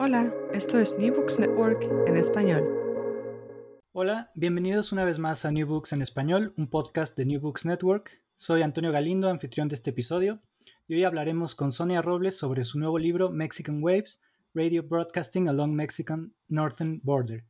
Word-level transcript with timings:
Hola, 0.00 0.32
esto 0.52 0.78
es 0.78 0.96
New 0.96 1.12
Books 1.12 1.40
Network 1.40 1.82
en 2.06 2.16
español. 2.16 2.62
Hola, 3.90 4.30
bienvenidos 4.36 4.92
una 4.92 5.02
vez 5.02 5.18
más 5.18 5.44
a 5.44 5.50
New 5.50 5.66
Books 5.66 5.92
en 5.92 6.02
español, 6.02 6.54
un 6.56 6.68
podcast 6.68 7.16
de 7.16 7.26
New 7.26 7.40
Books 7.40 7.64
Network. 7.64 8.22
Soy 8.36 8.62
Antonio 8.62 8.92
Galindo, 8.92 9.28
anfitrión 9.28 9.66
de 9.66 9.74
este 9.74 9.90
episodio, 9.90 10.40
y 10.86 10.94
hoy 10.94 11.02
hablaremos 11.02 11.56
con 11.56 11.72
Sonia 11.72 12.00
Robles 12.00 12.36
sobre 12.36 12.62
su 12.62 12.78
nuevo 12.78 12.96
libro 12.96 13.30
Mexican 13.30 13.82
Waves, 13.82 14.20
Radio 14.54 14.84
Broadcasting 14.84 15.48
Along 15.48 15.72
Mexican 15.72 16.32
Northern 16.46 17.00
Border, 17.02 17.44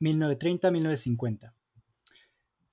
1930-1950. 0.00 1.54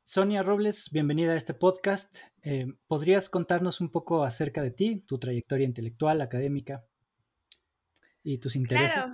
Sonia 0.04 0.44
Robles, 0.44 0.90
bienvenida 0.92 1.32
a 1.32 1.38
este 1.38 1.54
podcast. 1.54 2.18
Eh, 2.42 2.68
¿Podrías 2.88 3.30
contarnos 3.30 3.80
un 3.80 3.92
poco 3.92 4.26
acerca 4.26 4.62
de 4.62 4.72
ti, 4.72 5.06
tu 5.08 5.20
trayectoria 5.20 5.66
intelectual, 5.66 6.20
académica? 6.20 6.84
Y 8.26 8.40
tus 8.40 8.58
intereses. 8.58 9.06
Claro. 9.06 9.14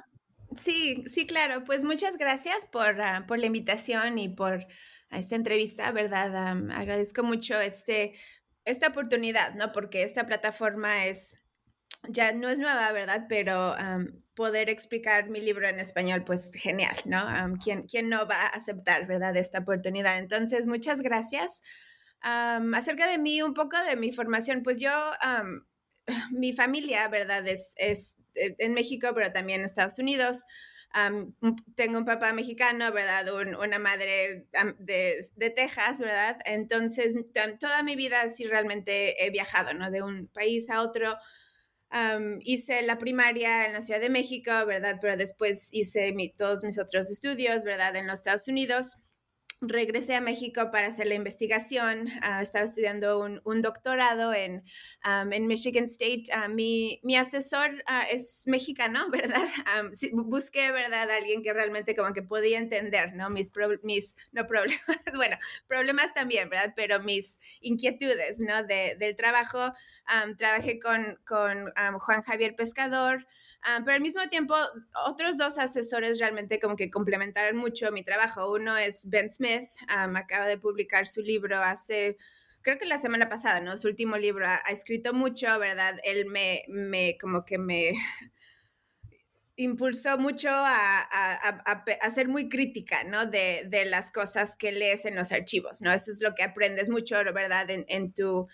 Sí, 0.57 1.03
sí, 1.05 1.27
claro. 1.27 1.63
Pues 1.63 1.83
muchas 1.83 2.17
gracias 2.17 2.65
por, 2.65 2.95
uh, 2.99 3.25
por 3.27 3.37
la 3.37 3.45
invitación 3.45 4.17
y 4.17 4.29
por 4.29 4.65
esta 5.11 5.35
entrevista, 5.35 5.91
¿verdad? 5.91 6.71
Agradezco 6.71 7.21
mucho 7.21 7.59
este, 7.59 8.13
esta 8.63 8.87
oportunidad, 8.87 9.53
¿no? 9.55 9.73
Porque 9.73 10.03
esta 10.03 10.25
plataforma 10.25 11.05
es, 11.05 11.35
ya 12.07 12.31
no 12.31 12.49
es 12.49 12.59
nueva, 12.59 12.91
¿verdad? 12.93 13.25
Pero 13.27 13.75
um, 13.75 14.07
poder 14.33 14.69
explicar 14.69 15.29
mi 15.29 15.41
libro 15.41 15.67
en 15.67 15.79
español, 15.79 16.23
pues 16.23 16.51
genial, 16.53 16.95
¿no? 17.03 17.25
Um, 17.25 17.57
¿quién, 17.57 17.83
¿quién, 17.83 18.07
no 18.07 18.25
va 18.25 18.43
a 18.43 18.47
aceptar, 18.47 19.05
¿verdad? 19.07 19.35
Esta 19.35 19.59
oportunidad. 19.59 20.17
Entonces, 20.17 20.65
muchas 20.67 21.01
gracias. 21.01 21.61
acerca 22.21 23.09
de 23.09 23.17
mí, 23.17 23.41
un 23.41 23.53
poco 23.53 23.77
de 23.83 23.97
mi 23.97 24.13
formación, 24.13 24.63
pues 24.63 24.79
yo, 24.79 24.91
mi 26.31 26.53
familia, 26.53 27.09
¿verdad? 27.09 27.45
Es, 27.47 28.15
en 28.35 28.73
México, 28.73 29.09
pero 29.13 29.31
también 29.31 29.61
en 29.61 29.65
Estados 29.65 29.99
Unidos. 29.99 30.43
tengo 31.75 31.97
un 31.97 32.05
papá 32.05 32.33
mexicano, 32.33 32.91
¿verdad? 32.91 33.25
una 33.33 33.79
madre 33.79 34.47
de, 34.79 35.25
de, 35.35 35.49
Texas, 35.49 35.99
¿verdad? 35.99 36.37
Entonces, 36.45 37.15
toda 37.59 37.83
mi 37.83 37.95
vida 37.95 38.29
sí 38.29 38.45
realmente 38.45 39.25
he 39.25 39.29
viajado, 39.29 39.73
¿no? 39.73 39.89
De 39.91 40.01
un 40.01 40.27
país 40.27 40.69
a 40.69 40.81
otro. 40.81 41.15
hice 42.41 42.81
la 42.83 42.97
primaria 42.97 43.67
en 43.67 43.73
la 43.73 43.81
Ciudad 43.81 44.01
de 44.01 44.09
México, 44.09 44.51
¿verdad? 44.65 44.97
Pero 45.01 45.17
después 45.17 45.69
hice 45.71 46.13
todos 46.37 46.63
mis 46.63 46.79
otros 46.79 47.09
estudios, 47.09 47.63
¿verdad? 47.63 47.95
En 47.95 48.07
los 48.07 48.19
Estados 48.19 48.47
Unidos 48.47 49.01
regresé 49.61 50.15
a 50.15 50.21
México 50.21 50.71
para 50.71 50.87
hacer 50.87 51.07
la 51.07 51.13
investigación. 51.13 52.09
Ah, 52.21 52.41
estaba 52.41 52.65
estudiando 52.65 53.19
un, 53.19 53.61
doctorado 53.61 54.33
en, 54.33 54.63
en, 55.03 55.47
Michigan 55.47 55.85
State. 55.85 56.23
Ah, 56.33 56.47
mi, 56.47 56.99
mi, 57.03 57.15
asesor 57.15 57.83
ah, 57.85 58.03
es 58.11 58.43
mexicano, 58.47 59.09
¿verdad? 59.11 59.47
busqué, 60.13 60.71
¿verdad? 60.71 61.09
alguien 61.11 61.43
que 61.43 61.53
realmente 61.53 61.95
como 61.95 62.13
que 62.13 62.23
podía 62.23 62.57
entender, 62.57 63.13
¿no? 63.13 63.29
Mis, 63.29 63.51
mis 63.83 64.15
no 64.31 64.47
problemas, 64.47 64.81
bueno, 65.15 65.37
problemas 65.67 66.13
también, 66.13 66.49
¿verdad? 66.49 66.73
Pero 66.75 66.99
mis 66.99 67.39
inquietudes, 67.61 68.39
¿no? 68.39 68.63
De, 68.63 68.95
del 68.99 69.15
trabajo. 69.15 69.73
trabajé 70.37 70.79
con, 70.79 71.19
con 71.25 71.71
Juan 71.99 72.23
Javier 72.23 72.55
Pescador. 72.55 73.27
Ah, 73.63 73.81
pero 73.85 73.95
al 73.95 74.01
mismo 74.01 74.27
tiempo, 74.29 74.55
otros 75.05 75.37
dos 75.37 75.57
asesores 75.59 76.19
realmente 76.19 76.59
como 76.59 76.75
que 76.75 76.89
complementaron 76.89 77.57
mucho 77.57 77.91
mi 77.91 78.03
trabajo. 78.03 78.51
Uno 78.51 78.75
es 78.77 79.07
Ben 79.09 79.29
Smith, 79.29 79.69
acaba 79.87 80.47
de 80.47 80.57
publicar 80.57 81.07
su 81.07 81.21
libro 81.21 81.59
hace, 81.61 82.17
creo 82.63 82.79
que 82.79 82.85
la 82.87 82.97
semana 82.97 83.29
pasada, 83.29 83.59
¿no? 83.61 83.77
Su 83.77 83.87
último 83.87 84.17
libro 84.17 84.47
ha, 84.47 84.55
ha 84.65 84.71
escrito 84.71 85.13
mucho, 85.13 85.47
¿verdad? 85.59 85.99
Él 86.03 86.25
me, 86.25 86.63
me, 86.69 87.17
como 87.19 87.45
que 87.45 87.59
me 87.59 87.93
impulsó 89.63 90.17
mucho 90.17 90.49
a, 90.49 91.01
a, 91.01 92.11
ser 92.11 92.27
muy 92.27 92.49
crítica, 92.49 93.03
¿no? 93.03 93.25
De, 93.25 93.67
las 93.85 94.11
cosas 94.11 94.55
que 94.55 94.71
lees 94.71 95.05
en 95.05 95.15
los 95.15 95.31
archivos, 95.31 95.81
¿no? 95.81 95.91
Eso 95.91 96.11
es 96.11 96.21
lo 96.21 96.35
que 96.35 96.43
aprendes 96.43 96.89
mucho, 96.89 97.15
¿verdad? 97.33 97.69
En, 97.69 97.85
en 97.87 98.13
tu 98.13 98.47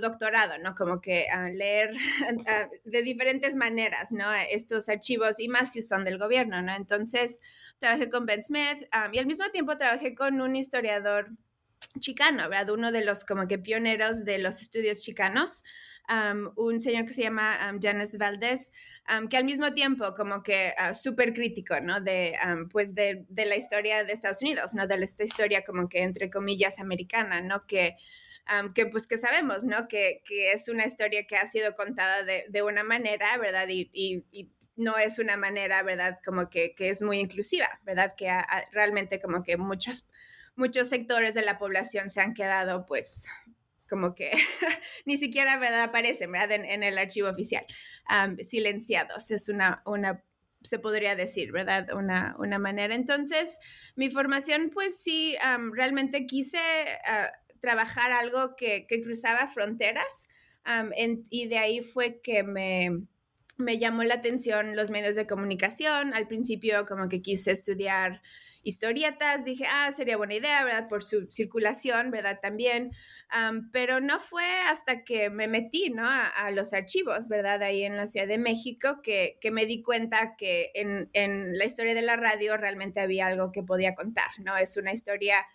doctorado, 0.00 0.58
¿no? 0.58 0.74
Como 0.74 1.00
que 1.00 1.26
leer 1.52 1.94
de 2.84 3.02
diferentes 3.02 3.56
maneras, 3.56 4.12
¿no? 4.12 4.26
Estos 4.50 4.88
archivos 4.88 5.38
y 5.38 5.48
más 5.48 5.72
si 5.72 5.82
son 5.82 6.04
del 6.04 6.18
gobierno, 6.18 6.62
¿no? 6.62 6.74
Entonces, 6.74 7.40
trabajé 7.78 8.10
con 8.10 8.26
Ben 8.26 8.42
Smith 8.42 8.88
y 9.12 9.18
al 9.18 9.26
mismo 9.26 9.48
tiempo 9.50 9.76
trabajé 9.76 10.14
con 10.14 10.40
un 10.40 10.56
historiador 10.56 11.30
chicano, 11.98 12.48
¿verdad? 12.48 12.70
Uno 12.70 12.92
de 12.92 13.04
los 13.04 13.24
como 13.24 13.48
que 13.48 13.58
pioneros 13.58 14.24
de 14.24 14.38
los 14.38 14.60
estudios 14.60 15.00
chicanos, 15.00 15.62
un 16.56 16.80
señor 16.80 17.04
que 17.04 17.12
se 17.12 17.22
llama 17.22 17.56
Janes 17.80 18.16
Valdés, 18.16 18.72
que 19.30 19.36
al 19.36 19.44
mismo 19.44 19.72
tiempo 19.72 20.14
como 20.14 20.42
que 20.42 20.74
uh, 20.78 20.94
súper 20.94 21.32
crítico, 21.32 21.80
¿no? 21.80 22.00
De, 22.00 22.38
pues 22.70 22.94
de, 22.94 23.24
de, 23.28 23.46
la 23.46 23.56
historia 23.56 24.04
de 24.04 24.12
Estados 24.12 24.42
Unidos, 24.42 24.74
¿no? 24.74 24.86
De 24.86 24.96
esta 25.02 25.24
historia 25.24 25.64
como 25.64 25.88
que 25.88 26.02
entre 26.02 26.30
comillas 26.30 26.78
americana, 26.78 27.40
¿no? 27.40 27.66
Que, 27.66 27.96
que 28.74 28.86
pues 28.86 29.06
que 29.06 29.18
sabemos, 29.18 29.64
¿no? 29.64 29.88
Que, 29.88 30.22
que, 30.24 30.52
es 30.52 30.68
una 30.68 30.86
historia 30.86 31.26
que 31.26 31.36
ha 31.36 31.46
sido 31.46 31.74
contada 31.74 32.22
de, 32.22 32.44
de 32.48 32.62
una 32.62 32.84
manera, 32.84 33.36
¿verdad? 33.38 33.68
Y, 33.68 33.90
y, 33.92 34.50
no 34.76 34.96
es 34.96 35.18
una 35.18 35.36
manera, 35.36 35.82
¿verdad? 35.82 36.20
Como 36.24 36.48
que, 36.48 36.72
que 36.76 36.88
es 36.88 37.02
muy 37.02 37.18
inclusiva, 37.18 37.68
¿verdad? 37.82 38.14
Que 38.16 38.30
realmente 38.70 39.20
como 39.20 39.42
que 39.42 39.56
muchos, 39.56 40.08
muchos 40.58 40.88
sectores 40.88 41.34
de 41.34 41.42
la 41.42 41.56
población 41.56 42.10
se 42.10 42.20
han 42.20 42.34
quedado 42.34 42.84
pues 42.84 43.24
como 43.88 44.14
que 44.14 44.32
ni 45.06 45.16
siquiera 45.16 45.56
¿verdad? 45.58 45.84
aparecen 45.84 46.30
¿verdad? 46.30 46.52
En, 46.52 46.82
el 46.82 46.98
archivo 46.98 47.28
oficial, 47.28 47.64
silenciados. 48.42 49.30
Es 49.30 49.48
una, 49.48 49.82
una, 49.86 50.22
se 50.62 50.78
podría 50.78 51.16
decir, 51.16 51.52
¿verdad? 51.52 51.88
Una, 51.94 52.36
una 52.38 52.58
manera. 52.58 52.94
Entonces, 52.94 53.58
mi 53.96 54.10
formación, 54.10 54.70
pues 54.70 55.00
sí, 55.00 55.36
realmente 55.72 56.26
quise 56.26 56.60
ah, 57.06 57.30
trabajar 57.60 58.12
algo 58.12 58.54
que, 58.56 58.86
que, 58.86 59.00
cruzaba 59.02 59.48
fronteras 59.48 60.28
y 61.30 61.48
de 61.48 61.58
ahí 61.58 61.82
fue 61.82 62.20
que 62.20 62.42
me, 62.42 63.06
me 63.56 63.78
llamó 63.78 64.04
la 64.04 64.14
atención 64.14 64.76
los 64.76 64.90
medios 64.90 65.14
de 65.14 65.26
comunicación. 65.26 66.12
Al 66.12 66.26
principio 66.26 66.84
como 66.84 67.08
que 67.08 67.22
quise 67.22 67.52
estudiar 67.52 68.20
historietas, 68.62 69.44
dije, 69.44 69.64
ah, 69.68 69.90
sería 69.92 70.16
buena 70.16 70.34
idea, 70.34 70.64
¿verdad? 70.64 70.88
Por 70.88 71.02
su 71.02 71.26
circulación, 71.30 72.10
¿verdad? 72.10 72.38
También, 72.40 72.92
pero 73.72 74.00
no 74.00 74.20
fue 74.20 74.44
hasta 74.68 75.04
que 75.04 75.30
me 75.30 75.48
metí, 75.48 75.90
¿no? 75.90 76.04
A, 76.06 76.50
los 76.50 76.72
archivos, 76.72 77.28
¿verdad? 77.28 77.62
Ahí 77.62 77.84
en 77.84 77.96
la 77.96 78.06
Ciudad 78.06 78.26
de 78.26 78.38
México, 78.38 79.00
que, 79.02 79.38
que 79.40 79.50
me 79.50 79.66
di 79.66 79.82
cuenta 79.82 80.34
que 80.36 80.70
en, 80.74 81.10
en 81.12 81.56
la 81.58 81.66
historia 81.66 81.94
de 81.94 82.02
la 82.02 82.16
radio 82.16 82.56
realmente 82.56 83.00
había 83.00 83.26
algo 83.26 83.52
que 83.52 83.62
podía 83.62 83.94
contar, 83.94 84.30
¿no? 84.38 84.56
Es 84.56 84.76
una 84.76 84.92
historia 84.92 85.46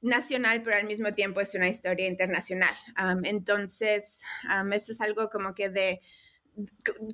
nacional, 0.00 0.62
pero 0.62 0.76
al 0.76 0.86
mismo 0.86 1.12
tiempo 1.14 1.40
es 1.40 1.54
una 1.54 1.68
historia 1.68 2.06
internacional. 2.06 2.74
entonces, 3.24 4.22
eso 4.72 4.92
es 4.92 5.00
algo 5.00 5.28
como 5.28 5.54
que 5.54 5.68
de 5.68 6.00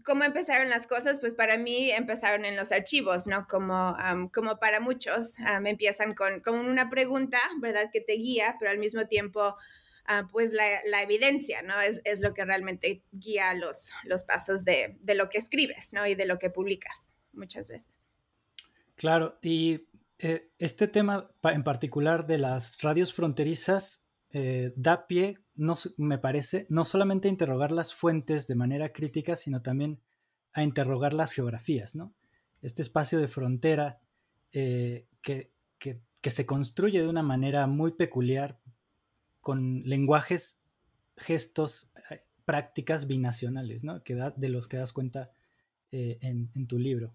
cómo 0.04 0.24
empezaron 0.24 0.68
las 0.68 0.86
cosas, 0.86 1.20
pues 1.20 1.34
para 1.34 1.56
mí 1.56 1.90
empezaron 1.90 2.44
en 2.44 2.56
los 2.56 2.72
archivos, 2.72 3.26
¿no? 3.26 3.46
Como, 3.46 3.96
como 4.32 4.58
para 4.58 4.80
muchos, 4.80 5.34
empiezan 5.64 6.14
con, 6.14 6.40
con, 6.40 6.56
una 6.56 6.90
pregunta, 6.90 7.38
¿verdad? 7.60 7.90
Que 7.92 8.00
te 8.00 8.14
guía, 8.14 8.56
pero 8.58 8.70
al 8.70 8.78
mismo 8.78 9.06
tiempo, 9.06 9.56
ah, 10.06 10.26
pues 10.30 10.52
la, 10.52 10.64
la, 10.86 11.02
evidencia, 11.02 11.62
¿no? 11.62 11.80
Es, 11.80 12.00
es, 12.04 12.20
lo 12.20 12.32
que 12.34 12.44
realmente 12.44 13.02
guía 13.12 13.54
los, 13.54 13.90
los 14.04 14.24
pasos 14.24 14.64
de, 14.64 14.96
de 15.00 15.14
lo 15.14 15.28
que 15.28 15.38
escribes, 15.38 15.92
¿no? 15.92 16.06
Y 16.06 16.14
de 16.14 16.26
lo 16.26 16.38
que 16.38 16.50
publicas 16.50 17.12
muchas 17.32 17.68
veces. 17.68 18.04
Claro, 18.96 19.38
y 19.42 19.88
eh, 20.18 20.50
este 20.58 20.88
tema 20.88 21.30
en 21.42 21.64
particular 21.64 22.26
de 22.26 22.38
las 22.38 22.80
radios 22.80 23.12
fronterizas 23.12 24.04
eh, 24.30 24.72
da 24.76 25.06
pie, 25.06 25.38
no, 25.54 25.74
me 25.96 26.18
parece, 26.18 26.66
no 26.68 26.84
solamente 26.84 27.28
a 27.28 27.30
interrogar 27.30 27.72
las 27.72 27.94
fuentes 27.94 28.46
de 28.46 28.54
manera 28.54 28.92
crítica, 28.92 29.36
sino 29.36 29.62
también 29.62 30.00
a 30.52 30.62
interrogar 30.62 31.12
las 31.12 31.32
geografías, 31.32 31.94
¿no? 31.94 32.14
Este 32.62 32.82
espacio 32.82 33.18
de 33.18 33.28
frontera 33.28 34.00
eh, 34.52 35.06
que, 35.22 35.52
se 36.22 36.46
construye 36.46 37.02
de 37.02 37.08
una 37.08 37.22
manera 37.22 37.66
muy 37.66 37.92
peculiar, 37.92 38.58
con 39.42 39.82
lenguajes, 39.84 40.58
gestos, 41.18 41.92
prácticas 42.46 43.06
binacionales, 43.06 43.84
¿no? 43.84 44.02
Que 44.02 44.14
de 44.14 44.48
los 44.48 44.66
que 44.66 44.78
das 44.78 44.94
cuenta 44.94 45.30
en 45.90 46.66
tu 46.66 46.78
libro. 46.78 47.14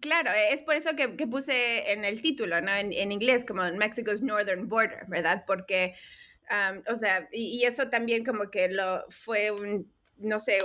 Claro, 0.00 0.30
es 0.50 0.62
por 0.62 0.76
eso 0.76 0.90
que, 0.96 1.08
puse 1.26 1.92
en 1.92 2.04
el 2.04 2.22
título, 2.22 2.60
¿no? 2.60 2.74
En, 2.74 3.12
inglés, 3.12 3.44
como 3.44 3.62
Mexico's 3.72 4.22
Northern 4.22 4.68
Border, 4.68 5.04
¿verdad? 5.08 5.44
Porque, 5.46 5.94
o 6.88 6.96
sea, 6.96 7.28
y, 7.32 7.58
y, 7.58 7.64
eso 7.64 7.88
también 7.88 8.24
como 8.24 8.50
que 8.50 8.68
lo 8.68 9.04
fue 9.08 9.50
un, 9.50 9.92
no 10.18 10.38
sé, 10.38 10.58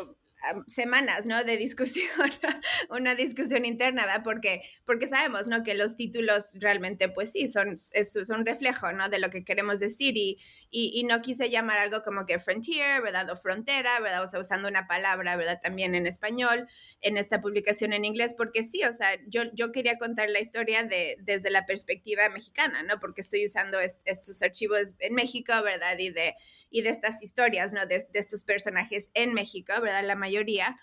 semanas, 0.67 1.25
¿no? 1.25 1.43
De 1.43 1.57
discusión, 1.57 2.05
una 2.89 3.15
discusión 3.15 3.65
interna, 3.65 4.05
¿verdad? 4.05 4.21
Porque, 4.23 4.61
porque 4.85 5.07
sabemos, 5.07 5.47
¿no? 5.47 5.63
Que 5.63 5.73
los 5.73 5.95
títulos 5.95 6.51
realmente, 6.55 7.09
pues 7.09 7.31
sí, 7.31 7.47
son, 7.47 7.77
es, 7.93 8.15
un 8.29 8.45
reflejo, 8.45 8.91
¿no? 8.91 9.09
De 9.09 9.19
lo 9.19 9.29
que 9.29 9.43
queremos 9.43 9.79
decir 9.79 10.17
y, 10.17 10.39
y, 10.69 11.03
no 11.05 11.21
quise 11.21 11.49
llamar 11.49 11.77
algo 11.77 12.01
como 12.03 12.25
que 12.25 12.39
frontier, 12.39 13.01
¿verdad? 13.01 13.29
O 13.29 13.37
frontera, 13.37 13.99
¿verdad? 14.01 14.23
O 14.23 14.27
sea, 14.27 14.39
usando 14.39 14.67
una 14.67 14.87
palabra, 14.87 15.35
¿verdad? 15.35 15.59
También 15.61 15.95
en 15.95 16.05
español, 16.05 16.67
en 17.01 17.17
esta 17.17 17.41
publicación 17.41 17.93
en 17.93 18.05
inglés, 18.05 18.33
porque 18.37 18.63
sí, 18.63 18.83
o 18.83 18.91
sea, 18.91 19.09
yo, 19.27 19.43
yo 19.53 19.71
quería 19.71 19.97
contar 19.97 20.29
la 20.29 20.39
historia 20.39 20.83
de, 20.83 21.17
desde 21.21 21.49
la 21.49 21.65
perspectiva 21.65 22.29
mexicana, 22.29 22.83
¿no? 22.83 22.99
Porque 22.99 23.21
estoy 23.21 23.45
usando 23.45 23.79
estos 23.79 24.41
archivos 24.41 24.93
en 24.99 25.15
México, 25.15 25.53
¿verdad? 25.63 25.97
Y 25.97 26.09
de, 26.09 26.35
y 26.69 26.81
de 26.81 26.89
estas 26.89 27.23
historias, 27.23 27.73
¿no? 27.73 27.85
De, 27.85 28.07
de 28.11 28.19
estos 28.19 28.43
personajes 28.43 29.09
en 29.13 29.33
México, 29.33 29.73
¿verdad? 29.81 30.05
La 30.05 30.15
mayoría 30.15 30.77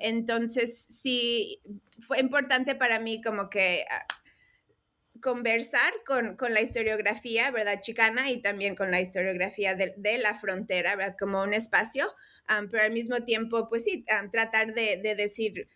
entonces, 0.00 0.78
sí, 0.78 1.60
fue 2.00 2.20
importante 2.20 2.74
para 2.74 3.00
mí 3.00 3.20
como 3.20 3.50
que 3.50 3.84
ah, 3.90 4.06
conversar 5.20 5.92
con, 6.06 6.36
con, 6.36 6.54
la 6.54 6.60
historiografía, 6.60 7.50
¿verdad? 7.50 7.80
Chicana 7.80 8.30
y 8.30 8.40
también 8.40 8.76
con 8.76 8.90
la 8.90 9.00
historiografía 9.00 9.74
de, 9.74 9.94
de 9.96 10.18
la 10.18 10.34
frontera, 10.34 10.94
¿verdad? 10.94 11.16
Como 11.18 11.42
un 11.42 11.52
espacio, 11.52 12.12
pero 12.70 12.82
al 12.82 12.92
mismo 12.92 13.24
tiempo, 13.24 13.68
pues 13.68 13.84
sí, 13.84 14.04
tratar 14.30 14.72
de, 14.72 14.98
de, 15.02 15.14
decir 15.16 15.68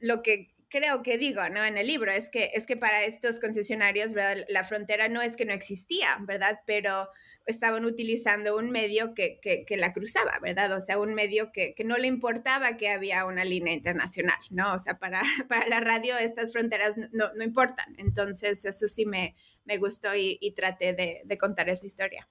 lo 0.00 0.22
que 0.22 0.52
creo 0.70 1.02
que 1.02 1.18
digo, 1.18 1.46
¿no? 1.48 1.64
En 1.64 1.76
el 1.76 1.86
libro, 1.86 2.12
es 2.12 2.30
que, 2.30 2.52
es 2.54 2.64
que 2.64 2.76
para 2.76 3.04
estos 3.04 3.40
concesionarios, 3.40 4.14
¿verdad? 4.14 4.44
La 4.48 4.64
frontera 4.64 5.08
no 5.08 5.20
es 5.20 5.36
que 5.36 5.44
no 5.44 5.52
existía, 5.52 6.16
¿verdad? 6.20 6.60
Pero 6.64 7.10
estaban 7.44 7.84
utilizando 7.84 8.56
un 8.56 8.70
medio 8.70 9.12
que, 9.12 9.40
que, 9.40 9.76
la 9.76 9.92
cruzaba, 9.92 10.38
¿verdad? 10.40 10.72
O 10.76 10.80
sea, 10.80 10.98
un 10.98 11.14
medio 11.14 11.50
que, 11.52 11.74
que, 11.74 11.84
no 11.84 11.98
le 11.98 12.06
importaba 12.06 12.76
que 12.76 12.88
había 12.88 13.26
una 13.26 13.44
línea 13.44 13.74
internacional, 13.74 14.38
¿no? 14.50 14.74
O 14.74 14.78
sea, 14.78 14.98
para, 14.98 15.20
para 15.48 15.66
la 15.66 15.80
radio 15.80 16.16
estas 16.16 16.52
fronteras 16.52 16.96
no, 16.96 17.34
no 17.34 17.44
importan. 17.44 17.94
Entonces, 17.98 18.64
eso 18.64 18.86
sí 18.86 19.04
me, 19.04 19.34
me 19.64 19.76
gustó 19.76 20.14
y, 20.14 20.38
traté 20.56 20.94
de, 20.94 21.22
de, 21.24 21.38
contar 21.38 21.68
esa 21.68 21.86
historia. 21.86 22.28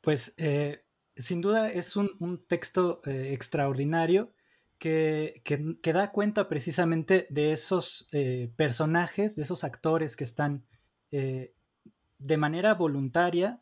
Pues, 0.00 0.34
eh, 0.36 0.82
sin 1.16 1.40
duda, 1.40 1.70
es 1.70 1.94
un, 1.96 2.10
un 2.18 2.44
texto 2.44 3.00
eh, 3.06 3.32
extraordinario 3.32 4.32
que, 4.78 5.42
que, 5.44 5.92
da 5.92 6.12
cuenta 6.12 6.48
precisamente 6.48 7.26
de 7.30 7.52
esos 7.52 8.08
eh, 8.12 8.50
personajes, 8.56 9.34
de 9.34 9.42
esos 9.42 9.64
actores 9.64 10.16
que 10.16 10.24
están 10.24 10.64
eh, 11.10 11.52
de 12.18 12.36
manera 12.36 12.74
voluntaria 12.74 13.60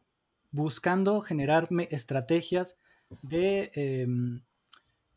buscando 0.50 1.20
generar 1.20 1.68
estrategias 1.90 2.78
de, 3.22 3.70
em, 3.74 4.42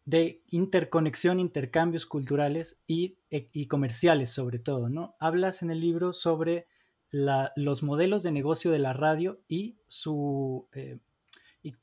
de, 0.06 0.42
interconexión, 0.50 1.40
intercambios 1.40 2.06
culturales 2.06 2.82
y, 2.88 3.18
e, 3.30 3.50
y, 3.54 3.68
comerciales 3.68 4.30
sobre 4.30 4.60
todo, 4.60 4.90
¿no? 4.90 5.16
Hablas 5.20 5.62
en 5.64 5.72
el 5.72 5.82
libro 5.82 6.14
sobre 6.14 6.68
los 7.12 7.82
modelos 7.82 8.22
de 8.24 8.32
negocio 8.32 8.72
de 8.72 8.80
la 8.80 8.94
radio 8.94 9.42
y 9.48 9.78
su... 9.88 10.68
Eh, 10.74 11.00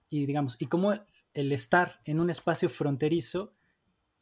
y, 0.08 0.24
digamos, 0.24 0.56
y 0.60 0.66
cómo 0.66 0.94
el 1.34 1.52
estar 1.52 2.00
en 2.04 2.20
un 2.20 2.30
espacio 2.30 2.68
fronterizo 2.68 3.52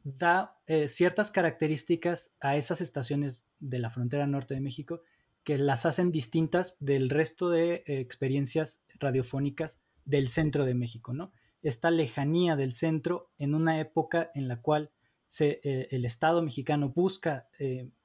da 0.05 0.59
eh, 0.67 0.87
ciertas 0.87 1.31
características 1.31 2.35
a 2.39 2.55
esas 2.55 2.79
estaciones 2.79 3.47
de 3.59 3.79
la 3.79 3.89
frontera 3.89 4.27
norte 4.27 4.53
de 4.53 4.61
México 4.61 5.01
que 5.43 5.57
las 5.57 5.87
hacen 5.87 6.11
distintas 6.11 6.77
del 6.79 7.09
resto 7.09 7.49
de 7.49 7.83
eh, 7.87 7.99
experiencias 7.99 8.83
radiofónicas 8.99 9.81
del 10.05 10.27
centro 10.27 10.63
de 10.63 10.75
México, 10.75 11.13
¿no? 11.13 11.33
Esta 11.63 11.89
lejanía 11.89 12.55
del 12.55 12.71
centro 12.71 13.31
en 13.39 13.55
una 13.55 13.79
época 13.79 14.29
en 14.35 14.47
la 14.47 14.61
cual 14.61 14.91
se, 15.25 15.59
eh, 15.63 15.87
el 15.89 16.05
Estado 16.05 16.43
mexicano 16.43 16.89
busca 16.89 17.49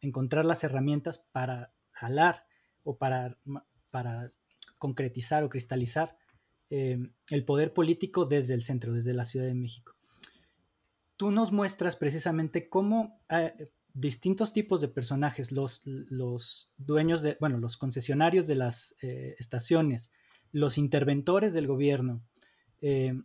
encontrar 0.00 0.47
las 0.47 0.64
herramientas 0.64 1.19
para 1.19 1.75
jalar 1.91 2.47
o 2.82 2.97
para, 2.97 3.37
para 3.91 4.32
concretizar 4.79 5.44
o 5.44 5.50
cristalizar 5.50 6.17
el 6.70 7.44
poder 7.44 7.75
político 7.75 8.25
desde 8.25 8.55
el 8.55 8.62
centro, 8.62 8.94
desde 8.94 9.12
la 9.12 9.26
Ciudad 9.26 9.44
de 9.44 9.55
México 9.55 10.00
tú 11.21 11.31
nos 11.31 11.53
muestras 11.53 11.97
precisamente 11.97 12.71
cómo 12.71 13.21
eh, 13.29 13.69
distintos 13.93 14.55
tipos 14.55 14.81
de 14.81 14.89
personajes, 14.89 15.53
los, 15.53 15.83
los, 15.85 16.73
dueños 16.79 17.21
de, 17.21 17.37
bueno, 17.39 17.59
los 17.59 17.77
concesionarios 17.77 18.47
de 18.47 18.55
las 18.55 18.97
eh, 19.03 19.35
estaciones, 19.39 20.12
los 20.50 20.79
interventores 20.79 21.53
del 21.53 21.67
gobierno, 21.67 22.23
eh, 22.81 23.21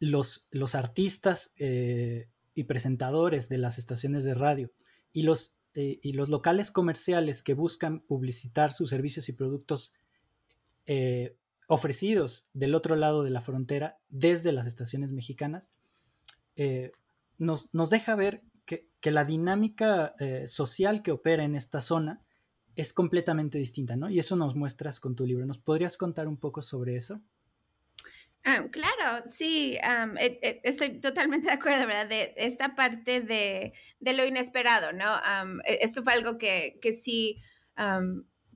los, 0.00 0.48
los, 0.50 0.74
artistas 0.74 1.54
y 1.56 2.64
presentadores 2.64 3.48
de 3.48 3.58
las 3.58 3.78
estaciones 3.78 4.24
de 4.24 4.34
radio 4.34 4.72
y 5.12 5.22
los, 5.22 5.54
y 5.76 6.14
los 6.14 6.30
locales 6.30 6.72
comerciales 6.72 7.44
que 7.44 7.54
buscan 7.54 8.00
publicitar 8.00 8.72
sus 8.72 8.90
servicios 8.90 9.28
y 9.28 9.34
productos 9.34 9.94
ofrecidos 11.68 12.50
del 12.54 12.74
otro 12.74 12.96
lado 12.96 13.22
de 13.22 13.30
la 13.30 13.40
frontera 13.40 14.00
desde 14.08 14.50
las 14.50 14.66
estaciones 14.66 15.12
mexicanas, 15.12 15.70
eh, 16.56 16.92
nos, 17.38 17.70
deja 17.90 18.14
ver 18.14 18.42
que, 18.64 18.88
la 19.10 19.24
dinámica 19.24 20.14
eh, 20.20 20.46
social 20.46 21.02
que 21.02 21.10
opera 21.10 21.42
en 21.42 21.56
esta 21.56 21.80
zona 21.80 22.22
es 22.76 22.92
completamente 22.92 23.58
distinta, 23.58 23.96
¿no? 23.96 24.08
Y 24.08 24.18
eso 24.18 24.36
nos 24.36 24.54
muestras 24.54 25.00
con 25.00 25.16
tu 25.16 25.26
libro. 25.26 25.44
¿Nos 25.44 25.58
podrías 25.58 25.96
contar 25.96 26.28
un 26.28 26.36
poco 26.36 26.62
sobre 26.62 26.96
eso? 26.96 27.20
Ah, 28.44 28.64
claro, 28.70 29.24
sí, 29.26 29.76
e, 29.76 30.38
e, 30.42 30.60
estoy 30.64 31.00
totalmente 31.00 31.48
de 31.48 31.52
acuerdo, 31.52 31.86
¿verdad? 31.86 32.08
De 32.08 32.34
esta 32.36 32.74
parte 32.74 33.20
de, 33.20 33.72
lo 34.00 34.24
inesperado, 34.24 34.92
¿no? 34.92 35.16
E, 35.64 35.78
esto 35.82 36.02
fue 36.02 36.12
algo 36.12 36.38
que, 36.38 36.78
que 36.80 36.92
sí 36.92 37.38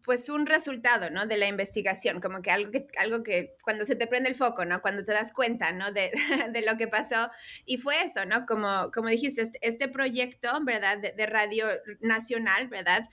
pues 0.06 0.28
un 0.28 0.46
resultado, 0.46 1.10
¿no? 1.10 1.26
De 1.26 1.36
la 1.36 1.48
investigación, 1.48 2.20
como 2.20 2.40
que 2.40 2.52
algo 2.52 2.70
que, 2.70 2.86
algo 2.96 3.25
que 3.25 3.56
cuando 3.64 3.84
se 3.84 3.96
te 3.96 4.06
prende 4.06 4.28
el 4.28 4.36
foco, 4.36 4.64
¿no? 4.64 4.80
Cuando 4.80 5.04
te 5.04 5.12
das 5.12 5.32
cuenta, 5.32 5.72
¿no? 5.72 5.90
De, 5.90 6.12
de 6.52 6.62
lo 6.62 6.76
que 6.76 6.86
pasó. 6.86 7.28
Y 7.64 7.78
fue 7.78 8.00
eso, 8.04 8.25
¿no? 8.25 8.46
Como, 8.46 8.92
como 8.92 9.08
dijiste, 9.08 9.42
este, 9.42 9.58
este 9.62 9.88
proyecto, 9.88 10.60
¿verdad? 10.62 10.98
De, 10.98 11.26
radio 11.26 11.66
nacional, 12.00 12.68
¿verdad? 12.68 13.08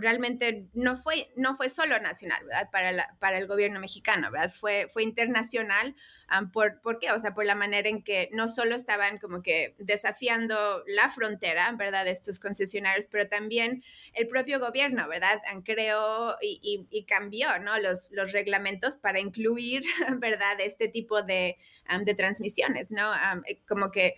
realmente 0.00 0.66
no 0.74 0.96
fue, 0.96 1.28
no 1.36 1.54
fue 1.54 1.68
solo 1.68 2.00
nacional, 2.00 2.44
¿verdad? 2.44 2.68
Para, 2.72 3.16
para 3.20 3.38
el 3.38 3.46
gobierno 3.46 3.78
mexicano, 3.78 4.32
¿verdad? 4.32 4.50
Fue, 4.52 4.88
fue 4.92 5.04
internacional. 5.04 5.94
por, 6.52 6.80
¿Por 6.80 6.98
qué? 6.98 7.12
O 7.12 7.20
sea, 7.20 7.34
por 7.34 7.44
la 7.44 7.54
manera 7.54 7.88
en 7.88 8.02
que 8.02 8.28
no 8.32 8.48
solo 8.48 8.74
estaban 8.74 9.18
como 9.18 9.42
que 9.42 9.76
desafiando 9.78 10.82
la 10.88 11.08
frontera, 11.08 11.70
¿verdad? 11.78 12.04
De 12.04 12.10
estos 12.10 12.40
concesionarios, 12.40 13.06
pero 13.06 13.28
también 13.28 13.84
el 14.14 14.26
propio 14.26 14.58
gobierno, 14.58 15.06
¿verdad? 15.08 15.40
Creó 15.64 16.31
y, 16.40 17.04
cambió, 17.06 17.58
¿no? 17.60 17.78
Los, 17.78 18.10
los 18.12 18.32
reglamentos 18.32 18.96
para 18.96 19.20
incluir, 19.20 19.82
¿verdad? 20.18 20.60
Este 20.60 20.88
tipo 20.88 21.22
de, 21.22 21.58
de 22.04 22.14
transmisiones, 22.14 22.90
¿no? 22.90 23.12
Eh, 23.46 23.60
como 23.66 23.90
que 23.90 24.14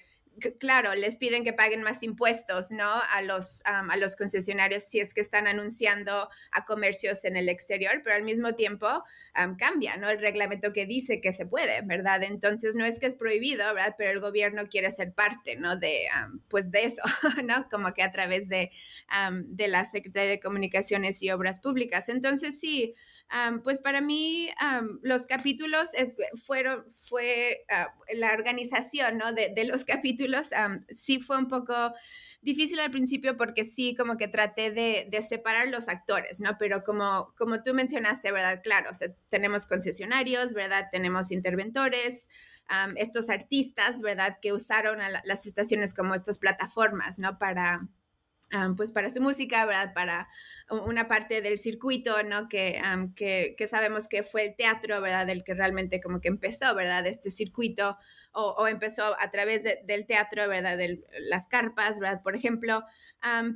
claro, 0.59 0.95
les 0.95 1.17
piden 1.17 1.45
que 1.45 1.53
paguen 1.53 1.83
más 1.83 2.03
impuestos, 2.03 2.71
¿no? 2.71 2.91
A 3.13 3.23
los, 3.23 3.63
a 3.65 3.97
los 3.97 4.17
concesionarios 4.17 4.85
si 4.85 5.01
es 5.01 5.15
que 5.15 5.21
están 5.21 5.47
anunciando 5.47 6.29
a 6.53 6.65
comercios 6.65 7.25
en 7.25 7.37
el 7.37 7.49
exterior, 7.49 8.01
pero 8.03 8.17
al 8.17 8.23
mismo 8.23 8.55
tiempo 8.55 9.05
cambia, 9.59 9.97
¿no? 9.97 10.11
El 10.11 10.21
reglamento 10.21 10.73
que 10.73 10.87
dice 10.87 11.21
que 11.21 11.33
se 11.33 11.47
puede, 11.47 11.83
¿verdad? 11.83 12.23
Entonces 12.23 12.77
no 12.77 12.85
es 12.85 12.99
que 12.99 13.07
es 13.07 13.17
prohibido, 13.17 13.65
¿verdad? 13.75 13.95
Pero 13.99 14.11
el 14.11 14.21
gobierno 14.21 14.69
quiere 14.69 14.91
ser 14.91 15.13
parte, 15.13 15.57
¿no? 15.57 15.77
De, 15.77 16.07
pues 16.49 16.71
de 16.71 16.85
eso, 16.85 17.03
¿no? 17.45 17.69
Como 17.69 17.93
que 17.95 18.03
a 18.03 18.11
través 18.11 18.49
de, 18.49 18.71
de 19.45 19.69
la 19.69 19.85
Secretaría 19.85 20.31
de 20.31 20.41
Comunicaciones 20.41 21.23
y 21.23 21.31
Obras 21.31 21.61
Públicas. 21.61 22.09
Entonces 22.09 22.59
sí, 22.59 22.95
pues 23.63 23.81
para 23.81 24.01
mí 24.01 24.49
los 25.03 25.27
capítulos 25.27 25.91
fueron, 26.47 26.85
fue 26.91 27.65
ah, 27.69 27.93
la 28.15 28.33
organización, 28.33 29.19
¿no? 29.19 29.33
De, 29.33 29.53
de 29.55 29.65
los 29.65 29.85
capítulos 29.85 30.51
sí 30.91 31.21
fue 31.21 31.37
un 31.39 31.49
poco 31.49 31.75
difícil 32.43 32.79
al 32.79 32.91
principio 32.91 33.37
porque 33.37 33.65
sí, 33.65 33.97
como 33.97 34.17
que 34.17 34.29
traté 34.29 34.71
de, 34.71 35.09
de, 35.11 35.23
separar 35.23 35.69
los 35.69 35.89
actores, 35.89 36.41
¿no? 36.41 36.57
Pero 36.59 36.85
como, 36.85 37.33
como 37.37 37.63
tú 37.63 37.75
mencionaste, 37.75 38.31
¿verdad? 38.31 38.61
Claro, 38.63 38.91
tenemos 39.31 39.67
concesionarios, 39.67 40.53
¿verdad? 40.53 40.89
Tenemos 40.93 41.31
interventores, 41.33 42.29
estos 42.97 43.31
artistas, 43.31 44.01
¿verdad? 44.01 44.39
Que 44.41 44.53
usaron 44.53 44.99
las 45.25 45.47
estaciones 45.47 45.95
como 45.95 46.15
estas 46.15 46.39
plataformas, 46.39 47.19
¿no? 47.19 47.39
Para 47.39 47.89
pues 48.77 48.93
para 48.93 49.11
su 49.11 49.21
música, 49.21 49.65
¿verdad? 49.67 49.93
Para 49.95 50.29
una 50.71 51.09
parte 51.09 51.43
del 51.43 51.59
circuito, 51.59 52.23
¿no? 52.23 52.49
Que, 52.49 52.81
que, 53.17 53.55
que, 53.57 53.67
sabemos 53.67 54.09
que 54.09 54.23
fue 54.23 54.47
el 54.47 54.57
teatro, 54.57 55.01
¿verdad? 55.01 55.29
El 55.31 55.45
que 55.45 55.55
realmente 55.55 56.01
como 56.01 56.21
que 56.21 56.29
empezó, 56.29 56.75
¿verdad? 56.75 57.07
Este 57.07 57.31
circuito, 57.31 57.97
o, 58.33 58.55
o 58.59 58.67
empezó 58.67 59.17
a 59.21 59.31
través 59.31 59.63
del 59.63 60.07
teatro, 60.07 60.49
¿verdad? 60.49 60.77
De 60.77 61.03
las 61.29 61.47
carpas, 61.47 61.99
¿verdad? 61.99 62.23
Por 62.23 62.37
ejemplo. 62.37 62.85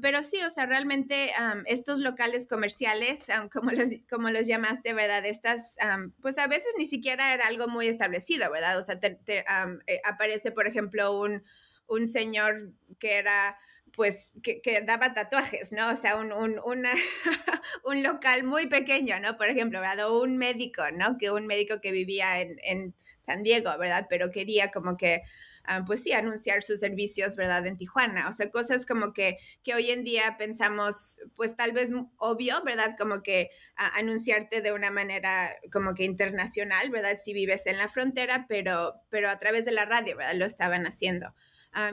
pero 0.02 0.23
sí, 0.23 0.40
o 0.43 0.50
sea, 0.50 0.67
realmente 0.67 1.33
estos 1.67 1.99
locales 1.99 2.47
comerciales, 2.47 3.26
como, 3.52 3.71
los, 3.73 3.90
como 4.09 4.31
los 4.31 4.47
llamaste, 4.47 4.93
¿verdad? 4.95 5.25
Estas, 5.26 5.76
pues 6.21 6.38
a 6.38 6.47
veces 6.47 6.73
ni 6.78 6.87
siquiera 6.87 7.35
era 7.35 7.47
algo 7.47 7.69
muy 7.69 7.87
establecido, 7.87 8.50
¿verdad? 8.50 8.78
O 8.78 8.83
sea, 8.83 8.99
te, 8.99 9.19
eh, 9.28 10.00
aparece, 10.05 10.52
por 10.52 10.67
ejemplo, 10.67 11.19
un, 11.19 11.43
un 11.87 12.07
señor 12.07 12.73
que 12.99 13.14
era 13.14 13.59
pues 13.99 14.33
que, 14.45 14.62
daba 14.87 15.12
tatuajes, 15.12 15.73
¿no? 15.73 15.90
O 15.90 15.97
sea, 15.97 16.14
un, 17.85 18.02
local 18.05 18.45
muy 18.45 18.69
pequeño, 18.69 19.19
¿no? 19.19 19.37
Por 19.37 19.49
ejemplo, 19.49 19.81
¿verdad? 19.81 20.09
Un 20.12 20.38
médico, 20.38 20.85
¿no? 20.95 21.19
Que 21.19 21.33
un 21.33 21.49
médico 21.49 21.81
que 21.81 21.90
vivía 21.90 22.40
en, 22.40 22.95
San 23.19 23.43
Diego, 23.43 23.76
¿verdad? 23.76 24.07
Pero 24.09 24.31
quería 24.31 24.71
como 24.71 24.97
que, 24.97 25.23
ah, 25.64 25.83
pues 25.85 26.05
sí, 26.05 26.12
anunciar 26.12 26.62
sus 26.62 26.78
servicios, 26.78 27.35
¿verdad? 27.35 27.67
En 27.67 27.76
Tijuana. 27.76 28.28
O 28.28 28.33
sea, 28.33 28.50
cosas 28.50 28.87
como 28.87 29.12
que, 29.12 29.37
que 29.64 29.75
hoy 29.75 29.90
en 29.90 30.05
día 30.05 30.37
pensamos, 30.38 31.19
pues 31.35 31.57
tal 31.57 31.73
vez 31.73 31.90
obvio, 32.19 32.62
¿verdad? 32.64 32.95
Como 32.97 33.25
que 33.25 33.50
anunciarte 33.75 34.62
de 34.62 34.73
una 34.73 34.90
manera 34.93 35.57
como 35.73 35.95
que 35.95 36.05
internacional, 36.05 36.88
¿verdad? 36.90 37.17
Si 37.23 37.33
vives 37.35 37.67
en 37.67 37.76
la 37.76 37.88
frontera, 37.88 38.47
pero, 38.49 38.95
pero 39.11 39.28
a 39.28 39.40
través 39.40 39.64
de 39.64 39.73
la 39.73 39.85
radio, 39.85 40.17
¿verdad? 40.17 40.35
Lo 40.35 40.47
estaban 40.47 40.87
haciendo 40.87 41.35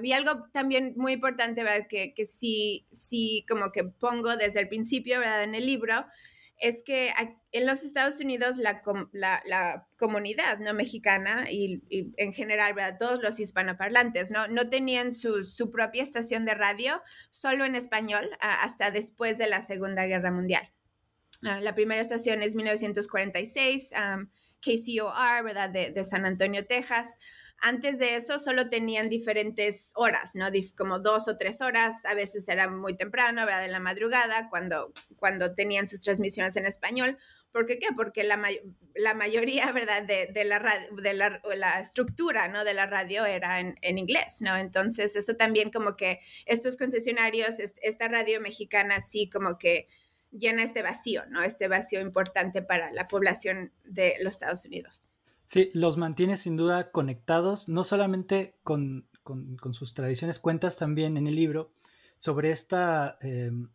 y 0.03 0.11
algo 0.13 0.47
también 0.51 0.93
muy 0.95 1.13
importante, 1.13 1.63
¿verdad? 1.63 1.87
Que, 1.87 2.13
que 2.13 2.25
sí, 2.25 2.87
sí, 2.91 3.45
como 3.47 3.71
que 3.71 3.83
pongo 3.83 4.35
desde 4.37 4.59
el 4.59 4.67
principio, 4.67 5.19
¿verdad? 5.19 5.43
En 5.43 5.55
el 5.55 5.65
libro, 5.65 6.05
es 6.57 6.83
que 6.83 7.11
en 7.51 7.65
los 7.65 7.83
Estados 7.83 8.19
Unidos 8.19 8.57
la, 8.57 8.81
la, 9.11 9.87
comunidad 9.97 10.59
no 10.59 10.73
mexicana 10.73 11.49
y, 11.49 11.81
en 12.17 12.33
general, 12.33 12.73
¿verdad? 12.73 12.97
todos 12.97 13.21
los 13.21 13.39
hispanoparlantes, 13.39 14.31
¿no? 14.31 14.47
no 14.47 14.69
tenían 14.69 15.13
su, 15.13 15.43
su 15.43 15.69
propia 15.69 16.03
estación 16.03 16.45
de 16.45 16.53
radio 16.53 17.01
solo 17.29 17.65
en 17.65 17.75
español 17.75 18.29
hasta 18.39 18.91
después 18.91 19.37
de 19.37 19.47
la 19.47 19.61
Segunda 19.61 20.05
Guerra 20.05 20.31
Mundial. 20.31 20.71
Ah, 21.43 21.59
la 21.59 21.75
primera 21.75 22.01
estación 22.01 22.41
es 22.41 22.55
1946, 22.55 23.91
KCOR, 24.61 25.43
¿verdad? 25.43 25.69
De 25.69 26.03
San 26.03 26.25
Antonio, 26.25 26.65
Texas. 26.65 27.19
Antes 27.59 27.97
de 27.97 28.15
eso 28.15 28.37
solo 28.37 28.69
tenían 28.69 29.09
diferentes 29.09 29.91
horas, 29.95 30.35
¿no? 30.35 30.47
como 30.77 30.99
dos 30.99 31.27
o 31.27 31.37
tres 31.37 31.61
horas, 31.61 32.05
a 32.05 32.13
veces 32.13 32.47
era 32.47 32.69
muy 32.69 32.95
temprano, 32.95 33.45
¿verdad? 33.45 33.65
En 33.65 33.71
la 33.71 33.79
madrugada, 33.79 34.49
cuando, 34.49 34.93
cuando 35.15 35.53
tenían 35.53 35.87
sus 35.87 36.01
transmisiones 36.01 36.55
en 36.57 36.65
español. 36.65 37.17
¿Por 37.51 37.65
qué? 37.65 37.79
Porque 37.95 38.23
la, 38.23 38.39
la 38.95 39.13
mayoría, 39.13 39.71
¿verdad? 39.71 40.03
De, 40.03 40.27
de, 40.27 40.43
la, 40.43 40.59
de 40.91 41.13
la, 41.13 41.79
estructura, 41.79 42.47
¿no? 42.49 42.65
De 42.65 42.73
la 42.73 42.85
radio 42.85 43.25
era 43.25 43.59
en, 43.59 43.75
en, 43.81 43.97
inglés, 43.97 44.37
¿no? 44.41 44.57
Entonces, 44.57 45.15
esto 45.15 45.35
también 45.35 45.71
como 45.71 45.95
que 45.95 46.19
estos 46.45 46.75
concesionarios, 46.75 47.55
esta 47.59 48.07
radio 48.09 48.41
mexicana, 48.41 48.99
sí 48.99 49.29
como 49.29 49.57
que 49.57 49.87
llena 50.31 50.63
este 50.63 50.81
vacío, 50.81 51.23
¿no? 51.29 51.43
Este 51.43 51.67
vacío 51.67 52.01
importante 52.01 52.61
para 52.61 52.91
la 52.91 53.07
población 53.07 53.71
de 53.83 54.15
los 54.21 54.33
Estados 54.33 54.65
Unidos. 54.65 55.07
Sí, 55.45 55.69
los 55.73 55.97
mantiene 55.97 56.37
sin 56.37 56.57
duda 56.57 56.91
conectados, 56.91 57.69
no 57.69 57.83
solamente 57.83 58.57
con, 58.63 59.07
sus 59.71 59.93
tradiciones, 59.93 60.39
cuentas 60.39 60.77
también 60.77 61.17
en 61.17 61.27
el 61.27 61.35
libro 61.35 61.71
sobre 62.17 62.51
esta, 62.51 63.17
em, 63.21 63.69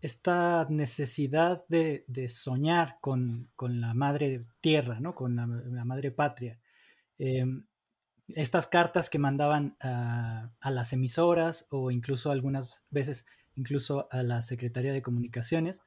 esta 0.00 0.66
necesidad 0.70 1.64
de, 1.68 2.04
soñar 2.28 2.98
con, 3.00 3.48
la 3.58 3.94
madre 3.94 4.44
tierra, 4.60 5.00
¿no? 5.00 5.14
con 5.14 5.36
la, 5.36 5.84
madre 5.84 6.10
patria. 6.10 6.58
Em, 7.18 7.66
estas 8.28 8.66
cartas 8.66 9.10
que 9.10 9.18
mandaban 9.18 9.76
a, 9.80 10.50
a, 10.60 10.70
las 10.70 10.92
emisoras 10.92 11.66
o 11.70 11.90
incluso 11.90 12.30
algunas 12.30 12.82
veces 12.90 13.26
incluso 13.56 14.08
a 14.10 14.22
la 14.22 14.42
Secretaría 14.42 14.92
de 14.92 15.02
Comunicaciones, 15.02 15.82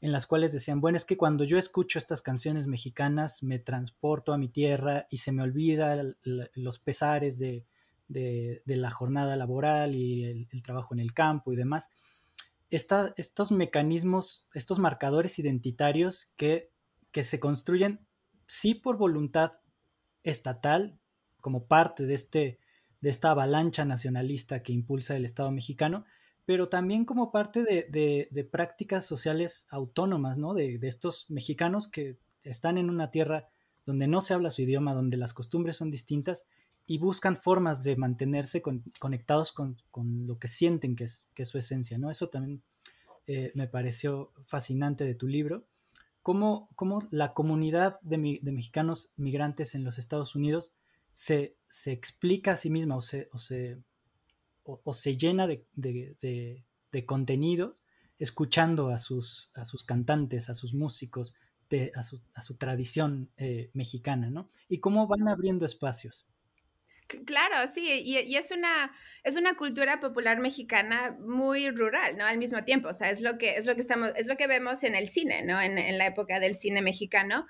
en 0.00 0.12
las 0.12 0.26
cuales 0.26 0.52
decían, 0.52 0.80
bueno, 0.80 0.96
es 0.96 1.04
que 1.04 1.16
cuando 1.16 1.44
yo 1.44 1.58
escucho 1.58 1.98
estas 1.98 2.22
canciones 2.22 2.66
mexicanas 2.66 3.42
me 3.42 3.58
transporto 3.58 4.32
a 4.32 4.38
mi 4.38 4.48
tierra 4.48 5.06
y 5.10 5.18
se 5.18 5.32
me 5.32 5.42
olvida 5.42 6.02
los 6.54 6.78
pesares 6.78 7.38
de, 7.38 7.66
la 8.08 8.90
jornada 8.90 9.36
laboral 9.36 9.94
y 9.94 10.24
el, 10.24 10.62
trabajo 10.62 10.94
en 10.94 11.00
el 11.00 11.12
campo 11.12 11.52
y 11.52 11.56
demás. 11.56 11.90
estos 12.70 13.52
mecanismos, 13.52 14.48
estos 14.54 14.78
marcadores 14.78 15.38
identitarios 15.38 16.30
que, 16.36 16.70
que 17.12 17.24
se 17.24 17.38
construyen 17.38 18.06
sí 18.46 18.74
por 18.74 18.96
voluntad 18.96 19.52
estatal, 20.22 20.98
como 21.40 21.66
parte 21.66 22.06
de, 22.06 22.14
este, 22.14 22.58
de 23.00 23.10
esta 23.10 23.30
avalancha 23.30 23.84
nacionalista 23.84 24.62
que 24.62 24.72
impulsa 24.72 25.14
el 25.14 25.24
Estado 25.24 25.50
mexicano, 25.50 26.04
pero 26.50 26.68
también 26.68 27.04
como 27.04 27.30
parte 27.30 27.62
de, 27.62 28.48
prácticas 28.50 29.06
sociales 29.06 29.68
autónomas, 29.70 30.36
¿no? 30.36 30.52
De, 30.52 30.80
estos 30.82 31.30
mexicanos 31.30 31.86
que 31.86 32.18
están 32.42 32.76
en 32.76 32.90
una 32.90 33.12
tierra 33.12 33.46
donde 33.86 34.08
no 34.08 34.20
se 34.20 34.34
habla 34.34 34.50
su 34.50 34.62
idioma, 34.62 34.92
donde 34.92 35.16
las 35.16 35.32
costumbres 35.32 35.76
son 35.76 35.92
distintas 35.92 36.46
y 36.88 36.98
buscan 36.98 37.36
formas 37.36 37.84
de 37.84 37.94
mantenerse 37.94 38.62
conectados 38.98 39.52
con, 39.52 39.76
lo 40.26 40.40
que 40.40 40.48
sienten 40.48 40.96
que 40.96 41.04
es, 41.04 41.30
su 41.44 41.56
esencia, 41.56 41.98
¿no? 41.98 42.10
Eso 42.10 42.30
también 42.30 42.64
eh, 43.28 43.52
me 43.54 43.68
pareció 43.68 44.32
fascinante 44.44 45.04
de 45.04 45.14
tu 45.14 45.28
libro. 45.28 45.68
Cómo, 46.20 46.68
la 47.12 47.32
comunidad 47.32 48.00
de, 48.00 48.18
mexicanos 48.18 49.12
migrantes 49.14 49.76
en 49.76 49.84
los 49.84 49.98
Estados 49.98 50.34
Unidos 50.34 50.74
se, 51.12 51.54
explica 51.86 52.54
a 52.54 52.56
sí 52.56 52.70
misma 52.70 52.96
o 52.96 53.00
se 53.00 53.28
o, 53.30 53.38
se 53.38 53.78
llena 55.16 55.46
de, 55.46 56.64
contenidos 57.06 57.84
escuchando 58.18 58.88
a 58.88 58.98
sus, 58.98 59.50
a 59.54 59.64
sus 59.64 59.84
cantantes, 59.84 60.50
a 60.50 60.54
sus 60.54 60.74
músicos, 60.74 61.34
a 61.94 62.42
su, 62.42 62.56
tradición 62.56 63.30
eh, 63.36 63.70
mexicana, 63.72 64.30
¿no? 64.30 64.50
Y 64.68 64.80
cómo 64.80 65.06
van 65.06 65.28
abriendo 65.28 65.64
espacios. 65.64 66.26
Claro, 67.24 67.68
sí, 67.72 68.02
y, 68.04 68.36
es, 68.36 68.50
una, 68.52 68.92
es 69.24 69.36
una 69.36 69.54
cultura 69.54 69.98
popular 69.98 70.38
mexicana 70.38 71.16
muy 71.20 71.70
rural, 71.70 72.16
¿no? 72.16 72.24
Al 72.24 72.38
mismo 72.38 72.62
tiempo, 72.64 72.88
o 72.88 72.94
sea, 72.94 73.10
es 73.10 73.20
lo 73.20 73.36
que, 73.36 73.56
es 73.56 73.66
lo 73.66 73.74
que, 73.74 73.80
estamos, 73.80 74.12
es 74.16 74.26
lo 74.26 74.36
que 74.36 74.46
vemos 74.46 74.84
en 74.84 74.94
el 74.94 75.08
cine, 75.08 75.42
¿no? 75.42 75.60
En, 75.60 75.78
en 75.78 75.98
la 75.98 76.06
época 76.06 76.38
del 76.38 76.56
cine 76.56 76.82
mexicano, 76.82 77.46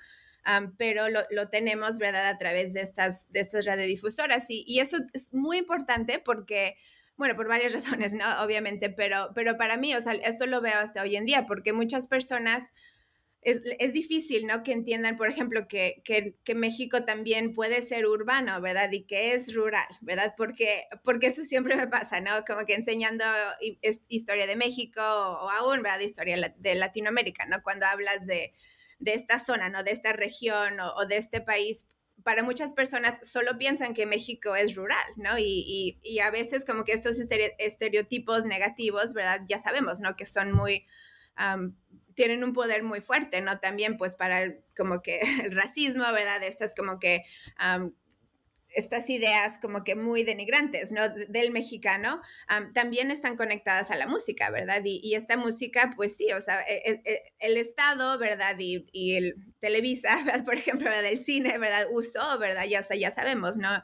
pero 0.77 1.09
lo, 1.09 1.21
lo, 1.29 1.49
tenemos, 1.49 1.99
¿verdad? 1.99 2.27
A 2.27 2.37
través 2.39 2.73
de 2.73 2.81
estas, 2.81 3.31
de 3.31 3.41
estas 3.41 3.65
radiodifusoras, 3.65 4.49
y, 4.49 4.63
y 4.65 4.79
eso 4.79 4.97
es 5.13 5.33
muy 5.33 5.57
importante 5.57 6.19
porque 6.19 6.75
bueno, 7.17 7.35
por 7.35 7.47
varias 7.47 7.73
razones, 7.73 8.13
¿no? 8.13 8.25
Obviamente, 8.43 8.89
pero, 8.89 9.31
pero 9.35 9.57
para 9.57 9.77
mí, 9.77 9.93
o 9.95 10.01
sea, 10.01 10.13
esto 10.13 10.45
lo 10.45 10.61
veo 10.61 10.77
hasta 10.77 11.01
hoy 11.01 11.15
en 11.15 11.25
día, 11.25 11.45
porque 11.45 11.73
muchas 11.73 12.07
personas 12.07 12.71
es, 13.41 13.61
es, 13.79 13.93
difícil, 13.93 14.45
¿no? 14.45 14.61
Que 14.61 14.71
entiendan, 14.71 15.17
por 15.17 15.29
ejemplo, 15.29 15.67
que, 15.67 16.01
que, 16.05 16.35
que, 16.43 16.53
México 16.53 17.05
también 17.05 17.53
puede 17.53 17.81
ser 17.81 18.05
urbano, 18.05 18.61
¿verdad? 18.61 18.91
Y 18.91 19.03
que 19.03 19.33
es 19.33 19.55
rural, 19.55 19.87
¿verdad? 20.01 20.35
Porque, 20.37 20.83
porque 21.03 21.27
eso 21.27 21.43
siempre 21.43 21.75
me 21.75 21.87
pasa, 21.87 22.21
¿no? 22.21 22.45
Como 22.45 22.65
que 22.65 22.75
enseñando 22.75 23.25
historia 24.09 24.45
de 24.45 24.55
México 24.55 25.01
o 25.01 25.49
aún, 25.49 25.81
¿verdad? 25.81 25.99
Historia 26.01 26.53
de 26.55 26.75
Latinoamérica, 26.75 27.47
¿no? 27.47 27.63
Cuando 27.63 27.87
hablas 27.87 28.27
de, 28.27 28.53
de 28.99 29.13
esta 29.15 29.39
zona, 29.39 29.69
¿no? 29.69 29.83
De 29.83 29.91
esta 29.91 30.13
región 30.13 30.79
o, 30.79 30.93
o, 30.93 31.07
de 31.07 31.17
este 31.17 31.41
país, 31.41 31.87
para 32.23 32.43
muchas 32.43 32.73
personas 32.73 33.19
solo 33.23 33.57
piensan 33.57 33.93
que 33.93 34.05
México 34.05 34.55
es 34.55 34.75
rural, 34.75 35.03
¿no? 35.15 35.37
Y, 35.37 35.43
y, 35.43 35.99
y 36.03 36.19
a 36.19 36.31
veces 36.31 36.65
como 36.65 36.83
que 36.83 36.93
estos 36.93 37.17
estereotipos 37.57 38.45
negativos, 38.45 39.13
¿verdad? 39.13 39.41
Ya 39.47 39.59
sabemos, 39.59 39.99
¿no? 39.99 40.15
Que 40.15 40.25
son 40.25 40.51
muy... 40.51 40.85
Um, 41.37 41.75
tienen 42.13 42.43
un 42.43 42.53
poder 42.53 42.83
muy 42.83 43.01
fuerte, 43.01 43.41
¿no? 43.41 43.59
También 43.59 43.97
pues 43.97 44.15
para 44.15 44.41
el, 44.41 44.63
como 44.75 45.01
que 45.01 45.19
el 45.43 45.55
racismo, 45.55 46.03
¿verdad? 46.11 46.43
Estas 46.43 46.75
como 46.75 46.99
que 46.99 47.23
um, 47.59 47.93
estas 48.73 49.09
ideas 49.09 49.57
como 49.59 49.83
que 49.83 49.95
muy 49.95 50.23
denigrantes, 50.23 50.91
¿no? 50.91 51.09
Del 51.09 51.51
mexicano, 51.51 52.21
también 52.73 53.11
están 53.11 53.37
conectadas 53.37 53.91
a 53.91 53.95
la 53.95 54.07
música, 54.07 54.49
¿verdad? 54.49 54.81
Y, 54.83 55.15
esta 55.15 55.37
música, 55.37 55.93
pues 55.95 56.15
sí, 56.15 56.31
o 56.31 56.41
sea, 56.41 56.61
el, 56.61 57.01
e, 57.05 57.33
el 57.39 57.57
Estado, 57.57 58.17
¿verdad? 58.17 58.55
Y, 58.57 59.15
el 59.15 59.35
Televisa, 59.59 60.15
¿verdad? 60.25 60.43
Por 60.43 60.55
ejemplo, 60.55 60.89
¿verdad? 60.89 61.05
el 61.05 61.19
cine, 61.19 61.57
¿verdad? 61.57 61.87
Usó, 61.91 62.39
¿verdad? 62.39 62.65
Ya, 62.65 62.79
o 62.79 62.83
sea, 62.83 62.97
ya 62.97 63.11
sabemos, 63.11 63.57
¿no? 63.57 63.83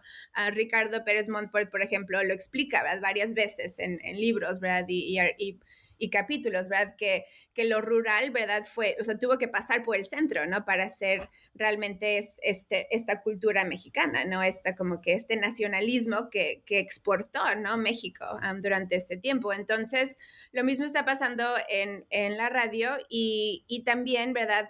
Ricardo 0.51 1.03
Pérez 1.03 1.29
Montfort, 1.29 1.69
por 1.69 1.81
ejemplo, 1.81 2.23
lo 2.23 2.33
explica, 2.33 2.83
¿verdad? 2.83 3.01
Varias 3.01 3.33
veces 3.33 3.79
en, 3.79 3.99
en 4.03 4.19
libros, 4.19 4.59
¿verdad? 4.59 4.85
y, 4.87 5.19
y 5.37 5.59
y 5.97 6.09
capítulos, 6.09 6.69
¿verdad? 6.69 6.95
Que, 6.97 7.25
que 7.53 7.65
lo 7.65 7.81
rural, 7.81 8.31
¿verdad? 8.31 8.65
Fue, 8.65 8.95
o 8.99 9.03
sea, 9.03 9.17
tuvo 9.17 9.37
que 9.37 9.47
pasar 9.47 9.83
por 9.83 9.95
el 9.95 10.05
centro, 10.05 10.45
¿no? 10.45 10.65
Para 10.65 10.85
hacer 10.85 11.29
realmente 11.55 12.17
este, 12.41 12.87
esta 12.95 13.21
cultura 13.21 13.65
mexicana, 13.65 14.25
¿no? 14.25 14.43
Esta 14.43 14.75
como 14.75 15.01
que 15.01 15.13
este 15.13 15.35
nacionalismo 15.35 16.29
que, 16.29 16.63
que 16.65 16.79
exportó, 16.79 17.55
¿no? 17.55 17.77
México 17.77 18.25
durante 18.61 18.95
este 18.95 19.17
tiempo. 19.17 19.53
Entonces, 19.53 20.17
lo 20.51 20.63
mismo 20.63 20.85
está 20.85 21.05
pasando 21.05 21.43
en, 21.69 22.05
en 22.09 22.37
la 22.37 22.49
radio 22.49 22.91
y, 23.09 23.65
y 23.67 23.83
también, 23.83 24.33
¿verdad? 24.33 24.69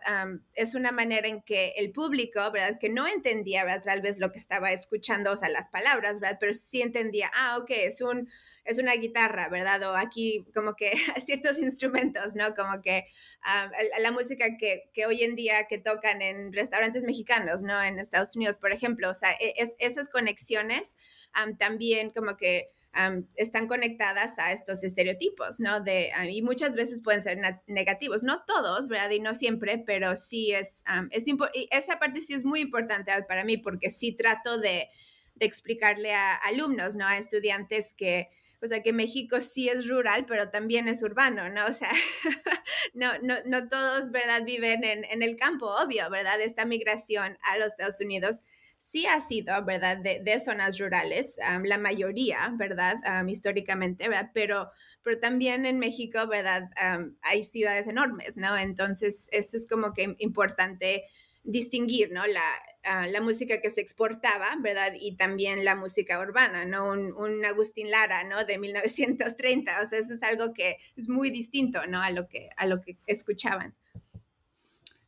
Es 0.53 0.75
una 0.75 0.91
manera 0.91 1.27
en 1.27 1.41
que 1.41 1.74
el 1.77 1.91
público, 1.91 2.39
¿verdad? 2.51 2.77
Que 2.79 2.89
no 2.89 3.07
entendía, 3.07 3.65
¿verdad? 3.65 3.84
Tal 3.84 4.01
vez 4.01 4.19
lo 4.19 4.31
que 4.31 4.39
estaba 4.39 4.72
escuchando, 4.72 5.31
o 5.31 5.38
sea, 5.38 5.50
las 5.50 5.69
palabras, 5.69 6.19
¿verdad? 6.19 6.38
Pero 6.39 6.53
sí 6.53 6.81
entendía, 6.81 7.29
ah, 7.34 7.57
ok, 7.60 7.69
es, 7.72 8.01
un, 8.01 8.29
es 8.65 8.79
una 8.79 8.93
guitarra, 8.93 9.50
¿verdad? 9.50 9.81
O 9.84 9.96
aquí 9.96 10.46
como 10.53 10.75
que 10.75 10.91
ciertos 11.25 11.59
instrumentos, 11.59 12.36
¿no? 12.36 12.53
Como 12.55 12.81
que 12.81 13.05
uh, 13.43 14.01
la 14.01 14.12
música 14.12 14.57
que, 14.57 14.89
que, 14.93 15.05
hoy 15.05 15.24
en 15.24 15.36
día 15.36 15.67
que 15.67 15.77
tocan 15.77 16.21
en 16.21 16.53
restaurantes 16.53 17.03
mexicanos, 17.03 17.63
¿no? 17.63 17.81
En 17.81 18.00
Estados 18.00 18.36
Unidos, 18.36 18.57
por 18.59 18.71
ejemplo, 18.71 19.09
o 19.09 19.15
sea, 19.15 19.31
e, 19.33 19.53
es, 19.57 19.75
esas 19.79 20.09
conexiones 20.09 20.95
um, 21.43 21.57
también 21.57 22.12
como 22.12 22.38
que 22.38 22.67
um, 22.95 23.25
están 23.36 23.67
conectadas 23.67 24.38
a 24.39 24.51
estos 24.51 24.83
estereotipos, 24.83 25.59
¿no? 25.59 25.77
Um, 25.77 26.29
y 26.29 26.41
muchas 26.41 26.74
veces 26.75 27.01
pueden 27.01 27.21
ser 27.21 27.39
negativos, 27.67 28.24
no 28.24 28.43
todos, 28.45 28.88
¿verdad? 28.88 29.12
Y 29.12 29.19
no 29.19 29.36
siempre, 29.36 29.77
pero 29.77 30.15
sí 30.15 30.53
es, 30.53 30.83
es 31.12 31.27
y 31.27 31.67
esa 31.71 32.00
parte 32.00 32.21
sí 32.21 32.33
es 32.33 32.45
muy 32.45 32.62
importante 32.62 33.12
para 33.27 33.43
mí 33.43 33.57
porque 33.57 33.91
sí 33.91 34.12
trato 34.12 34.57
de, 34.57 34.89
de 35.36 35.45
explicarle 35.45 36.13
a 36.13 36.36
alumnos, 36.36 36.95
¿no? 36.95 37.05
A 37.05 37.17
estudiantes 37.17 37.93
que 37.93 38.29
o 38.62 38.68
sea, 38.68 38.82
que 38.82 38.94
México 38.94 39.40
sí 39.40 39.70
es 39.70 39.88
rural, 39.88 40.26
pero 40.26 40.50
también 40.50 40.88
es 40.88 41.04
urbano, 41.04 41.50
¿no? 41.50 41.66
O 41.66 41.74
sea, 41.74 41.92
no, 42.94 43.18
no, 43.22 43.36
no 43.46 43.68
todos, 43.68 44.12
¿verdad?, 44.12 44.44
viven 44.46 44.84
en, 44.84 45.06
en, 45.06 45.22
el 45.22 45.36
campo, 45.36 45.68
obvio, 45.68 46.10
¿verdad? 46.10 46.42
Esta 46.42 46.66
migración 46.66 47.38
a 47.44 47.58
los 47.58 47.68
Estados 47.68 48.02
Unidos 48.02 48.44
sí 48.78 49.06
ha 49.06 49.20
sido, 49.20 49.64
¿verdad?, 49.64 49.98
de, 49.98 50.22
de 50.24 50.40
zonas 50.40 50.80
rurales, 50.80 51.38
um, 51.56 51.64
la 51.64 51.78
mayoría, 51.78 52.52
¿verdad?, 52.56 52.98
um, 53.06 53.30
históricamente, 53.30 54.08
¿verdad? 54.08 54.32
Pero, 54.34 54.72
pero 55.04 55.20
también 55.20 55.66
en 55.66 55.80
México, 55.80 56.28
¿verdad?, 56.28 56.70
um, 56.82 57.16
hay 57.22 57.44
ciudades 57.44 57.88
enormes, 57.88 58.38
¿no? 58.38 58.58
Entonces, 58.58 59.28
eso 59.32 59.58
es 59.58 59.68
como 59.68 59.94
que 59.94 60.16
importante 60.20 61.06
distinguir, 61.48 62.12
¿no? 62.12 62.27
La, 62.27 62.44
uh, 62.84 63.10
la 63.10 63.22
música 63.22 63.62
que 63.62 63.70
se 63.70 63.82
exportaba, 63.82 64.48
¿verdad? 64.60 64.94
Y 65.00 65.16
también 65.16 65.63
la 65.63 65.75
música 65.75 66.20
urbana, 66.20 66.66
¿no? 66.66 66.92
Un, 66.92 67.46
Agustín 67.46 67.89
Lara, 67.89 68.25
¿no? 68.25 68.44
De 68.44 68.60
1930, 68.60 69.82
o 69.82 69.88
sea, 69.88 69.98
eso 69.98 70.13
es 70.13 70.22
algo 70.24 70.54
que 70.54 70.77
es 70.98 71.08
muy 71.08 71.30
distinto, 71.30 71.88
¿no? 71.88 72.01
A 72.01 72.12
lo 72.12 72.27
que, 72.27 72.50
a 72.58 72.68
lo 72.68 72.82
que 72.82 72.98
escuchaban. 73.08 73.74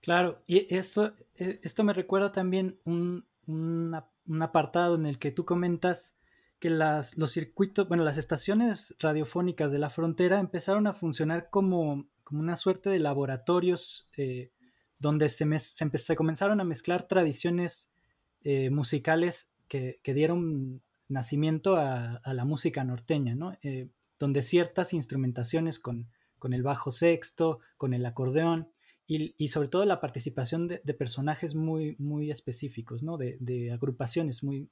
Claro, 0.02 0.42
y 0.48 0.74
esto, 0.74 1.14
e, 1.36 1.60
esto 1.62 1.84
me 1.84 1.94
recuerda 1.94 2.32
también 2.32 2.80
un, 2.86 3.28
un, 3.46 4.02
un 4.28 4.42
apartado 4.42 4.96
en 4.96 5.06
el 5.06 5.20
que 5.20 5.32
tú 5.32 5.44
comentas 5.44 6.16
que 6.58 6.70
las, 6.70 7.18
los 7.18 7.32
circuitos, 7.32 7.90
bueno, 7.90 8.06
las 8.06 8.18
estaciones 8.18 8.96
radiofónicas 9.00 9.74
de 9.74 9.80
la 9.80 9.90
frontera 9.90 10.40
empezaron 10.40 10.88
a 10.88 10.94
funcionar 10.94 11.50
como, 11.50 12.08
como 12.24 12.40
una 12.40 12.56
suerte 12.56 12.90
de 12.90 13.00
laboratorios 13.00 14.10
eh, 14.16 14.52
donde 15.00 15.30
se, 15.30 15.46
se, 15.60 15.98
se, 15.98 16.16
comenzaron 16.16 16.60
a 16.60 16.66
mezclar 16.66 17.08
tradiciones 17.08 17.90
eh, 18.44 18.70
musicales 18.70 19.50
que, 19.68 20.00
dieron 20.04 20.82
nacimiento 21.08 21.76
a, 21.76 22.22
la 22.26 22.46
música 22.46 22.84
norteña, 22.84 23.36
¿no? 23.36 23.58
Eh, 23.64 23.90
donde 24.18 24.42
ciertas 24.42 24.94
instrumentaciones 24.94 25.80
con, 25.80 26.10
el 26.52 26.64
bajo 26.64 26.92
sexto, 26.92 27.60
con 27.78 27.94
el 27.94 28.06
acordeón 28.06 28.70
y, 29.08 29.48
sobre 29.48 29.70
todo 29.70 29.86
la 29.86 30.02
participación 30.02 30.68
de, 30.68 30.94
personajes 30.94 31.56
muy, 31.56 31.96
muy 31.98 32.30
específicos, 32.30 33.02
¿no? 33.02 33.18
de, 33.18 33.72
agrupaciones 33.72 34.44
muy, 34.44 34.70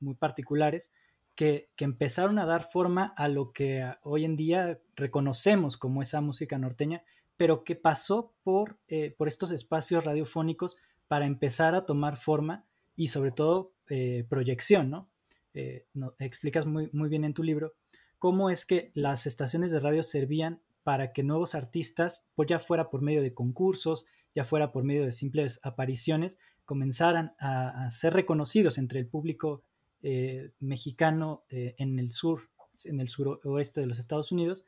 muy 0.00 0.14
particulares 0.14 0.92
que, 1.34 1.68
que, 1.76 1.84
empezaron 1.84 2.38
a 2.38 2.46
dar 2.46 2.62
forma 2.62 3.12
a 3.16 3.28
lo 3.28 3.52
que 3.52 3.84
hoy 4.02 4.24
en 4.24 4.36
día 4.36 4.80
reconocemos 4.94 5.76
como 5.76 6.00
esa 6.00 6.20
música 6.20 6.58
norteña, 6.58 7.02
pero 7.36 7.64
que 7.64 7.76
pasó 7.76 8.32
por, 8.42 8.78
eh, 8.88 9.14
por 9.16 9.28
estos 9.28 9.50
espacios 9.50 10.04
radiofónicos 10.04 10.76
para 11.08 11.26
empezar 11.26 11.74
a 11.74 11.84
tomar 11.84 12.16
forma 12.16 12.64
y 12.96 13.08
sobre 13.08 13.32
todo 13.32 13.72
eh, 13.88 14.24
proyección, 14.28 14.90
¿no? 14.90 15.08
Eh, 15.52 15.86
¿no? 15.94 16.14
Explicas 16.18 16.66
muy, 16.66 16.90
muy 16.92 17.08
bien 17.08 17.24
en 17.24 17.34
tu 17.34 17.42
libro 17.42 17.74
cómo 18.18 18.50
es 18.50 18.64
que 18.64 18.90
las 18.94 19.26
estaciones 19.26 19.70
de 19.70 19.78
radio 19.78 20.02
servían 20.02 20.62
para 20.82 21.12
que 21.12 21.22
nuevos 21.22 21.54
artistas, 21.54 22.30
pues 22.34 22.48
ya 22.48 22.58
fuera 22.58 22.88
por 22.88 23.02
medio 23.02 23.22
de 23.22 23.34
concursos, 23.34 24.06
ya 24.34 24.44
fuera 24.44 24.72
por 24.72 24.82
medio 24.84 25.04
de 25.04 25.12
simples 25.12 25.60
apariciones, 25.62 26.38
comenzaran 26.64 27.34
a, 27.38 27.90
ser 27.90 28.14
reconocidos 28.14 28.78
entre 28.78 29.00
el 29.00 29.06
público 29.06 29.62
mexicano 30.58 31.44
en 31.50 31.98
el 31.98 32.10
sur, 32.10 32.50
en 32.84 33.00
el 33.00 33.08
suroeste 33.08 33.80
de 33.80 33.86
los 33.86 33.98
Estados 33.98 34.32
Unidos, 34.32 34.64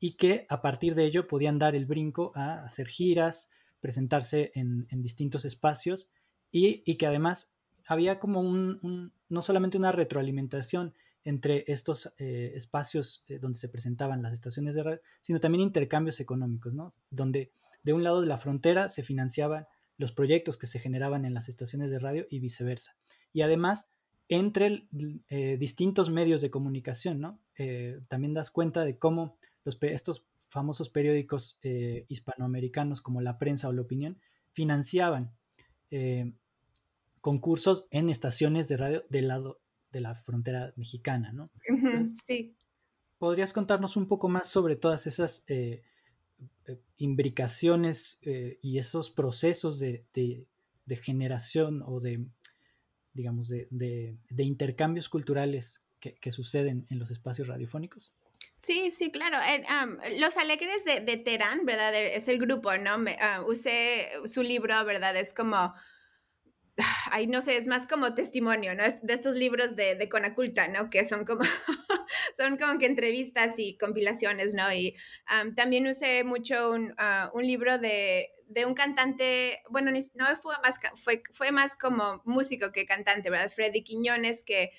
y 0.00 0.12
que 0.12 0.46
a 0.48 0.62
partir 0.62 0.94
de 0.94 1.04
ello 1.04 1.28
podían 1.28 1.58
dar 1.58 1.76
el 1.76 1.86
brinco 1.86 2.32
a 2.34 2.64
hacer 2.64 2.88
giras, 2.88 3.50
presentarse 3.80 4.50
en, 4.54 4.86
distintos 5.02 5.44
espacios 5.44 6.08
y, 6.50 6.82
y, 6.84 6.96
que 6.96 7.06
además 7.06 7.52
había 7.86 8.18
como 8.18 8.40
un, 8.40 9.12
no 9.28 9.42
solamente 9.42 9.76
una 9.76 9.92
retroalimentación 9.92 10.94
entre 11.24 11.64
estos 11.66 12.14
eh, 12.18 12.52
espacios 12.54 13.24
eh, 13.28 13.38
donde 13.38 13.58
se 13.58 13.68
presentaban 13.68 14.22
las 14.22 14.32
estaciones 14.32 14.74
de 14.74 14.82
radio, 14.82 15.00
sino 15.20 15.38
también 15.38 15.62
intercambios 15.62 16.18
económicos, 16.20 16.72
¿no? 16.72 16.92
Donde 17.10 17.52
de 17.82 17.92
un 17.92 18.02
lado 18.02 18.20
de 18.20 18.26
la 18.26 18.38
frontera 18.38 18.88
se 18.88 19.02
financiaban 19.02 19.66
los 19.98 20.12
proyectos 20.12 20.56
que 20.56 20.66
se 20.66 20.78
generaban 20.78 21.24
en 21.26 21.34
las 21.34 21.48
estaciones 21.48 21.90
de 21.90 21.98
radio 21.98 22.26
y 22.30 22.40
viceversa. 22.40 22.96
Y 23.34 23.42
además, 23.42 23.90
entre 24.28 24.88
eh, 25.28 25.56
distintos 25.58 26.08
medios 26.08 26.40
de 26.40 26.50
comunicación, 26.50 27.20
¿no? 27.20 27.38
también 28.08 28.32
das 28.32 28.50
cuenta 28.50 28.86
de 28.86 28.96
cómo 28.96 29.36
los, 29.64 29.78
estos 29.82 30.24
famosos 30.48 30.90
periódicos 30.90 31.58
eh, 31.62 32.04
hispanoamericanos 32.08 33.00
como 33.00 33.20
La 33.20 33.38
Prensa 33.38 33.68
o 33.68 33.72
La 33.72 33.82
Opinión 33.82 34.18
financiaban 34.52 35.32
eh, 35.90 36.32
concursos 37.20 37.86
en 37.90 38.08
estaciones 38.08 38.68
de 38.68 38.76
radio 38.76 39.04
del 39.08 39.28
lado 39.28 39.60
de 39.92 40.00
la 40.00 40.14
frontera 40.14 40.72
mexicana, 40.76 41.32
¿no? 41.32 41.50
Uh 41.68 41.74
-huh, 41.74 42.14
sí. 42.24 42.56
¿Podrías 43.18 43.52
contarnos 43.52 43.96
un 43.96 44.06
poco 44.06 44.28
más 44.28 44.48
sobre 44.48 44.76
todas 44.76 45.06
esas 45.06 45.44
eh, 45.46 45.82
imbricaciones 46.96 48.20
y 48.62 48.78
esos 48.78 49.10
procesos 49.10 49.78
de, 49.78 50.06
de, 50.14 50.46
de, 50.86 50.96
generación 50.96 51.82
o 51.84 52.00
de, 52.00 52.24
digamos, 53.12 53.48
de, 53.48 54.16
intercambios 54.38 55.08
culturales 55.08 55.82
que, 55.98 56.32
suceden 56.32 56.86
en 56.88 56.98
los 56.98 57.10
espacios 57.10 57.48
radiofónicos? 57.48 58.14
Sí, 58.56 58.90
sí, 58.90 59.10
claro. 59.10 59.38
los 60.18 60.36
Alegres 60.36 60.84
de, 60.84 61.16
Terán, 61.16 61.64
¿verdad? 61.64 61.94
Es 61.94 62.28
el 62.28 62.38
grupo, 62.38 62.76
¿no? 62.76 62.96
Ah, 63.20 63.42
usé 63.46 64.08
su 64.26 64.42
libro, 64.42 64.84
¿verdad? 64.84 65.16
Es 65.16 65.32
como 65.32 65.72
ay, 67.10 67.26
no 67.26 67.40
sé, 67.40 67.56
es 67.56 67.66
más 67.66 67.86
como 67.86 68.14
testimonio, 68.14 68.74
¿no? 68.74 68.84
de 68.84 69.14
estos 69.14 69.34
libros 69.34 69.76
de, 69.76 69.94
de 69.94 70.08
Conaculta, 70.08 70.68
¿no? 70.68 70.90
Que 70.90 71.04
son 71.04 71.24
como, 71.24 71.42
son 72.36 72.56
como 72.56 72.78
que 72.78 72.86
entrevistas 72.86 73.58
y 73.58 73.76
compilaciones, 73.76 74.54
¿no? 74.54 74.72
Y 74.72 74.96
también 75.56 75.86
usé 75.86 76.24
mucho 76.24 76.72
un, 76.72 76.94
ah, 76.98 77.30
un 77.34 77.46
libro 77.46 77.78
de, 77.78 78.30
de, 78.50 78.66
un 78.66 78.74
cantante, 78.74 79.62
bueno, 79.68 79.90
no 80.14 80.26
fue 80.40 80.54
más, 80.62 80.78
fue, 80.96 81.22
fue 81.32 81.52
más 81.52 81.76
como 81.76 82.20
músico 82.24 82.72
que 82.72 82.86
cantante, 82.86 83.30
¿verdad? 83.30 83.50
Freddy 83.50 83.82
Quiñones, 83.82 84.44
que, 84.44 84.72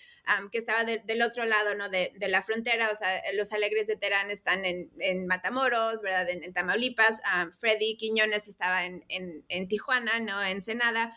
que 0.52 0.58
estaba 0.58 0.84
del 0.84 1.22
otro 1.22 1.46
lado, 1.46 1.76
¿no? 1.76 1.90
De, 1.90 2.14
de, 2.18 2.28
la 2.28 2.44
frontera, 2.44 2.90
o 2.92 2.96
sea, 2.96 3.22
los 3.34 3.54
Alegres 3.54 3.88
de 3.88 3.96
Terán 3.96 4.32
están 4.32 4.66
en, 4.66 4.92
en 5.00 5.28
Matamoros, 5.28 6.02
¿verdad? 6.02 6.30
En, 6.30 6.54
Tamaulipas. 6.54 7.22
Freddy 7.60 7.98
Quiñones 7.98 8.48
estaba 8.48 8.86
en, 8.86 9.06
en, 9.08 9.68
Tijuana, 9.68 10.20
¿no? 10.20 10.44
En 10.44 10.62
Senada 10.62 11.16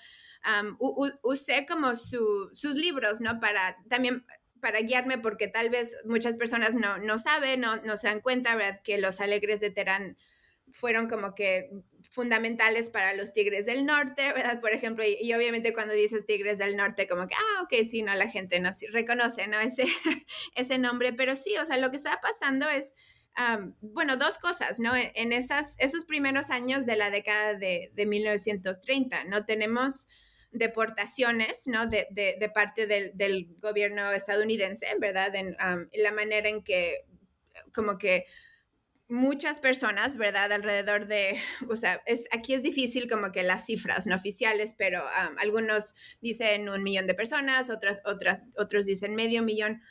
usé 1.22 1.66
como 1.66 1.94
sus 1.94 2.74
libros, 2.74 3.20
¿no? 3.20 3.40
Para 3.40 3.78
también 3.88 4.26
para 4.60 4.80
guiarme 4.80 5.18
porque 5.18 5.46
tal 5.46 5.68
vez 5.68 5.94
muchas 6.06 6.38
personas 6.38 6.74
no, 6.74 6.96
no 6.96 7.18
saben, 7.18 7.60
no, 7.60 7.76
no 7.76 7.98
se 7.98 8.06
dan 8.06 8.20
cuenta, 8.20 8.56
¿verdad? 8.56 8.80
Que 8.82 8.96
los 8.96 9.20
alegres 9.20 9.60
de 9.60 9.70
Terán 9.70 10.16
fueron 10.72 11.06
como 11.06 11.34
que 11.34 11.70
fundamentales 12.14 12.90
para 12.90 13.12
los 13.12 13.32
Tigres 13.32 13.66
del 13.66 13.84
Norte, 13.84 14.32
¿verdad? 14.32 14.60
Por 14.60 14.72
ejemplo, 14.72 15.04
y, 15.04 15.34
obviamente 15.34 15.72
cuando 15.72 15.94
dices 15.94 16.24
Tigres 16.24 16.58
del 16.58 16.76
Norte, 16.76 17.08
como 17.08 17.26
que, 17.26 17.34
ah, 17.34 17.62
ok, 17.62 17.84
sí, 17.84 18.02
no, 18.02 18.14
la 18.14 18.30
gente 18.30 18.60
no 18.60 18.70
reconoce, 18.92 19.48
¿no? 19.48 19.58
Ese, 19.58 19.84
ese 20.54 20.78
nombre, 20.78 21.12
pero 21.12 21.34
sí, 21.34 21.56
o 21.60 21.66
sea, 21.66 21.76
lo 21.76 21.90
que 21.90 21.96
está 21.96 22.20
pasando 22.22 22.68
es, 22.68 22.94
bueno, 23.80 24.16
dos 24.16 24.38
cosas, 24.38 24.78
¿no? 24.78 24.92
En, 24.94 25.32
esas, 25.32 25.74
esos 25.80 26.04
primeros 26.04 26.50
años 26.50 26.86
de 26.86 26.94
la 26.96 27.10
década 27.10 27.54
de, 27.54 27.90
de 27.92 28.06
1930, 28.06 29.24
¿no? 29.24 29.44
Tenemos 29.44 30.06
deportaciones, 30.52 31.66
¿no? 31.66 31.86
De, 31.86 32.06
de, 32.12 32.48
parte 32.48 32.86
del, 32.86 33.10
del, 33.14 33.48
gobierno 33.58 34.12
estadounidense, 34.12 34.86
¿verdad? 35.00 35.34
En 35.34 35.56
la 35.92 36.12
manera 36.12 36.48
en 36.48 36.62
que, 36.62 37.06
como 37.72 37.98
que 37.98 38.24
muchas 39.08 39.60
personas, 39.60 40.16
¿verdad? 40.16 40.52
Alrededor 40.52 41.06
de, 41.06 41.38
o 41.68 41.76
sea, 41.76 42.02
es, 42.06 42.26
aquí 42.30 42.54
es 42.54 42.62
difícil 42.62 43.08
como 43.10 43.32
que 43.32 43.42
las 43.42 43.66
cifras 43.66 44.06
no 44.06 44.16
oficiales, 44.16 44.74
pero 44.76 45.02
algunos 45.38 45.94
dicen 46.20 46.68
un 46.68 46.82
millón 46.82 47.06
de 47.06 47.14
personas, 47.14 47.70
otras, 47.70 48.00
otras, 48.04 48.40
otros 48.56 48.86
dicen 48.86 49.14
medio 49.14 49.42
millón. 49.42 49.82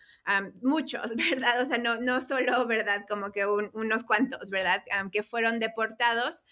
muchos, 0.61 1.15
¿verdad? 1.31 1.61
O 1.61 1.65
sea, 1.65 1.77
no, 1.77 1.99
no 1.99 2.21
solo, 2.21 2.65
¿verdad? 2.67 3.05
Como 3.07 3.31
que 3.31 3.45
unos 3.45 4.03
cuantos, 4.03 4.49
¿verdad? 4.49 4.83
que 5.11 5.23
fueron 5.23 5.59
deportados 5.59 6.45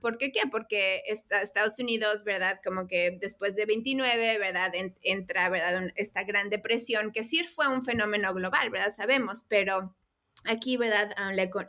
¿Por 0.00 0.18
qué 0.18 0.30
qué? 0.30 0.42
Porque 0.50 1.02
Estados 1.06 1.78
Unidos, 1.78 2.24
¿verdad? 2.24 2.60
Como 2.64 2.86
que 2.86 3.18
después 3.20 3.56
de 3.56 3.66
29, 3.66 4.38
¿verdad? 4.38 4.72
entra, 5.02 5.48
¿verdad? 5.48 5.90
Esta 5.96 6.22
gran 6.22 6.48
depresión, 6.48 7.12
que 7.12 7.24
sí 7.24 7.42
fue 7.42 7.68
un 7.68 7.82
fenómeno 7.82 8.32
global, 8.34 8.70
¿verdad? 8.70 8.92
Sabemos, 8.92 9.44
pero 9.48 9.96
aquí, 10.44 10.76
¿verdad? 10.76 11.14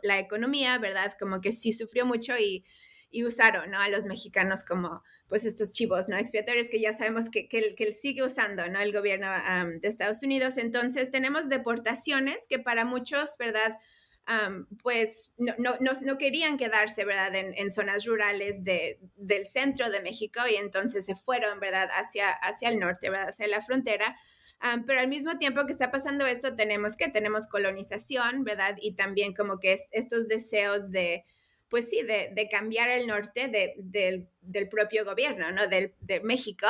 la, 0.02 0.18
economía, 0.18 0.78
¿verdad? 0.78 1.16
Como 1.18 1.40
que 1.40 1.52
sí 1.52 1.72
sufrió 1.72 2.06
mucho 2.06 2.36
y, 2.38 2.64
y 3.10 3.24
usaron, 3.24 3.70
¿no? 3.70 3.80
A 3.80 3.88
los 3.88 4.04
mexicanos 4.04 4.64
como, 4.64 5.02
pues, 5.28 5.44
estos 5.44 5.72
chivos, 5.72 6.08
¿no? 6.08 6.16
Expiatorios 6.16 6.68
que 6.68 6.80
ya 6.80 6.92
sabemos 6.92 7.30
que, 7.30 7.48
que, 7.48 7.74
que 7.74 7.92
sigue 7.92 8.22
usando, 8.22 8.68
¿no? 8.68 8.80
El 8.80 8.92
gobierno 8.92 9.28
de 9.80 9.88
Estados 9.88 10.22
Unidos. 10.22 10.56
Entonces, 10.58 11.10
tenemos 11.10 11.48
deportaciones 11.48 12.46
que 12.48 12.58
para 12.58 12.84
muchos, 12.84 13.36
¿verdad? 13.38 13.78
pues 14.82 15.32
no, 15.36 15.54
no, 15.58 15.76
no, 16.02 16.18
querían 16.18 16.56
quedarse, 16.56 17.04
¿verdad?, 17.04 17.32
en, 17.34 17.70
zonas 17.70 18.04
rurales 18.04 18.64
de, 18.64 18.98
del 19.16 19.46
centro 19.46 19.88
de 19.88 20.00
México 20.00 20.40
y 20.50 20.56
entonces 20.56 21.04
se 21.04 21.14
fueron, 21.14 21.60
¿verdad?, 21.60 21.88
hacia, 21.92 22.30
hacia 22.30 22.70
el 22.70 22.78
norte, 22.78 23.08
¿verdad?, 23.08 23.28
hacia 23.28 23.46
la 23.46 23.62
frontera. 23.62 24.16
Pero 24.86 25.00
al 25.00 25.08
mismo 25.08 25.38
tiempo 25.38 25.66
que 25.66 25.72
está 25.72 25.90
pasando 25.90 26.26
esto, 26.26 26.56
tenemos 26.56 26.96
que, 26.96 27.08
tenemos 27.08 27.46
colonización, 27.46 28.44
¿verdad? 28.44 28.76
Y 28.80 28.94
también 28.94 29.34
como 29.34 29.58
que 29.58 29.76
estos 29.92 30.28
deseos 30.28 30.90
de, 30.90 31.24
pues 31.68 31.88
sí, 31.88 32.02
de, 32.02 32.48
cambiar 32.50 32.90
el 32.90 33.06
norte 33.06 33.48
del 33.48 34.68
propio 34.68 35.04
gobierno, 35.04 35.50
¿no? 35.50 35.66
Del, 35.66 35.94
de 36.00 36.20
México. 36.20 36.66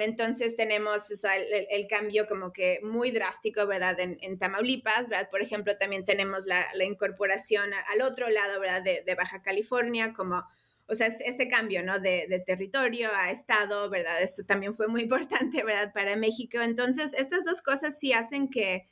entonces 0.00 0.56
tenemos 0.56 1.10
el, 1.10 1.86
cambio 1.88 2.26
como 2.26 2.52
que 2.52 2.80
muy 2.82 3.10
drástico, 3.10 3.66
¿verdad? 3.66 3.98
En, 4.00 4.38
Tamaulipas, 4.38 5.08
¿verdad? 5.08 5.28
Por 5.30 5.42
ejemplo, 5.42 5.76
también 5.76 6.04
tenemos 6.04 6.46
la, 6.46 6.66
incorporación 6.84 7.72
al 7.92 8.00
otro 8.02 8.30
lado, 8.30 8.58
¿verdad? 8.60 8.82
De, 8.82 9.14
Baja 9.14 9.42
California, 9.42 10.12
como, 10.14 10.44
o 10.92 10.94
sea, 10.94 11.06
ese 11.06 11.48
cambio, 11.48 11.82
¿no? 11.82 11.98
De, 11.98 12.42
territorio 12.46 13.08
a 13.14 13.30
estado, 13.30 13.88
¿verdad? 13.88 14.22
Eso 14.22 14.44
también 14.44 14.74
fue 14.74 14.88
muy 14.88 15.02
importante, 15.08 15.64
¿verdad? 15.64 15.92
Para 15.92 16.16
México. 16.16 16.58
Entonces, 16.60 17.14
estas 17.14 17.44
dos 17.44 17.62
cosas 17.62 17.98
sí 17.98 18.12
hacen 18.12 18.48
que... 18.48 18.86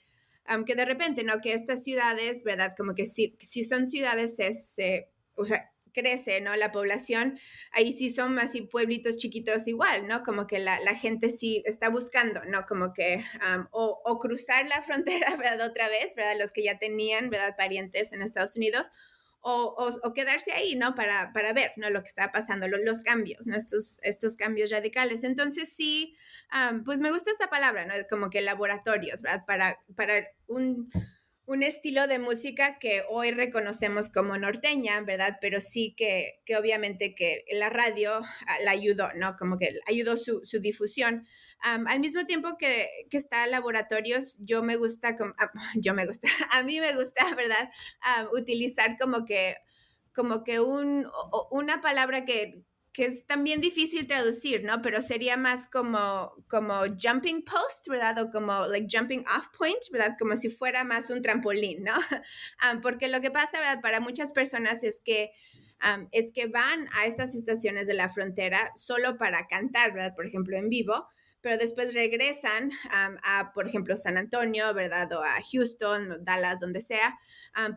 aunque 0.46 0.74
de 0.74 0.86
repente, 0.86 1.24
¿no? 1.24 1.40
Que 1.42 1.52
estas 1.52 1.84
ciudades, 1.84 2.42
¿verdad? 2.42 2.74
Como 2.76 2.94
que 2.94 3.04
sí, 3.04 3.36
si 3.40 3.64
son 3.64 3.86
ciudades, 3.86 4.38
es, 4.38 4.76
o 5.34 5.44
sea, 5.44 5.70
crece, 5.92 6.40
¿no? 6.40 6.56
La 6.56 6.72
población, 6.72 7.38
ahí 7.72 7.92
sí 7.92 8.08
son 8.08 8.38
así 8.38 8.62
pueblitos 8.62 9.16
chiquitos 9.16 9.68
igual, 9.68 10.06
¿no? 10.06 10.22
Como 10.22 10.46
que 10.46 10.58
la, 10.58 10.78
gente 10.94 11.28
sí 11.28 11.62
está 11.66 11.88
buscando, 11.90 12.44
¿no? 12.46 12.64
Como 12.66 12.94
que, 12.94 13.22
o, 13.72 14.18
cruzar 14.18 14.66
la 14.68 14.82
frontera, 14.82 15.36
¿verdad? 15.36 15.68
Otra 15.68 15.88
vez, 15.88 16.14
¿verdad? 16.14 16.36
Los 16.38 16.52
que 16.52 16.62
ya 16.62 16.78
tenían, 16.78 17.28
¿verdad? 17.28 17.56
Parientes 17.56 18.12
en 18.12 18.22
Estados 18.22 18.56
Unidos, 18.56 18.90
o, 19.42 20.12
quedarse 20.14 20.52
ahí, 20.52 20.76
¿no? 20.76 20.94
Para, 20.94 21.32
para 21.32 21.52
ver, 21.52 21.72
¿no? 21.76 21.90
Lo 21.90 22.02
que 22.02 22.08
está 22.08 22.32
pasando, 22.32 22.68
los 22.68 23.02
cambios, 23.02 23.46
¿no? 23.46 23.56
Estos, 23.56 23.98
estos 24.02 24.36
cambios 24.36 24.70
radicales. 24.70 25.24
Entonces, 25.24 25.72
sí, 25.72 26.16
pues 26.84 27.00
me 27.00 27.10
gusta 27.10 27.30
esta 27.30 27.48
palabra, 27.48 27.86
¿no? 27.86 27.94
Como 28.08 28.30
que 28.30 28.40
laboratorios, 28.40 29.22
¿verdad? 29.22 29.44
Para, 29.46 29.78
para 29.96 30.26
un 30.46 30.90
un 31.50 31.64
estilo 31.64 32.06
de 32.06 32.20
música 32.20 32.78
que 32.78 33.02
hoy 33.08 33.32
reconocemos 33.32 34.08
como 34.08 34.38
norteña, 34.38 35.00
¿verdad? 35.00 35.38
Pero 35.40 35.60
sí 35.60 35.94
que, 35.96 36.40
que 36.46 36.56
obviamente 36.56 37.12
que 37.16 37.44
la 37.50 37.68
radio 37.68 38.20
la 38.62 38.70
ayudó, 38.70 39.08
¿no? 39.16 39.34
Como 39.34 39.58
que 39.58 39.80
ayudó 39.88 40.16
su, 40.16 40.42
su 40.44 40.60
difusión. 40.60 41.26
al 41.60 41.98
mismo 41.98 42.24
tiempo 42.24 42.56
que, 42.56 42.88
que, 43.10 43.16
está 43.16 43.48
laboratorios, 43.48 44.38
yo 44.38 44.62
me 44.62 44.76
gusta, 44.76 45.16
como, 45.16 45.34
ah, 45.38 45.50
yo 45.74 45.92
me 45.92 46.06
gusta, 46.06 46.28
a 46.52 46.62
mí 46.62 46.78
me 46.78 46.94
gusta, 46.94 47.34
¿verdad? 47.34 47.68
utilizar 48.32 48.96
como 48.96 49.24
que, 49.24 49.56
como 50.14 50.44
que 50.44 50.60
un, 50.60 51.10
una 51.50 51.80
palabra 51.80 52.24
que, 52.24 52.62
que 52.92 53.06
es 53.06 53.24
también 53.26 53.60
difícil 53.60 54.06
traducir, 54.06 54.64
¿no? 54.64 54.82
Pero 54.82 55.00
sería 55.00 55.36
más 55.36 55.68
como, 55.68 56.32
como 56.48 56.80
jumping 57.00 57.42
post, 57.42 57.86
¿verdad? 57.88 58.18
O 58.18 58.30
como 58.30 58.66
like 58.66 58.88
jumping 58.90 59.24
off 59.36 59.48
point, 59.56 59.78
¿verdad? 59.92 60.16
Como 60.18 60.34
si 60.36 60.48
fuera 60.48 60.82
más 60.82 61.08
un 61.10 61.22
trampolín, 61.22 61.84
¿no? 61.84 61.94
porque 62.82 63.08
lo 63.08 63.20
que 63.20 63.30
pasa, 63.30 63.58
¿verdad? 63.58 63.80
Para 63.80 64.00
muchas 64.00 64.32
personas 64.32 64.82
es 64.82 65.00
que, 65.00 65.30
es 66.10 66.32
que 66.32 66.46
van 66.46 66.88
a 66.98 67.06
estas 67.06 67.34
estaciones 67.34 67.86
de 67.86 67.94
la 67.94 68.08
frontera 68.08 68.72
solo 68.74 69.18
para 69.18 69.46
cantar, 69.46 69.92
¿verdad? 69.92 70.14
Por 70.16 70.26
ejemplo, 70.26 70.56
en 70.56 70.68
vivo, 70.68 71.06
pero 71.42 71.56
después 71.56 71.94
regresan 71.94 72.70
a, 72.90 73.52
por 73.54 73.66
ejemplo, 73.66 73.96
San 73.96 74.18
Antonio, 74.18 74.72
¿verdad? 74.74 75.10
O 75.12 75.22
a 75.22 75.36
Houston, 75.52 76.22
Dallas, 76.22 76.60
donde 76.60 76.80
sea. 76.80 77.18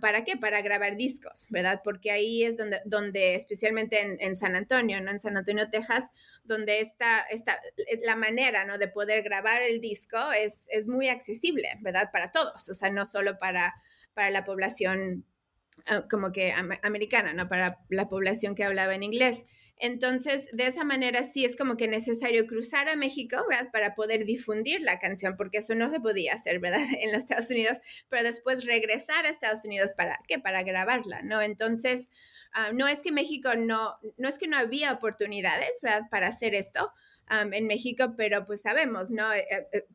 ¿Para 0.02 0.24
qué? 0.24 0.36
Para 0.36 0.62
grabar 0.62 0.98
discos, 0.98 1.48
¿verdad? 1.50 1.82
Porque 1.84 2.12
ahí 2.12 2.44
es 2.44 2.58
donde, 2.58 2.82
donde 2.86 3.36
especialmente 3.36 4.18
en, 4.20 4.36
San 4.36 4.56
Antonio, 4.56 5.00
¿no? 5.02 5.12
En 5.12 5.20
San 5.20 5.38
Antonio, 5.38 5.70
Texas, 5.70 6.10
donde 6.44 6.82
está, 6.82 7.22
está 7.32 7.60
eh, 7.78 8.00
la 8.04 8.16
manera, 8.16 8.66
¿no? 8.66 8.78
De 8.78 8.88
poder 8.88 9.24
grabar 9.24 9.62
el 9.62 9.80
disco 9.80 10.18
es, 10.38 10.68
es 10.70 10.88
muy 10.88 11.08
accesible, 11.08 11.70
¿verdad? 11.82 12.10
Para 12.12 12.32
todos, 12.32 12.70
o 12.70 12.74
sea, 12.74 12.90
no 12.90 13.06
solo 13.06 13.40
para, 13.40 13.74
para 14.14 14.30
la 14.30 14.44
población 14.44 15.26
ah, 15.88 16.06
como 16.10 16.32
que 16.32 16.54
americana, 16.84 17.34
¿no? 17.34 17.48
Para 17.48 17.80
la 17.90 18.10
población 18.10 18.56
que 18.56 18.66
hablaba 18.66 18.94
en 18.94 19.04
inglés. 19.04 19.46
Entonces, 19.78 20.48
de 20.54 20.68
esa 20.68 20.84
manera 20.84 21.24
sí 21.24 21.46
es 21.46 21.56
como 21.56 21.76
que 21.78 21.88
necesario 21.88 22.46
cruzar 22.46 22.90
a 22.90 22.96
México. 22.96 23.38
Para 23.72 23.96
poder 23.96 24.26
difundir 24.26 24.82
la 24.82 25.00
canción, 25.00 25.36
porque 25.36 25.60
eso 25.60 25.76
no 25.76 25.90
se 25.90 26.00
podía 26.00 26.34
hacer, 26.34 26.60
¿verdad? 26.60 26.80
En 27.02 27.12
los 27.12 27.24
Estados 27.24 27.50
Unidos, 27.50 27.80
pero 28.10 28.24
después 28.24 28.66
regresar 28.66 29.26
a 29.26 29.30
Estados 29.30 29.66
Unidos 29.66 29.94
para 29.94 30.20
qué? 30.28 30.40
Para 30.40 30.64
grabarla, 30.64 31.22
¿no? 31.22 31.42
Entonces, 31.42 32.10
ah, 32.54 32.72
no 32.74 32.88
es 32.88 33.02
que 33.02 33.12
México 33.12 33.56
no, 33.56 33.98
no 34.18 34.30
es 34.30 34.38
que 34.38 34.48
no 34.48 34.58
había 34.58 34.94
oportunidades, 34.94 35.80
¿verdad? 35.82 36.04
Para 36.10 36.28
hacer 36.28 36.56
esto 36.56 36.92
en 37.30 37.68
México, 37.68 38.14
pero 38.18 38.46
pues 38.46 38.62
sabemos, 38.62 39.10
¿no? 39.12 39.34
Eh, 39.34 39.46
eh, 39.72 39.88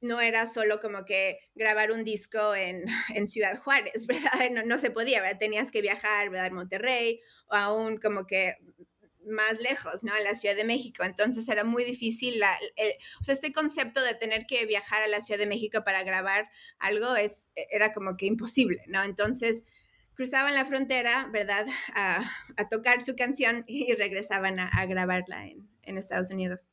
no 0.00 0.20
era 0.20 0.46
solo 0.46 0.80
como 0.80 1.04
que 1.04 1.38
grabar 1.54 1.90
un 1.90 2.04
disco 2.04 2.54
en, 2.54 2.84
en 3.14 3.26
Ciudad 3.26 3.56
Juárez, 3.58 4.06
¿verdad? 4.06 4.50
No, 4.52 4.62
no, 4.62 4.78
se 4.78 4.90
podía, 4.90 5.20
¿verdad? 5.22 5.38
Tenías 5.38 5.70
que 5.70 5.82
viajar, 5.82 6.30
¿verdad? 6.30 6.50
Monterrey 6.50 7.20
o 7.48 7.54
aún 7.54 7.96
como 7.98 8.26
que 8.26 8.56
más 9.26 9.60
lejos, 9.60 10.04
¿no? 10.04 10.12
A 10.12 10.20
la 10.20 10.34
Ciudad 10.34 10.56
de 10.56 10.64
México. 10.64 11.04
Entonces 11.04 11.48
era 11.48 11.64
muy 11.64 11.84
difícil, 11.84 12.38
la, 12.38 12.52
o 13.20 13.24
sea, 13.24 13.32
este 13.32 13.52
concepto 13.52 14.02
de 14.02 14.14
tener 14.14 14.46
que 14.46 14.66
viajar 14.66 15.02
a 15.02 15.08
la 15.08 15.20
Ciudad 15.20 15.38
de 15.38 15.46
México 15.46 15.82
para 15.84 16.02
grabar 16.02 16.48
algo 16.78 17.16
es, 17.16 17.48
era 17.54 17.92
como 17.92 18.16
que 18.16 18.26
imposible, 18.26 18.82
¿no? 18.86 19.02
Entonces 19.02 19.64
cruzaban 20.14 20.54
la 20.54 20.64
frontera, 20.64 21.28
¿verdad? 21.32 21.66
A, 21.94 22.30
tocar 22.70 23.02
su 23.02 23.14
canción 23.14 23.64
y 23.66 23.92
regresaban 23.94 24.58
a, 24.58 24.86
grabarla 24.86 25.46
en, 25.46 25.68
en, 25.82 25.98
Estados 25.98 26.30
Unidos. 26.30 26.68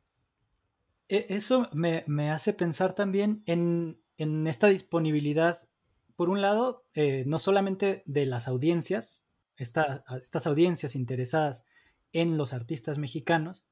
E, 1.10 1.26
eso 1.30 1.70
me, 1.74 2.04
me 2.08 2.30
hace 2.30 2.54
pensar 2.54 2.94
también 2.94 3.44
en, 3.46 4.00
en, 4.18 4.48
esta 4.48 4.68
disponibilidad, 4.68 5.68
por 6.16 6.30
un 6.30 6.42
lado, 6.42 6.86
eh, 6.94 7.24
no 7.28 7.40
solamente 7.40 8.04
de 8.06 8.26
las 8.26 8.48
audiencias, 8.48 9.26
estas 9.58 10.48
audiencias 10.48 10.96
interesadas 10.96 11.66
en 12.14 12.38
los 12.38 12.54
artistas 12.54 12.98
mexicanos 12.98 13.66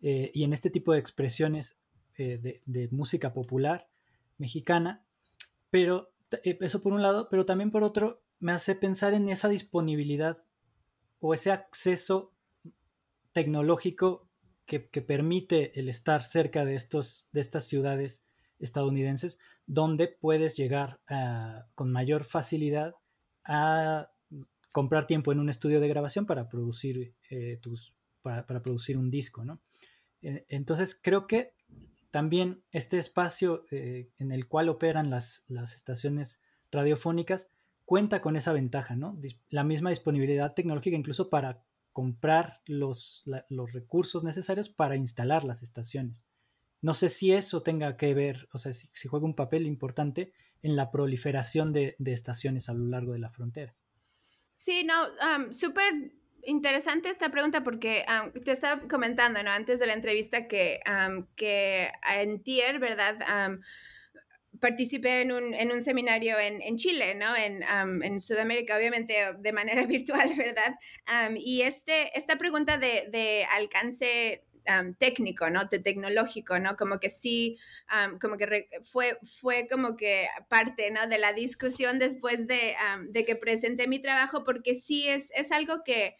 eh, 0.00 0.30
y 0.34 0.44
en 0.44 0.52
este 0.52 0.70
tipo 0.70 0.92
de 0.92 0.98
expresiones 0.98 1.76
eh, 2.18 2.60
de, 2.64 2.88
música 2.90 3.32
popular 3.32 3.88
mexicana, 4.36 5.04
pero 5.70 6.12
eh, 6.44 6.58
eso 6.60 6.80
por 6.80 6.92
un 6.92 7.02
lado, 7.02 7.28
pero 7.30 7.46
también 7.46 7.70
por 7.70 7.82
otro 7.82 8.22
me 8.40 8.52
hace 8.52 8.74
pensar 8.74 9.14
en 9.14 9.28
esa 9.28 9.48
disponibilidad 9.48 10.42
o 11.20 11.34
ese 11.34 11.52
acceso 11.52 12.32
tecnológico 13.32 14.28
que, 14.66 14.80
permite 14.80 15.78
el 15.78 15.90
estar 15.90 16.22
cerca 16.22 16.64
de, 16.64 16.74
estos, 16.74 17.28
de 17.32 17.42
estas 17.42 17.64
ciudades 17.64 18.24
estadounidenses 18.58 19.38
donde 19.66 20.08
puedes 20.08 20.56
llegar 20.56 21.00
con 21.74 21.92
mayor 21.92 22.24
facilidad 22.24 22.94
a 23.44 24.11
comprar 24.72 25.06
tiempo 25.06 25.32
en 25.32 25.38
un 25.38 25.48
estudio 25.48 25.80
de 25.80 25.88
grabación 25.88 26.26
para 26.26 26.48
producir, 26.48 27.14
eh, 27.30 27.58
tus, 27.60 27.94
para, 28.22 28.44
producir 28.46 28.96
un 28.96 29.10
disco, 29.10 29.44
¿no? 29.44 29.60
E, 30.22 30.44
entonces 30.48 30.98
creo 31.00 31.26
que 31.26 31.54
también 32.10 32.62
este 32.70 32.98
espacio 32.98 33.64
eh, 33.70 34.10
en 34.18 34.32
el 34.32 34.48
cual 34.48 34.68
operan 34.68 35.10
las, 35.10 35.44
las, 35.48 35.74
estaciones 35.74 36.40
radiofónicas 36.70 37.48
cuenta 37.84 38.20
con 38.20 38.36
esa 38.36 38.52
ventaja, 38.52 38.96
¿no? 38.96 39.18
La 39.50 39.64
misma 39.64 39.90
disponibilidad 39.90 40.54
tecnológica 40.54 40.96
incluso 40.96 41.30
para 41.30 41.64
comprar 41.92 42.62
los, 42.64 43.24
los 43.48 43.72
recursos 43.72 44.24
necesarios 44.24 44.70
para 44.70 44.96
instalar 44.96 45.44
las 45.44 45.62
estaciones. 45.62 46.26
No 46.80 46.94
sé 46.94 47.10
si 47.10 47.32
eso 47.32 47.62
tenga 47.62 47.96
que 47.96 48.14
ver, 48.14 48.48
o 48.52 48.58
sea, 48.58 48.72
si, 48.72 49.08
juega 49.08 49.26
un 49.26 49.36
papel 49.36 49.66
importante 49.66 50.32
en 50.62 50.76
la 50.76 50.90
proliferación 50.90 51.72
de 51.72 51.96
estaciones 51.98 52.68
a 52.68 52.74
lo 52.74 52.86
largo 52.86 53.12
de 53.12 53.18
la 53.18 53.30
frontera. 53.30 53.76
Sí, 54.54 54.84
no, 54.84 54.94
súper 55.52 56.12
interesante 56.44 57.08
esta 57.08 57.30
pregunta 57.30 57.62
porque 57.62 58.04
te 58.44 58.52
estaba 58.52 58.86
comentando, 58.88 59.42
¿no? 59.42 59.50
Antes 59.50 59.78
de 59.80 59.86
la 59.86 59.94
entrevista 59.94 60.48
que, 60.48 60.80
que 61.36 61.90
en 62.16 62.42
TIER, 62.42 62.78
¿verdad? 62.78 63.60
participé 64.60 65.22
en 65.22 65.32
un, 65.32 65.54
en 65.54 65.72
un 65.72 65.82
seminario 65.82 66.38
en, 66.38 66.62
en, 66.62 66.76
Chile, 66.76 67.14
¿no? 67.16 67.34
En, 67.34 67.64
en, 68.02 68.20
Sudamérica, 68.20 68.76
obviamente 68.76 69.14
de 69.38 69.52
manera 69.52 69.84
virtual, 69.86 70.30
¿verdad? 70.36 70.76
y 71.36 71.62
este, 71.62 72.16
esta 72.16 72.36
pregunta 72.36 72.78
de, 72.78 73.08
de 73.10 73.44
alcance 73.56 74.44
técnico, 74.98 75.50
¿no? 75.50 75.64
De 75.66 75.78
tecnológico, 75.78 76.58
¿no? 76.58 76.76
Como 76.76 76.98
que 77.00 77.10
sí, 77.10 77.58
como 78.20 78.36
que 78.36 78.68
fue, 78.82 79.18
fue 79.22 79.68
como 79.70 79.96
que 79.96 80.28
parte, 80.48 80.90
¿no? 80.90 81.06
De 81.06 81.18
la 81.18 81.32
discusión 81.32 81.98
después 81.98 82.46
de, 82.46 82.74
de 83.08 83.24
que 83.24 83.36
presenté 83.36 83.88
mi 83.88 84.00
trabajo, 84.00 84.44
porque 84.44 84.74
sí 84.74 85.08
es, 85.08 85.30
es 85.34 85.52
algo 85.52 85.82
que, 85.84 86.16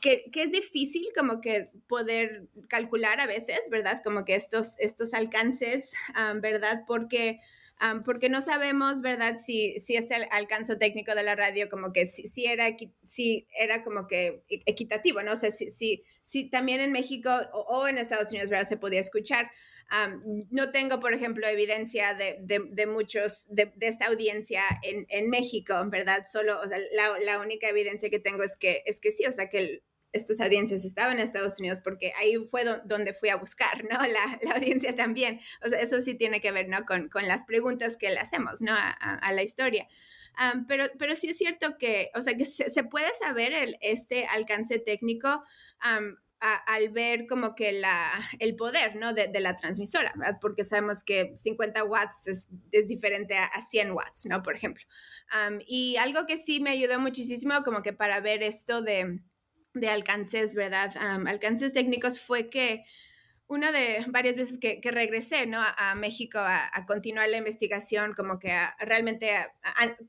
que, 0.00 0.42
es 0.42 0.52
difícil 0.52 1.08
como 1.16 1.40
que 1.40 1.70
poder 1.86 2.48
calcular 2.68 3.20
a 3.20 3.26
veces, 3.26 3.60
¿verdad? 3.70 4.02
Como 4.02 4.24
que 4.24 4.34
estos, 4.34 4.78
estos 4.78 5.14
alcances, 5.14 5.92
¿verdad? 6.40 6.84
Porque 6.86 7.40
porque 8.04 8.28
no 8.28 8.40
sabemos, 8.40 9.02
¿verdad? 9.02 9.36
Si, 9.36 9.78
si 9.80 9.96
este 9.96 10.14
alcance 10.30 10.76
técnico 10.76 11.14
de 11.14 11.22
la 11.22 11.34
radio 11.34 11.68
como 11.68 11.92
que 11.92 12.06
si, 12.06 12.46
era, 12.46 12.74
si 13.08 13.46
era 13.58 13.82
como 13.82 14.06
que 14.06 14.42
e, 14.48 14.62
equitativo, 14.66 15.22
¿no? 15.22 15.32
O 15.32 15.36
sea, 15.36 15.50
si, 15.50 15.70
si, 15.70 16.04
si 16.22 16.48
también 16.48 16.80
en 16.80 16.92
México 16.92 17.30
o, 17.52 17.86
en 17.86 17.98
Estados 17.98 18.30
Unidos, 18.30 18.48
¿verdad? 18.48 18.68
Se 18.68 18.76
podía 18.76 19.00
escuchar. 19.00 19.50
no 20.50 20.70
tengo, 20.70 20.98
por 21.00 21.12
ejemplo, 21.12 21.46
evidencia 21.46 22.14
de, 22.14 22.38
de, 22.40 22.86
muchos, 22.86 23.46
de, 23.50 23.72
esta 23.80 24.06
audiencia 24.06 24.62
en, 24.82 25.06
en, 25.10 25.28
México, 25.28 25.74
¿verdad? 25.86 26.24
Solo, 26.30 26.60
o 26.60 26.68
sea, 26.68 26.78
la, 26.92 27.40
única 27.40 27.68
evidencia 27.68 28.08
que 28.08 28.18
tengo 28.18 28.44
es 28.44 28.56
que, 28.56 28.82
es 28.86 29.00
que 29.00 29.12
sí, 29.12 29.26
o 29.26 29.32
sea, 29.32 29.48
que 29.48 29.82
estas 30.14 30.40
audiencias 30.40 30.84
estaban 30.84 31.18
en 31.18 31.24
Estados 31.24 31.58
Unidos 31.58 31.80
porque 31.80 32.12
ahí 32.18 32.36
fue 32.46 32.64
donde 32.84 33.12
fui 33.12 33.28
a 33.28 33.36
buscar, 33.36 33.84
¿no? 33.84 33.98
La, 34.14 34.38
la, 34.42 34.54
audiencia 34.54 34.94
también. 34.94 35.40
O 35.64 35.68
sea, 35.68 35.80
eso 35.80 36.00
sí 36.00 36.14
tiene 36.14 36.40
que 36.40 36.52
ver, 36.52 36.68
¿no? 36.68 36.84
Con, 36.86 37.08
con 37.08 37.26
las 37.26 37.44
preguntas 37.44 37.96
que 37.96 38.10
le 38.10 38.20
hacemos, 38.20 38.60
¿no? 38.62 38.72
A, 38.72 38.90
a, 38.90 39.32
la 39.32 39.42
historia. 39.42 39.88
pero, 40.68 40.84
pero 40.98 41.16
sí 41.16 41.28
es 41.28 41.36
cierto 41.36 41.76
que, 41.78 42.10
o 42.14 42.22
sea, 42.22 42.36
que 42.36 42.44
se, 42.44 42.70
se 42.70 42.84
puede 42.84 43.08
saber 43.20 43.52
el, 43.52 43.76
este 43.80 44.26
alcance 44.26 44.78
técnico 44.78 45.44
al 46.66 46.88
ver 46.90 47.26
como 47.26 47.54
que 47.54 47.72
la, 47.72 48.06
el 48.38 48.54
poder, 48.54 48.96
¿no? 48.96 49.14
De, 49.14 49.28
de 49.28 49.40
la 49.40 49.56
transmisora, 49.56 50.12
¿verdad? 50.16 50.38
Porque 50.40 50.64
sabemos 50.64 51.02
que 51.02 51.32
50 51.36 51.84
watts 51.84 52.26
es, 52.26 52.48
es 52.70 52.86
diferente 52.86 53.36
a, 53.36 53.48
100 53.60 53.92
watts, 53.92 54.26
¿no? 54.26 54.42
Por 54.42 54.54
ejemplo. 54.54 54.84
y 55.66 55.96
algo 55.96 56.26
que 56.26 56.36
sí 56.36 56.60
me 56.60 56.70
ayudó 56.70 57.00
muchísimo 57.00 57.54
como 57.64 57.82
que 57.82 57.92
para 57.92 58.20
ver 58.20 58.42
esto 58.42 58.82
de 58.82 59.20
de 59.74 59.88
alcances, 59.88 60.54
¿verdad? 60.54 60.96
alcances 61.26 61.72
técnicos 61.72 62.20
fue 62.20 62.48
que 62.48 62.84
una 63.46 63.72
de 63.72 64.04
varias 64.08 64.36
veces 64.36 64.58
que, 64.58 64.80
regresé, 64.90 65.46
¿no? 65.46 65.58
A, 65.60 65.94
México 65.96 66.38
a, 66.38 66.86
continuar 66.86 67.28
la 67.28 67.36
investigación, 67.36 68.14
como 68.14 68.38
que 68.38 68.56
realmente, 68.78 69.30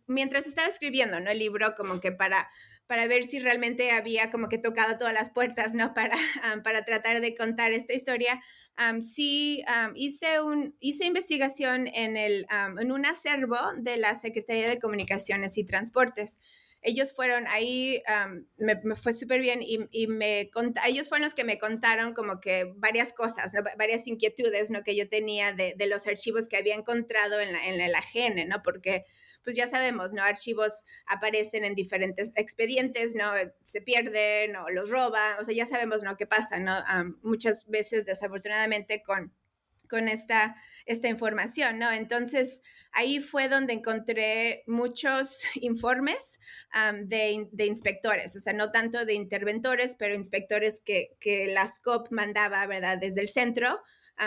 mientras 0.08 0.48
estaba 0.48 0.68
escribiendo, 0.68 1.20
¿no? 1.20 1.30
El 1.30 1.40
libro, 1.40 1.76
como 1.76 2.00
que 2.00 2.14
para, 2.14 2.48
para 2.88 3.08
ver 3.08 3.26
si 3.26 3.40
realmente 3.40 3.92
había 3.92 4.32
como 4.32 4.48
que 4.48 4.58
tocado 4.58 4.98
todas 4.98 5.14
las 5.14 5.32
puertas, 5.32 5.74
¿no? 5.74 5.94
Para, 5.94 6.16
para 6.64 6.86
tratar 6.86 7.20
de 7.20 7.36
contar 7.36 7.74
esta 7.74 7.94
historia. 7.94 8.42
sí, 9.02 9.64
hice, 9.96 10.40
un, 10.40 10.76
hice 10.80 11.06
investigación 11.06 11.88
en, 11.88 12.16
el, 12.16 12.48
en 12.80 12.92
un 12.92 13.06
acervo 13.06 13.58
de 13.78 13.98
la 13.98 14.16
Secretaría 14.16 14.70
de 14.70 14.80
Comunicaciones 14.80 15.58
y 15.58 15.66
Transportes 15.66 16.40
ellos 16.86 17.14
fueron 17.14 17.48
ahí, 17.48 18.02
me, 18.58 18.96
fue 18.96 19.14
súper 19.14 19.42
bien 19.42 19.62
y, 19.64 19.80
y 19.92 20.08
me 20.08 20.52
ellos 20.86 21.10
fueron 21.10 21.26
los 21.26 21.34
que 21.34 21.44
me 21.44 21.58
contaron 21.58 22.14
como 22.14 22.40
que 22.40 22.72
varias 22.76 23.12
cosas, 23.12 23.52
varias 23.78 24.06
inquietudes 24.06 24.70
¿no? 24.70 24.84
que 24.84 24.96
yo 24.96 25.10
tenía 25.10 25.52
de, 25.52 25.74
de, 25.76 25.88
los 25.88 26.06
archivos 26.06 26.48
que 26.48 26.58
había 26.58 26.76
encontrado 26.76 27.40
en, 27.40 27.52
la, 27.52 27.66
en 27.66 27.82
AGN, 27.96 28.48
¿no? 28.48 28.62
Porque 28.64 29.06
pues 29.44 29.56
ya 29.56 29.68
sabemos, 29.68 30.14
¿no? 30.14 30.24
Archivos 30.24 30.86
aparecen 31.06 31.66
en 31.66 31.76
diferentes 31.76 32.32
expedientes, 32.36 33.16
¿no? 33.16 33.32
Se 33.64 33.82
pierden 33.82 34.56
o 34.56 34.70
los 34.70 34.90
roban, 34.90 35.40
o 35.40 35.44
sea, 35.44 35.54
ya 35.54 35.68
sabemos, 35.68 36.04
¿no? 36.04 36.18
¿Qué 36.18 36.26
pasa, 36.26 36.60
¿no? 36.60 36.84
muchas 37.22 37.68
veces, 37.68 38.06
desafortunadamente, 38.06 39.04
con 39.04 39.34
con 39.90 40.08
esta, 40.08 40.56
esta 40.86 41.08
información, 41.08 41.80
¿no? 41.80 41.92
Entonces, 41.92 42.62
ahí 42.92 43.20
fue 43.20 43.50
donde 43.50 43.74
encontré 43.74 44.64
muchos 44.68 45.44
informes 45.56 46.40
de, 47.04 47.48
de, 47.52 47.66
inspectores, 47.66 48.36
o 48.36 48.40
sea, 48.40 48.54
no 48.54 48.72
tanto 48.72 49.06
de 49.06 49.14
interventores, 49.14 49.96
pero 49.98 50.16
inspectores 50.16 50.82
que, 50.82 51.16
que 51.20 51.48
la 51.48 51.68
SCOP 51.68 52.12
mandaba, 52.12 52.66
¿verdad?, 52.68 52.98
desde 52.98 53.22
el 53.22 53.30
centro 53.30 53.82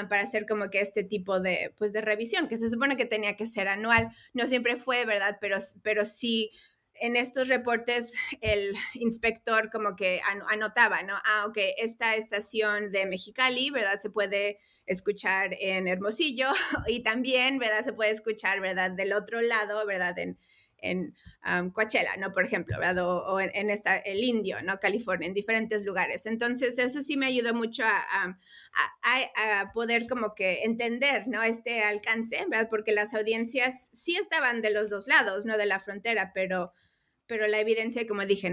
para 0.09 0.23
hacer 0.23 0.45
como 0.47 0.69
que 0.69 0.81
este 0.81 1.03
tipo 1.03 1.41
de, 1.41 1.75
pues, 1.79 1.93
de 1.93 2.01
revisión, 2.01 2.49
que 2.49 2.59
se 2.59 2.69
supone 2.69 2.97
que 2.97 3.07
tenía 3.07 3.37
que 3.37 3.47
ser 3.47 3.69
anual. 3.69 4.11
No 4.35 4.47
siempre 4.47 4.77
fue, 4.77 5.05
¿verdad?, 5.05 5.39
pero, 5.41 5.57
pero 5.83 6.05
sí 6.05 6.51
en 7.01 7.17
estos 7.17 7.49
reportes 7.49 8.15
el 8.41 8.75
inspector 8.95 9.71
como 9.71 9.97
que 9.97 10.21
anotaba, 10.51 11.03
¿no? 11.03 11.15
Ah, 11.25 11.47
ok, 11.49 11.59
esta 11.79 12.15
estación 12.15 12.91
de 12.91 13.07
Mexicali, 13.07 13.71
¿verdad? 13.71 13.99
Se 13.99 14.11
puede 14.11 14.59
escuchar 14.87 15.55
en 15.61 15.89
Hermosillo 15.89 16.49
y 16.87 17.03
también, 17.03 17.59
¿verdad? 17.59 17.83
Se 17.83 17.93
puede 17.93 18.11
escuchar, 18.11 18.61
¿verdad? 18.61 18.91
Del 18.91 19.13
otro 19.13 19.41
lado, 19.41 19.87
¿verdad? 19.87 20.19
En, 20.19 20.39
en 20.81 21.15
Coachella, 21.71 22.17
¿no? 22.19 22.31
Por 22.33 22.45
ejemplo, 22.45 22.79
¿verdad? 22.79 23.05
O, 23.05 23.41
en, 23.41 23.71
esta, 23.71 23.97
el 23.97 24.23
Indio, 24.23 24.63
¿no? 24.63 24.79
California, 24.79 25.27
en 25.27 25.35
diferentes 25.35 25.85
lugares. 25.85 26.27
Entonces, 26.27 26.79
eso 26.79 27.03
sí 27.03 27.17
me 27.17 27.27
ayudó 27.27 27.55
mucho 27.55 27.85
a, 27.85 28.39
a, 29.03 29.61
a, 29.61 29.73
poder 29.73 30.07
como 30.07 30.35
que 30.35 30.63
entender, 30.63 31.27
¿no? 31.27 31.43
Este 31.43 31.83
alcance, 31.83 32.45
¿verdad? 32.49 32.69
Porque 32.71 32.93
las 32.93 33.15
audiencias 33.15 33.91
sí 33.93 34.17
estaban 34.17 34.63
de 34.63 34.71
los 34.71 34.91
dos 34.91 35.07
lados, 35.07 35.45
¿no? 35.45 35.59
De 35.59 35.67
la 35.67 35.81
frontera, 35.81 36.33
pero 36.35 36.73
pero 37.29 37.47
la 37.47 37.61
evidencia, 37.61 38.07
como 38.09 38.25
dije, 38.25 38.53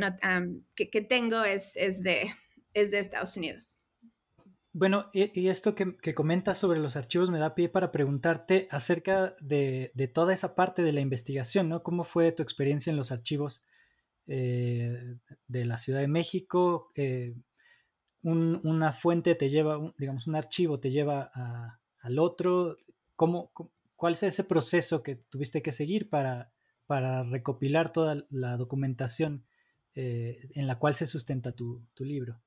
que, 0.76 1.02
tengo 1.02 1.44
es, 1.44 1.74
de, 1.74 2.28
es 2.74 2.92
de 2.92 3.00
Estados 3.00 3.36
Unidos. 3.38 3.78
Bueno, 4.74 5.10
y, 5.14 5.48
esto 5.48 5.74
que, 5.74 5.96
que, 5.98 6.14
comentas 6.14 6.58
sobre 6.58 6.82
los 6.82 6.98
archivos 6.98 7.32
me 7.32 7.40
da 7.40 7.56
pie 7.56 7.70
para 7.70 7.94
preguntarte 7.94 8.68
acerca 8.70 9.34
de, 9.40 9.92
de, 9.96 10.08
toda 10.10 10.34
esa 10.34 10.54
parte 10.54 10.84
de 10.84 10.92
la 10.92 11.00
investigación, 11.00 11.70
¿no? 11.70 11.82
¿Cómo 11.82 12.04
fue 12.04 12.34
tu 12.34 12.44
experiencia 12.44 12.92
en 12.92 12.98
los 12.98 13.14
archivos 13.14 13.64
eh, 14.28 15.16
de 15.48 15.66
la 15.66 15.78
Ciudad 15.78 16.02
de 16.02 16.10
México? 16.10 16.92
Eh, 16.96 17.36
una 18.22 18.92
fuente 18.92 19.36
te 19.36 19.50
lleva, 19.50 19.80
digamos, 19.98 20.28
un 20.28 20.36
archivo 20.36 20.80
te 20.80 20.90
lleva 20.90 21.32
al 22.00 22.20
otro. 22.20 22.76
¿Cómo, 23.16 23.52
¿Cuál 23.96 24.14
es 24.14 24.24
ese 24.24 24.44
proceso 24.44 25.04
que 25.04 25.16
tuviste 25.16 25.62
que 25.62 25.72
seguir 25.72 26.10
para, 26.10 26.52
para 26.88 27.24
recopilar 27.24 27.92
toda 27.92 28.26
la 28.30 28.58
documentación 28.58 29.46
eh, 29.96 30.50
en 30.56 30.68
la 30.68 30.78
cual 30.78 30.96
se 30.96 31.08
sustenta 31.08 31.54
tu, 31.54 31.88
libro? 32.00 32.42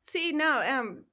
Sí, 0.00 0.32
no, 0.32 0.62
em, 0.62 1.04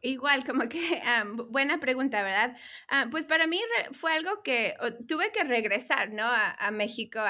igual, 0.00 0.44
como 0.44 0.68
que 0.68 0.78
buena 1.48 1.78
pregunta, 1.78 2.22
¿verdad? 2.22 2.56
Ah, 2.88 3.08
pues 3.10 3.26
para 3.26 3.46
mí 3.46 3.60
fue 3.92 4.12
algo 4.12 4.42
que 4.42 4.74
tuve 5.08 5.32
que 5.32 5.44
regresar, 5.44 6.12
¿no? 6.12 6.24
A, 6.24 6.70
México 6.70 7.20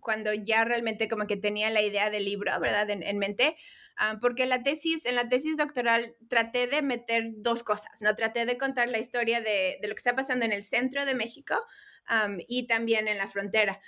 cuando 0.00 0.32
ya 0.32 0.64
realmente 0.64 1.08
como 1.08 1.26
que 1.26 1.36
tenía 1.36 1.70
la 1.70 1.82
idea 1.82 2.10
del 2.10 2.24
libro, 2.24 2.52
¿verdad? 2.60 2.88
En, 2.90 3.18
mente. 3.18 3.56
Ah, 3.96 4.18
porque 4.20 4.46
la 4.46 4.62
tesis, 4.62 5.06
en 5.06 5.14
la 5.14 5.28
tesis 5.28 5.56
doctoral 5.56 6.16
traté 6.28 6.66
de 6.66 6.82
meter 6.82 7.32
dos 7.36 7.62
cosas, 7.62 8.02
¿no? 8.02 8.14
Traté 8.16 8.44
de 8.46 8.58
contar 8.58 8.88
la 8.88 8.98
historia 8.98 9.40
de, 9.40 9.78
de 9.80 9.88
lo 9.88 9.94
que 9.94 10.00
está 10.00 10.16
pasando 10.16 10.44
en 10.44 10.52
el 10.52 10.64
centro 10.64 11.04
de 11.04 11.14
México, 11.14 11.54
y 12.48 12.66
también 12.66 13.08
en 13.08 13.18
la 13.18 13.28
frontera. 13.28 13.80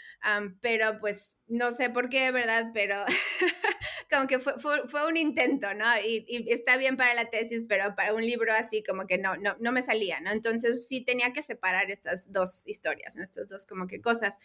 pero 0.61 0.98
pues 1.00 1.37
no 1.46 1.72
sé 1.72 1.90
por 1.90 2.09
qué, 2.09 2.31
¿verdad? 2.33 2.70
Pero 2.72 3.05
como 4.11 4.26
que 4.26 4.38
fue, 4.38 4.55
fue, 4.88 5.07
un 5.07 5.16
intento, 5.16 5.74
¿no? 5.74 5.87
Y, 6.05 6.46
está 6.50 6.76
bien 6.76 6.96
para 6.96 7.14
la 7.14 7.31
tesis, 7.31 7.64
pero 7.68 7.94
para 7.94 8.14
un 8.14 8.22
libro 8.22 8.52
así 8.52 8.83
como 8.83 9.07
que 9.07 9.18
no, 9.18 9.37
no, 9.37 9.57
no 9.61 9.72
me 9.72 9.83
salía, 9.83 10.20
¿no? 10.20 10.31
Entonces 10.31 10.87
sí 10.88 11.02
tenía 11.02 11.33
que 11.33 11.42
separar 11.42 11.90
estas 11.90 12.31
dos 12.33 12.66
historias, 12.66 13.16
¿no? 13.16 13.22
Estas 13.22 13.48
dos 13.48 13.66
como 13.66 13.87
que 13.87 14.00
cosas. 14.00 14.38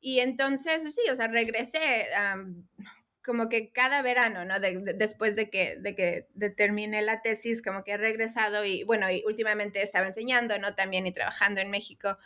Y 0.00 0.20
entonces, 0.20 0.94
sí, 0.94 1.10
o 1.10 1.16
sea, 1.16 1.26
regresé 1.26 2.06
como 3.28 3.50
que 3.50 3.72
cada 3.72 4.00
verano, 4.00 4.46
¿no? 4.46 4.54
después 4.58 5.36
de 5.36 5.50
que, 5.50 5.76
de 5.78 5.94
que 5.94 6.28
terminé 6.56 7.02
la 7.02 7.20
tesis, 7.20 7.60
como 7.60 7.84
que 7.84 7.92
he 7.92 7.96
regresado 7.98 8.64
y 8.64 8.84
bueno, 8.84 9.10
y 9.10 9.22
últimamente 9.26 9.82
estaba 9.82 10.06
enseñando, 10.06 10.58
¿no? 10.58 10.74
También 10.74 11.06
y 11.06 11.12
trabajando 11.12 11.60
en 11.60 11.70
México. 11.70 12.16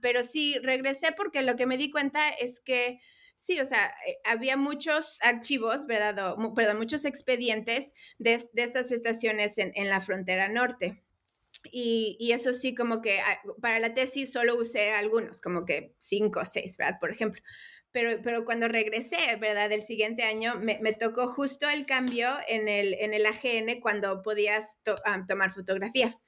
pero 0.00 0.22
sí, 0.22 0.56
regresé 0.62 1.12
porque 1.12 1.42
lo 1.42 1.54
que 1.54 1.66
me 1.66 1.76
di 1.76 1.90
cuenta 1.90 2.30
es 2.30 2.60
que 2.60 3.00
sí, 3.36 3.60
o 3.60 3.66
sea, 3.66 3.94
eh, 4.06 4.20
había 4.24 4.56
muchos 4.56 5.18
archivos, 5.20 5.86
¿verdad? 5.86 6.34
perdón, 6.56 6.78
muchos 6.78 7.04
expedientes 7.04 7.92
de, 8.18 8.42
estas 8.54 8.90
estaciones 8.90 9.58
en, 9.58 9.72
en, 9.74 9.90
la 9.90 10.00
frontera 10.00 10.48
norte. 10.48 11.02
Y, 11.70 12.16
y, 12.18 12.32
eso 12.32 12.54
sí, 12.54 12.74
como 12.74 13.02
que 13.02 13.20
ah, 13.20 13.42
para 13.60 13.80
la 13.80 13.92
tesis 13.92 14.32
solo 14.32 14.56
usé 14.56 14.92
algunos, 14.92 15.42
como 15.42 15.66
que 15.66 15.94
cinco 15.98 16.40
o 16.40 16.44
seis, 16.46 16.78
¿verdad? 16.78 16.98
Por 16.98 17.10
ejemplo 17.10 17.42
pero, 17.92 18.20
pero 18.22 18.44
cuando 18.44 18.68
regresé, 18.68 19.36
¿verdad? 19.40 19.70
El 19.70 19.82
siguiente 19.82 20.22
año 20.22 20.54
me, 20.56 20.78
me 20.82 20.92
tocó 20.92 21.26
justo 21.26 21.68
el 21.68 21.86
cambio 21.86 22.28
en 22.48 22.68
el, 22.68 22.94
en 22.94 23.14
el 23.14 23.26
AGN 23.26 23.80
cuando 23.80 24.22
podías 24.22 24.78
tomar 25.28 25.52
fotografías. 25.52 26.24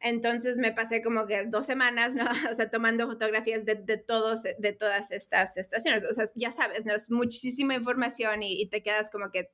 Entonces 0.00 0.56
me 0.56 0.72
pasé 0.72 1.02
como 1.02 1.26
que 1.26 1.44
dos 1.46 1.66
semanas, 1.66 2.14
¿no? 2.14 2.24
O 2.50 2.54
sea, 2.54 2.70
tomando 2.70 3.06
fotografías 3.06 3.64
de, 3.64 3.74
de 3.74 3.98
todos, 3.98 4.44
de 4.44 4.72
todas 4.72 5.10
estas 5.10 5.56
estaciones. 5.56 6.04
O 6.04 6.12
sea, 6.14 6.26
ya 6.34 6.50
sabes, 6.50 6.86
¿no? 6.86 6.94
Es 6.94 7.10
muchísima 7.10 7.74
información 7.74 8.42
y, 8.42 8.60
y 8.62 8.70
te 8.70 8.82
quedas 8.82 9.10
como 9.10 9.30
que 9.30 9.50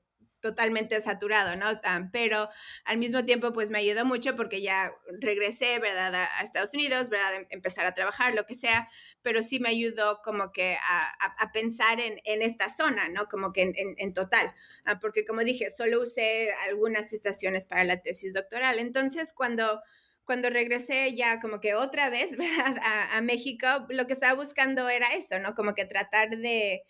totalmente 0.47 1.01
saturado, 1.01 1.57
¿no? 1.57 1.81
pero 2.13 2.49
al 2.85 2.99
mismo 2.99 3.25
tiempo, 3.25 3.53
pues 3.53 3.71
me 3.71 3.79
ayudó 3.79 4.05
mucho 4.05 4.37
porque 4.37 4.63
ya 4.63 4.93
regresé, 5.21 5.81
¿verdad? 5.81 6.15
A, 6.15 6.43
Estados 6.45 6.73
Unidos, 6.73 7.09
¿verdad? 7.09 7.35
Em, 7.35 7.47
empezar 7.51 7.85
a 7.85 7.95
trabajar, 7.95 8.35
lo 8.35 8.47
que 8.47 8.55
sea, 8.55 8.89
pero 9.23 9.43
sí 9.43 9.59
me 9.59 9.71
ayudó 9.71 10.21
como 10.23 10.53
que 10.53 10.77
a, 10.81 11.53
pensar 11.53 11.99
en, 12.01 12.43
esta 12.43 12.69
zona, 12.71 13.09
¿no? 13.09 13.27
Como 13.27 13.53
que 13.53 13.73
en, 13.75 14.15
total, 14.15 14.55
ah, 14.85 14.99
porque 15.01 15.25
como 15.25 15.43
dije, 15.43 15.71
solo 15.71 16.01
usé 16.01 16.53
algunas 16.69 17.13
estaciones 17.13 17.67
para 17.67 17.85
la 17.85 18.01
tesis 18.03 18.35
doctoral. 18.35 18.79
Entonces, 18.79 19.33
cuando 19.33 19.83
cuando 20.25 20.51
regresé 20.51 21.15
ya 21.15 21.39
como 21.39 21.61
que 21.61 21.75
otra 21.75 22.11
vez, 22.11 22.37
¿verdad? 22.37 22.77
A, 22.83 23.17
a, 23.17 23.21
México, 23.21 23.67
lo 23.89 24.07
que 24.07 24.13
estaba 24.13 24.35
buscando 24.35 24.89
era 24.89 25.07
esto, 25.09 25.39
¿no? 25.39 25.55
Como 25.55 25.75
que 25.75 25.85
tratar 25.85 26.31
de, 26.31 26.83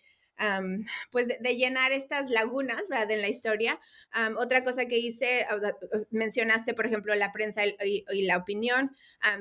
pues 1.11 1.27
de, 1.27 1.55
llenar 1.55 1.91
estas 1.91 2.29
lagunas, 2.29 2.87
¿verdad? 2.89 3.11
En 3.11 3.21
la 3.21 3.29
historia. 3.29 3.79
otra 4.37 4.63
cosa 4.63 4.85
que 4.85 4.97
hice, 4.97 5.45
mencionaste, 6.11 6.73
por 6.73 6.85
ejemplo, 6.85 7.15
la 7.15 7.31
prensa 7.31 7.63
y, 7.65 8.03
la 8.23 8.37
opinión. 8.37 8.95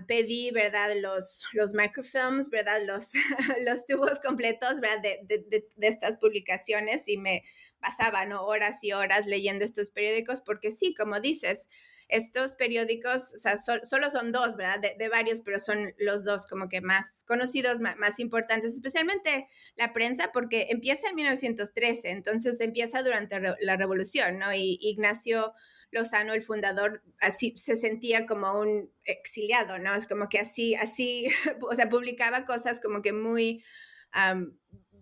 pedí, 0.06 0.50
¿verdad? 0.50 0.92
Los, 0.96 1.46
los 1.52 1.74
microfilms, 1.74 2.50
¿verdad? 2.50 2.82
Los, 2.84 3.12
los 3.64 3.86
tubos 3.86 4.20
completos, 4.20 4.80
¿verdad? 4.80 5.02
De, 5.02 5.20
de, 5.24 5.64
de, 5.76 5.86
estas 5.86 6.16
publicaciones 6.16 7.08
y 7.08 7.16
me 7.18 7.44
pasaba, 7.80 8.24
¿no? 8.24 8.44
Horas 8.44 8.82
y 8.82 8.92
horas 8.92 9.26
leyendo 9.26 9.64
estos 9.64 9.90
periódicos 9.90 10.40
porque 10.40 10.70
sí, 10.72 10.94
como 10.94 11.20
dices, 11.20 11.68
estos 12.08 12.56
periódicos, 12.56 13.32
o 13.34 13.38
sea, 13.38 13.56
solo 13.56 14.10
son 14.10 14.32
dos, 14.32 14.56
¿verdad? 14.56 14.80
De, 14.96 15.08
varios, 15.08 15.40
pero 15.42 15.58
son 15.58 15.94
los 15.98 16.24
dos 16.24 16.46
como 16.46 16.68
que 16.68 16.80
más 16.80 17.24
conocidos, 17.26 17.80
más, 17.80 18.20
importantes, 18.20 18.74
especialmente 18.74 19.48
la 19.76 19.92
prensa, 19.92 20.30
porque 20.32 20.68
empieza 20.70 21.08
en 21.08 21.16
1913, 21.16 22.10
entonces 22.10 22.60
empieza 22.60 23.02
durante 23.02 23.40
la 23.60 23.76
revolución, 23.76 24.38
¿no? 24.38 24.52
Y 24.52 24.78
Ignacio 24.80 25.52
Lozano, 25.90 26.34
el 26.34 26.42
fundador, 26.42 27.02
así 27.20 27.54
se 27.56 27.76
sentía 27.76 28.26
como 28.26 28.58
un 28.58 28.90
exiliado, 29.04 29.78
¿no? 29.78 29.94
Es 29.94 30.06
como 30.06 30.28
que 30.28 30.38
así, 30.38 30.74
así, 30.74 31.28
o 31.68 31.74
sea, 31.74 31.88
publicaba 31.88 32.44
cosas 32.44 32.80
como 32.80 33.02
que 33.02 33.12
muy 33.12 33.64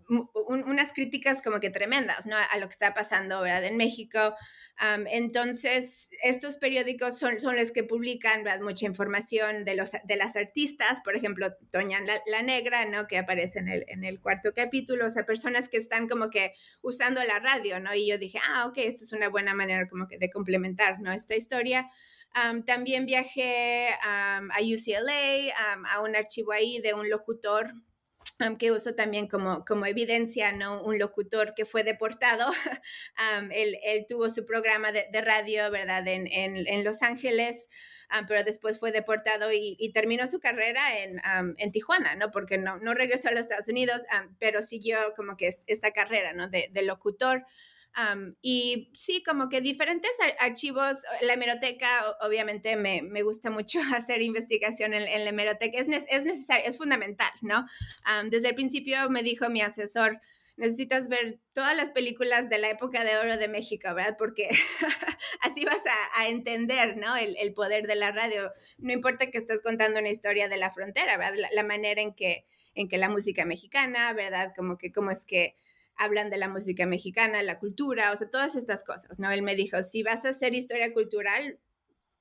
unas 0.07 0.93
críticas 0.93 1.41
como 1.41 1.59
que 1.59 1.69
tremendas, 1.69 2.25
¿no? 2.25 2.35
A 2.35 2.57
lo 2.57 2.67
que 2.67 2.73
está 2.73 2.93
pasando, 2.93 3.41
¿verdad? 3.41 3.63
En 3.63 3.77
México. 3.77 4.35
entonces, 5.11 6.09
estos 6.23 6.57
periódicos 6.57 7.17
son, 7.17 7.39
son 7.39 7.55
los 7.55 7.71
que 7.71 7.83
publican, 7.83 8.43
¿verdad? 8.43 8.61
Mucha 8.61 8.85
información 8.85 9.65
de, 9.65 9.75
los, 9.75 9.91
de 9.91 10.15
las 10.15 10.35
artistas, 10.35 11.01
por 11.01 11.15
ejemplo, 11.15 11.53
Toña 11.71 11.99
la, 12.01 12.41
Negra, 12.41 12.85
¿no? 12.85 13.07
Que 13.07 13.17
aparece 13.17 13.59
en 13.59 13.67
el, 13.67 13.85
en 13.87 14.03
el 14.03 14.19
cuarto 14.19 14.53
capítulo, 14.53 15.07
o 15.07 15.09
sea, 15.09 15.25
personas 15.25 15.69
que 15.69 15.77
están 15.77 16.07
como 16.07 16.29
que 16.29 16.53
usando 16.81 17.23
la 17.23 17.39
radio, 17.39 17.79
¿no? 17.79 17.93
Y 17.93 18.07
yo 18.07 18.17
dije, 18.17 18.39
ah, 18.49 18.67
ok, 18.67 18.77
esta 18.77 19.03
es 19.03 19.13
una 19.13 19.29
buena 19.29 19.53
manera 19.53 19.87
como 19.87 20.07
que 20.07 20.17
de 20.17 20.29
complementar, 20.29 20.99
¿no? 20.99 21.11
Esta 21.11 21.35
historia. 21.35 21.89
también 22.65 23.05
viajé 23.05 23.89
a 24.03 24.41
UCLA, 24.61 25.53
a 25.89 26.01
un 26.01 26.15
archivo 26.15 26.51
ahí 26.51 26.79
de 26.81 26.93
un 26.93 27.09
locutor 27.09 27.73
que 28.59 28.71
uso 28.71 28.95
también 28.95 29.27
como, 29.27 29.63
como 29.65 29.85
evidencia, 29.85 30.51
¿no? 30.51 30.83
Un 30.83 30.99
locutor 30.99 31.53
que 31.55 31.65
fue 31.65 31.83
deportado, 31.83 32.47
él, 33.51 33.77
él, 33.83 34.05
tuvo 34.07 34.29
su 34.29 34.45
programa 34.45 34.91
de, 34.91 35.07
de 35.11 35.21
radio, 35.21 35.71
¿verdad? 35.71 36.07
En, 36.07 36.27
en, 36.27 36.67
en 36.67 36.83
Los 36.83 37.01
Ángeles, 37.01 37.69
pero 38.27 38.43
después 38.43 38.79
fue 38.79 38.91
deportado 38.91 39.51
y, 39.51 39.75
y 39.79 39.91
terminó 39.91 40.27
su 40.27 40.39
carrera 40.39 40.99
en, 40.99 41.21
en, 41.57 41.71
Tijuana, 41.71 42.15
¿no? 42.15 42.31
Porque 42.31 42.57
no, 42.57 42.77
no 42.77 42.93
regresó 42.93 43.29
a 43.29 43.31
los 43.31 43.41
Estados 43.41 43.67
Unidos, 43.67 44.03
pero 44.39 44.61
siguió 44.61 44.97
como 45.15 45.37
que 45.37 45.49
esta 45.67 45.91
carrera, 45.91 46.33
¿no? 46.33 46.49
De, 46.49 46.69
de 46.71 46.81
locutor 46.83 47.45
y 48.41 48.91
sí, 48.93 49.23
como 49.23 49.49
que 49.49 49.61
diferentes 49.61 50.11
archivos, 50.39 50.97
la 51.21 51.33
hemeroteca, 51.33 52.17
obviamente 52.21 52.75
me, 52.75 53.01
me 53.01 53.21
gusta 53.21 53.49
mucho 53.49 53.79
hacer 53.95 54.21
investigación 54.21 54.93
en, 54.93 55.05
la 55.05 55.29
hemeroteca, 55.29 55.79
es, 55.79 55.87
es, 56.09 56.25
necesario, 56.25 56.65
es 56.67 56.77
fundamental, 56.77 57.31
¿no? 57.41 57.65
desde 58.29 58.49
el 58.49 58.55
principio 58.55 59.09
me 59.09 59.23
dijo 59.23 59.49
mi 59.49 59.61
asesor, 59.61 60.19
necesitas 60.57 61.09
ver 61.09 61.39
todas 61.53 61.75
las 61.75 61.91
películas 61.91 62.49
de 62.49 62.57
la 62.57 62.69
época 62.69 63.03
de 63.03 63.17
oro 63.17 63.37
de 63.37 63.47
México, 63.47 63.93
¿verdad? 63.93 64.15
Porque 64.17 64.49
así 65.41 65.65
vas 65.65 65.83
a, 66.17 66.27
entender, 66.27 66.97
¿no? 66.97 67.15
El, 67.15 67.35
el, 67.37 67.53
poder 67.53 67.87
de 67.87 67.95
la 67.95 68.11
radio. 68.11 68.51
No 68.77 68.93
importa 68.93 69.29
que 69.29 69.37
estés 69.37 69.61
contando 69.61 69.99
una 69.99 70.09
historia 70.09 70.47
de 70.47 70.57
la 70.57 70.71
frontera, 70.71 71.17
¿verdad? 71.17 71.35
La, 71.37 71.49
la 71.51 71.63
manera 71.63 72.01
en 72.01 72.13
que, 72.13 72.45
en 72.73 72.87
que 72.87 72.97
la 72.97 73.09
música 73.09 73.45
mexicana, 73.45 74.13
¿verdad? 74.13 74.53
Como 74.55 74.77
que 74.77 74.91
cómo 74.91 75.11
es 75.11 75.25
que 75.25 75.55
hablan 75.97 76.29
de 76.29 76.37
la 76.37 76.49
música 76.49 76.85
mexicana, 76.85 77.41
la 77.43 77.59
cultura, 77.59 78.11
o 78.11 78.17
sea, 78.17 78.29
todas 78.29 78.55
estas 78.55 78.83
cosas, 78.83 79.19
¿no? 79.19 79.31
Él 79.31 79.41
me 79.41 79.55
dijo, 79.55 79.81
si 79.83 80.03
vas 80.03 80.25
a 80.25 80.29
hacer 80.29 80.53
historia 80.53 80.93
cultural, 80.93 81.59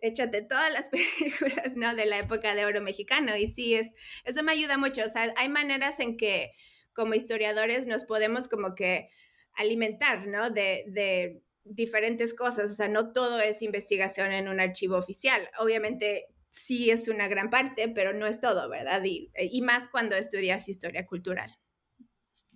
échate 0.01 0.43
todas 0.43 0.73
las 0.73 0.89
películas, 0.91 1.77
¿no? 1.77 1.95
De 1.95 2.07
la 2.07 2.19
época 2.19 2.55
de 2.55 2.65
oro 2.65 2.81
mexicano. 2.81 3.37
Y 3.37 3.49
sí, 3.49 3.75
es, 3.75 3.95
eso 4.25 4.43
me 4.43 4.53
ayuda 4.53 4.79
mucho. 4.79 5.03
O 5.05 5.09
sea, 5.09 5.33
hay 5.37 5.49
maneras 5.49 6.01
en 6.01 6.17
que 6.17 6.53
como 6.93 7.15
historiadores 7.15 7.87
nos 7.87 8.05
podemos 8.05 8.49
como 8.49 8.75
que 8.75 9.11
alimentar, 9.55 10.27
¿no? 10.27 10.51
De, 10.51 11.41
diferentes 11.67 12.35
cosas. 12.35 12.71
O 12.71 12.75
sea, 12.75 12.89
no 12.89 13.13
todo 13.13 13.41
es 13.41 13.63
investigación 13.63 14.33
en 14.33 14.49
un 14.49 14.61
archivo 14.61 14.97
oficial. 14.97 15.49
Obviamente 15.59 16.27
sí 16.51 16.91
es 16.91 17.09
una 17.09 17.27
gran 17.27 17.49
parte, 17.49 17.89
pero 17.89 18.13
no 18.13 18.27
es 18.27 18.39
todo, 18.39 18.69
¿verdad? 18.69 19.03
Y 19.03 19.63
más 19.63 19.89
cuando 19.89 20.15
estudias 20.15 20.69
historia 20.69 21.07
cultural. 21.07 21.59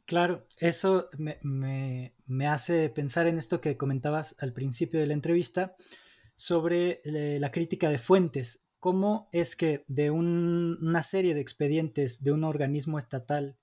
Claro, 0.08 0.46
eso 0.56 1.10
me, 1.18 2.14
hace 2.48 2.88
pensar 2.88 3.26
en 3.26 3.36
esto 3.36 3.60
que 3.60 3.76
comentabas 3.76 4.36
al 4.38 4.54
principio 4.54 5.00
de 5.00 5.06
la 5.06 5.12
entrevista 5.12 5.76
sobre 6.34 7.02
eh, 7.04 7.36
la 7.38 7.50
crítica 7.50 7.90
de 7.90 7.98
fuentes. 7.98 8.62
¿Cómo 8.80 9.28
es 9.32 9.54
que 9.54 9.84
de 9.86 10.10
una 10.10 11.02
serie 11.02 11.34
de 11.34 11.42
expedientes 11.42 12.24
de 12.24 12.32
un 12.32 12.44
organismo 12.44 12.98
estatal 12.98 13.58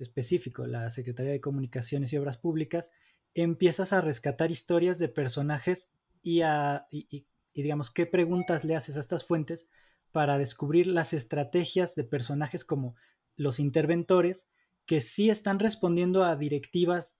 específico, 0.00 0.66
la 0.66 0.90
Secretaría 0.90 1.30
de 1.30 1.40
Comunicaciones 1.40 2.12
y 2.12 2.16
Obras 2.16 2.38
Públicas, 2.38 2.90
empiezas 3.32 3.92
a 3.92 4.00
rescatar 4.00 4.50
historias 4.50 4.98
de 4.98 5.06
personajes 5.06 5.92
y, 6.22 6.40
a, 6.40 6.88
y, 6.90 7.24
digamos, 7.54 7.92
qué 7.92 8.06
preguntas 8.06 8.64
le 8.64 8.74
haces 8.74 8.96
a 8.96 9.00
estas 9.00 9.22
fuentes 9.22 9.68
para 10.10 10.38
descubrir 10.38 10.88
las 10.88 11.12
estrategias 11.12 11.94
de 11.94 12.02
personajes 12.02 12.64
como 12.64 12.96
los 13.36 13.60
interventores 13.60 14.48
que 14.86 15.00
sí 15.00 15.30
están 15.30 15.58
respondiendo 15.58 16.24
a 16.24 16.36
directivas 16.36 17.16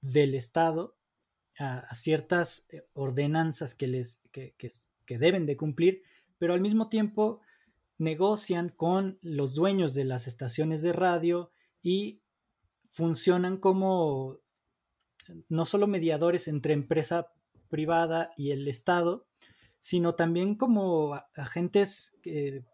del 0.00 0.34
Estado, 0.34 0.96
a, 1.58 1.94
ciertas 1.94 2.66
eh, 2.70 2.82
ordenanzas 2.94 3.74
que, 3.74 3.86
les, 3.86 4.22
que, 4.32 4.54
que 4.56 5.18
deben 5.18 5.46
de 5.46 5.56
cumplir, 5.56 6.02
pero 6.38 6.54
al 6.54 6.60
mismo 6.60 6.88
tiempo 6.88 7.40
negocian 7.98 8.68
con 8.70 9.18
los 9.22 9.54
dueños 9.54 9.94
de 9.94 10.04
las 10.04 10.26
estaciones 10.26 10.82
de 10.82 10.92
radio 10.92 11.52
y 11.82 12.22
funcionan 12.88 13.58
como 13.58 14.38
no 15.48 15.64
solo 15.64 15.86
mediadores 15.86 16.48
entre 16.48 16.74
empresa 16.74 17.32
privada 17.68 18.32
y 18.36 18.50
el 18.50 18.68
Estado, 18.68 19.26
sino 19.78 20.14
también 20.14 20.54
como 20.56 21.14
agentes 21.36 22.18
que, 22.22 22.64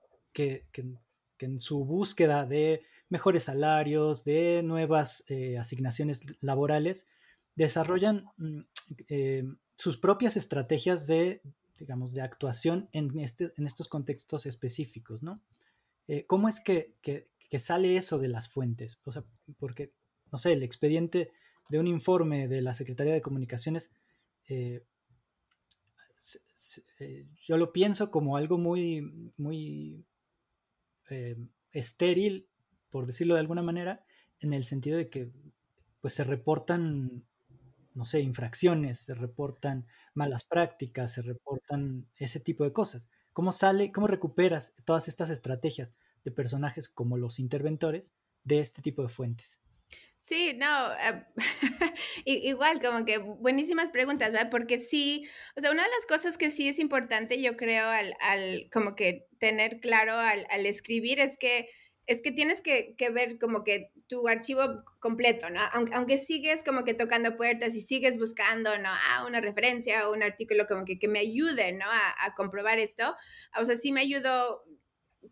en 1.38 1.60
su 1.60 1.84
búsqueda 1.84 2.46
de 2.46 2.82
mejores 3.08 3.44
salarios, 3.44 4.24
de 4.24 4.62
nuevas 4.62 5.24
eh, 5.28 5.58
asignaciones 5.58 6.20
laborales, 6.42 7.06
desarrollan 7.54 8.26
mm, 8.36 8.60
eh, 9.08 9.44
sus 9.76 9.96
propias 9.96 10.36
estrategias 10.36 11.06
de, 11.06 11.40
digamos, 11.78 12.12
de 12.12 12.22
actuación 12.22 12.88
en, 12.92 13.18
este, 13.20 13.52
en 13.56 13.66
estos 13.66 13.88
contextos 13.88 14.46
específicos, 14.46 15.22
¿no? 15.22 15.40
Eh, 16.06 16.26
¿Cómo 16.26 16.48
es 16.48 16.60
que, 16.60 16.94
sale 17.58 17.96
eso 17.96 18.18
de 18.18 18.28
las 18.28 18.48
fuentes? 18.48 19.00
O 19.04 19.12
sea, 19.12 19.24
porque, 19.58 19.92
no 20.30 20.38
sé, 20.38 20.52
el 20.52 20.62
expediente 20.62 21.30
de 21.68 21.78
un 21.78 21.86
informe 21.86 22.48
de 22.48 22.62
la 22.62 22.74
Secretaría 22.74 23.12
de 23.12 23.22
Comunicaciones, 23.22 23.90
yo 27.46 27.56
lo 27.56 27.72
pienso 27.72 28.10
como 28.10 28.38
algo 28.38 28.56
muy, 28.56 29.32
muy 29.36 30.06
estéril, 31.72 32.47
por 32.90 33.06
decirlo 33.06 33.34
de 33.34 33.40
alguna 33.40 33.62
manera, 33.62 34.04
en 34.40 34.52
el 34.52 34.64
sentido 34.64 34.96
de 34.98 35.08
que 35.08 35.30
pues 36.00 36.14
se 36.14 36.24
reportan 36.24 37.24
no 37.98 38.04
sé, 38.04 38.20
infracciones, 38.20 39.00
se 39.00 39.14
reportan 39.16 39.84
malas 40.14 40.44
prácticas, 40.44 41.12
se 41.12 41.22
reportan 41.22 42.06
ese 42.16 42.38
tipo 42.38 42.62
de 42.62 42.72
cosas. 42.72 43.10
¿Cómo 43.32 43.50
sale, 43.50 43.90
cómo 43.90 44.06
recuperas 44.06 44.72
todas 44.84 45.08
estas 45.08 45.30
estrategias 45.30 45.94
de 46.24 46.30
personajes 46.30 46.88
como 46.88 47.16
los 47.16 47.40
interventores 47.40 48.14
de 48.44 48.60
este 48.60 48.82
tipo 48.82 49.02
de 49.02 49.08
fuentes? 49.08 49.58
Sí, 50.16 50.56
no, 50.56 50.92
eh, 50.92 51.24
igual, 52.24 52.80
como 52.80 53.04
que 53.04 53.18
buenísimas 53.18 53.90
preguntas, 53.90 54.30
¿verdad? 54.30 54.50
Porque 54.50 54.78
sí, 54.78 55.28
o 55.56 55.60
sea, 55.60 55.72
una 55.72 55.82
de 55.82 55.88
las 55.88 56.06
cosas 56.06 56.38
que 56.38 56.52
sí 56.52 56.68
es 56.68 56.78
importante, 56.78 57.42
yo 57.42 57.56
creo, 57.56 57.88
al, 57.88 58.14
al 58.20 58.68
como 58.72 58.94
que 58.94 59.26
tener 59.40 59.80
claro 59.80 60.14
al, 60.14 60.46
al 60.50 60.66
escribir 60.66 61.18
es 61.18 61.36
que 61.36 61.68
es 62.08 62.22
que 62.22 62.32
tienes 62.32 62.62
que, 62.62 62.96
ver 63.12 63.38
como 63.38 63.62
que 63.62 63.92
tu 64.08 64.26
archivo 64.28 64.82
completo, 64.98 65.50
¿no? 65.50 65.60
Aunque, 65.92 66.16
sigues 66.16 66.62
como 66.64 66.82
que 66.82 66.94
tocando 66.94 67.36
puertas 67.36 67.74
y 67.74 67.82
sigues 67.82 68.18
buscando, 68.18 68.78
¿no? 68.78 68.88
Ah, 68.88 69.26
una 69.26 69.42
referencia 69.42 70.08
o 70.08 70.14
un 70.14 70.22
artículo 70.22 70.66
como 70.66 70.86
que, 70.86 70.98
que 70.98 71.06
me 71.06 71.18
ayude, 71.18 71.72
¿no? 71.72 71.84
A, 71.84 72.26
a, 72.26 72.34
comprobar 72.34 72.78
esto. 72.78 73.14
O 73.60 73.64
sea, 73.66 73.76
sí 73.76 73.92
me 73.92 74.00
ayudó 74.00 74.64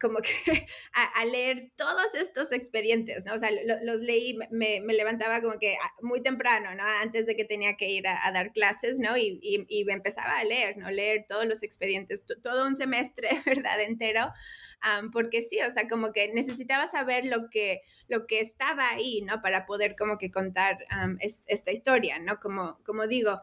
como 0.00 0.18
que 0.18 0.30
a, 0.92 1.24
leer 1.24 1.70
todos 1.76 2.14
estos 2.14 2.52
expedientes, 2.52 3.24
¿no? 3.24 3.34
O 3.34 3.38
sea, 3.38 3.50
los 3.82 4.00
leí, 4.00 4.36
me, 4.50 4.80
me, 4.80 4.94
levantaba 4.94 5.40
como 5.40 5.58
que 5.58 5.76
muy 6.02 6.22
temprano, 6.22 6.74
¿no? 6.74 6.84
Antes 6.84 7.26
de 7.26 7.36
que 7.36 7.44
tenía 7.44 7.76
que 7.76 7.90
ir 7.90 8.06
a, 8.08 8.30
dar 8.32 8.52
clases, 8.52 8.98
¿no? 8.98 9.16
Y, 9.16 9.38
y, 9.42 9.84
me 9.84 9.94
empezaba 9.94 10.38
a 10.38 10.44
leer, 10.44 10.76
¿no? 10.76 10.90
Leer 10.90 11.26
todos 11.28 11.46
los 11.46 11.62
expedientes, 11.62 12.24
todo 12.42 12.66
un 12.66 12.76
semestre, 12.76 13.28
¿verdad? 13.46 13.80
Entero, 13.80 14.32
porque 15.12 15.42
sí, 15.42 15.58
o 15.60 15.70
sea, 15.70 15.88
como 15.88 16.12
que 16.12 16.32
necesitaba 16.32 16.86
saber 16.86 17.24
lo 17.26 17.50
que, 17.50 17.82
lo 18.08 18.26
que 18.26 18.40
estaba 18.40 18.90
ahí, 18.90 19.22
¿no? 19.22 19.42
Para 19.42 19.66
poder 19.66 19.96
como 19.96 20.18
que 20.18 20.30
contar 20.30 20.78
esta 21.20 21.72
historia, 21.72 22.18
¿no? 22.18 22.38
Como, 22.38 22.78
como 22.84 23.06
digo, 23.06 23.42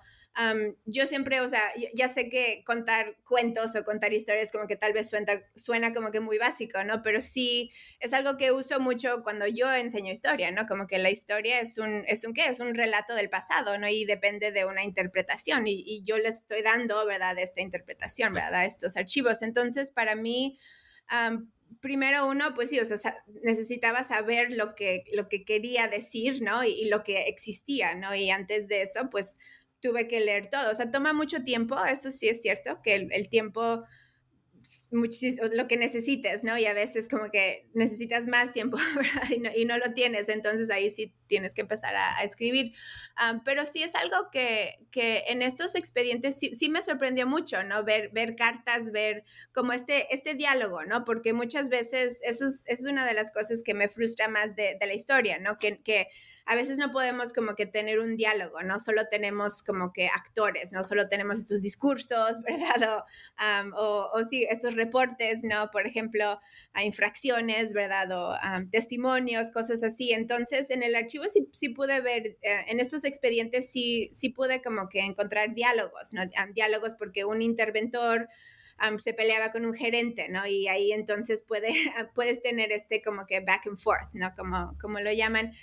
yo 0.86 1.06
siempre, 1.06 1.42
o 1.42 1.48
sea, 1.48 1.62
ya 1.94 2.10
sé 2.10 2.28
que 2.28 2.64
contar 2.66 3.18
cuentos 3.24 3.76
o 3.76 3.84
contar 3.84 4.14
historias 4.14 4.52
como 4.52 4.66
que 4.66 4.76
tal 4.76 4.92
vez 4.92 5.10
suena, 5.10 5.44
suena 5.56 5.94
como 5.94 6.12
que 6.12 6.22
muy 6.22 6.40
básico, 6.40 6.84
¿no? 6.84 7.04
Pero 7.04 7.22
sí 7.22 7.72
es 8.00 8.14
algo 8.14 8.36
que 8.36 8.52
uso 8.52 8.80
mucho 8.80 9.22
cuando 9.22 9.46
yo 9.46 9.72
enseño 9.72 10.12
historia, 10.12 10.50
¿no? 10.52 10.66
Como 10.66 10.88
que 10.88 10.98
la 10.98 11.12
historia 11.12 11.60
es 11.60 11.78
un, 11.78 12.04
es 12.08 12.26
un 12.26 12.34
qué, 12.34 12.46
es 12.46 12.60
un 12.60 12.74
relato 12.74 13.14
del 13.14 13.30
pasado, 13.30 13.78
¿no? 13.78 13.88
Y 13.88 14.06
depende 14.06 14.52
de 14.52 14.66
una 14.66 14.84
interpretación 14.84 15.68
y, 15.68 15.84
y 15.86 16.04
yo 16.04 16.18
le 16.18 16.30
estoy 16.30 16.64
dando, 16.64 17.06
¿verdad? 17.06 17.38
Esta 17.38 17.62
interpretación, 17.62 18.34
¿verdad? 18.34 18.66
Estos 18.66 18.98
archivos. 18.98 19.42
Entonces, 19.42 19.92
para 19.92 20.16
mí... 20.16 20.58
primero 21.82 22.28
uno, 22.28 22.54
pues 22.54 22.70
sí, 22.70 22.80
o 22.80 22.86
sea, 22.86 23.26
necesitaba 23.42 24.04
saber 24.04 24.52
lo 24.52 24.76
que, 24.76 25.04
lo 25.12 25.28
que 25.28 25.44
quería 25.44 25.88
decir, 25.88 26.42
¿no? 26.42 26.64
Y, 26.64 26.70
y, 26.70 26.86
lo 26.86 27.04
que 27.04 27.24
existía, 27.28 27.96
¿no? 27.96 28.14
Y 28.16 28.30
antes 28.30 28.68
de 28.68 28.84
eso, 28.84 29.10
pues 29.10 29.38
tuve 29.84 30.08
que 30.08 30.22
leer 30.22 30.48
todo. 30.48 30.72
O 30.72 30.74
sea, 30.74 30.90
toma 30.90 31.14
mucho 31.14 31.44
tiempo, 31.44 31.76
eso 31.86 32.10
sí 32.10 32.30
es 32.30 32.42
cierto, 32.42 32.82
que 32.82 32.96
el, 32.96 33.30
tiempo 33.30 33.84
muchísimo, 34.92 35.50
lo 35.52 35.68
que 35.68 35.76
necesites, 35.76 36.46
¿no? 36.46 36.58
Y 36.58 36.66
a 36.66 36.74
veces 36.74 37.10
como 37.10 37.30
que 37.30 37.68
necesitas 37.74 38.28
más 38.28 38.54
tiempo. 38.54 38.78
Y 39.30 39.40
no, 39.40 39.50
y 39.54 39.66
no 39.66 39.78
lo 39.78 39.94
tienes, 39.94 40.30
entonces 40.30 40.70
ahí 40.70 40.90
sí 40.90 41.14
tienes 41.28 41.54
que 41.54 41.62
empezar 41.62 41.94
a, 41.96 42.24
escribir. 42.24 42.74
pero 43.44 43.66
sí 43.66 43.84
es 43.84 43.94
algo 43.96 44.30
que, 44.32 44.80
que 44.90 45.26
en 45.28 45.42
estos 45.42 45.76
expedientes 45.76 46.40
sí, 46.40 46.54
sí, 46.54 46.70
me 46.70 46.82
sorprendió 46.82 47.28
mucho, 47.28 47.64
¿no? 47.64 47.84
Ver, 47.84 48.10
ver 48.14 48.36
cartas, 48.38 48.92
ver 48.94 49.26
como 49.54 49.74
este, 49.74 50.14
este 50.16 50.34
diálogo, 50.36 50.86
¿no? 50.86 51.04
Porque 51.04 51.34
muchas 51.34 51.68
veces 51.68 52.20
eso 52.24 52.48
es, 52.48 52.64
es 52.68 52.86
una 52.86 53.06
de 53.06 53.16
las 53.16 53.32
cosas 53.32 53.64
que 53.64 53.74
me 53.74 53.90
frustra 53.90 54.30
más 54.30 54.56
de, 54.56 54.78
de 54.80 54.88
la 54.88 54.94
historia, 54.94 55.40
¿no? 55.40 55.58
Que, 55.58 55.82
que 55.84 56.08
a 56.46 56.56
veces 56.56 56.78
no 56.78 56.92
podemos 56.92 57.32
como 57.32 57.56
que 57.56 57.66
tener 57.66 58.00
un 58.00 58.18
diálogo, 58.18 58.62
no 58.64 58.80
solo 58.80 59.08
tenemos 59.10 59.64
como 59.64 59.94
que 59.94 60.08
actores, 60.08 60.74
no 60.74 60.84
solo 60.84 61.08
tenemos 61.08 61.40
estos 61.40 61.62
discursos, 61.62 62.42
¿verdad? 62.48 63.04
O, 63.76 64.24
sí, 64.30 64.46
estos 64.50 64.76
reportes, 64.76 65.44
¿no? 65.44 65.70
Por 65.72 65.88
ejemplo, 65.88 66.40
a 66.74 66.84
infracciones, 66.84 67.74
¿verdad? 67.74 68.12
O 68.12 68.36
testimonios, 68.72 69.52
cosas 69.52 69.84
así. 69.84 70.12
Entonces, 70.12 70.70
en 70.70 70.84
el 70.84 70.96
archivo 70.96 71.26
sí, 71.30 71.48
sí 71.54 71.70
pude 71.70 72.02
ver, 72.02 72.38
eh, 72.42 72.66
en 72.68 72.80
estos 72.80 73.04
expedientes 73.04 73.72
sí, 73.72 74.10
sí 74.14 74.30
pude 74.30 74.62
como 74.62 74.90
que 74.90 75.00
encontrar 75.00 75.54
diálogos, 75.54 76.14
¿no? 76.14 76.24
diálogos 76.54 76.96
porque 76.96 77.26
un 77.26 77.42
interventor 77.42 78.30
se 78.98 79.14
peleaba 79.14 79.52
con 79.52 79.66
un 79.66 79.74
gerente, 79.74 80.30
¿no? 80.30 80.46
Y 80.46 80.68
ahí 80.68 80.92
entonces 80.92 81.44
puede, 81.44 81.70
puedes 82.16 82.42
tener 82.42 82.72
este 82.72 83.02
como 83.02 83.26
que 83.26 83.40
back 83.40 83.68
and 83.68 83.78
forth, 83.78 84.10
¿no? 84.14 84.34
Como, 84.36 84.78
como 84.80 85.00
lo 85.00 85.12
llaman. 85.12 85.54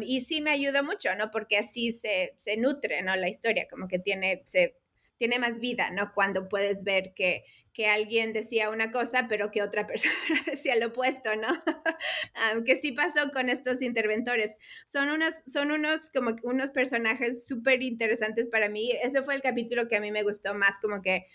y 0.00 0.20
sí 0.22 0.40
me 0.40 0.50
ayuda 0.50 0.82
mucho, 0.82 1.14
¿no? 1.14 1.30
Porque 1.30 1.58
así 1.58 1.92
se, 1.92 2.34
se 2.36 2.56
nutre, 2.56 3.02
¿no? 3.02 3.16
La 3.16 3.28
historia, 3.28 3.66
como 3.70 3.88
que 3.88 3.98
tiene, 3.98 4.42
se, 4.44 4.76
tiene 5.22 5.38
más 5.38 5.60
vida, 5.60 5.90
¿no? 5.90 6.10
Cuando 6.12 6.48
puedes 6.48 6.82
ver 6.82 7.12
que, 7.14 7.44
que 7.72 7.86
alguien 7.86 8.32
decía 8.32 8.70
una 8.70 8.90
cosa, 8.90 9.26
pero 9.28 9.50
que 9.50 9.62
otra 9.62 9.86
persona 9.86 10.42
decía 10.46 10.74
lo 10.76 10.88
opuesto, 10.88 11.36
¿no? 11.36 11.46
que 12.66 12.76
sí 12.76 12.92
pasó 12.92 13.30
con 13.32 13.48
estos 13.48 13.82
interventores. 13.82 14.56
Son 14.84 15.08
unos, 15.10 15.42
son 15.46 15.70
unos, 15.70 16.10
como 16.10 16.34
unos 16.42 16.70
personajes 16.70 17.46
súper 17.46 17.82
interesantes 17.82 18.48
para 18.48 18.68
mí. 18.68 18.92
Ese 19.02 19.22
fue 19.22 19.34
el 19.34 19.42
capítulo 19.42 19.88
que 19.88 19.96
a 19.96 20.00
mí 20.00 20.10
me 20.10 20.22
gustó 20.22 20.54
más, 20.54 20.78
como 20.80 21.02
que 21.02 21.26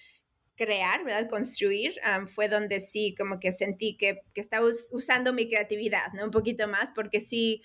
crear, 0.58 1.04
¿verdad? 1.04 1.30
Construir, 1.30 1.94
fue 2.28 2.50
donde 2.50 2.82
sí 2.82 3.16
como 3.18 3.40
que 3.40 3.54
sentí 3.54 3.96
que, 3.96 4.24
que 4.34 4.42
estaba 4.42 4.68
usando 4.92 5.32
mi 5.32 5.48
creatividad, 5.48 6.12
¿no? 6.14 6.26
Un 6.26 6.32
poquito 6.32 6.68
más, 6.68 6.92
porque 6.92 7.22
sí, 7.22 7.64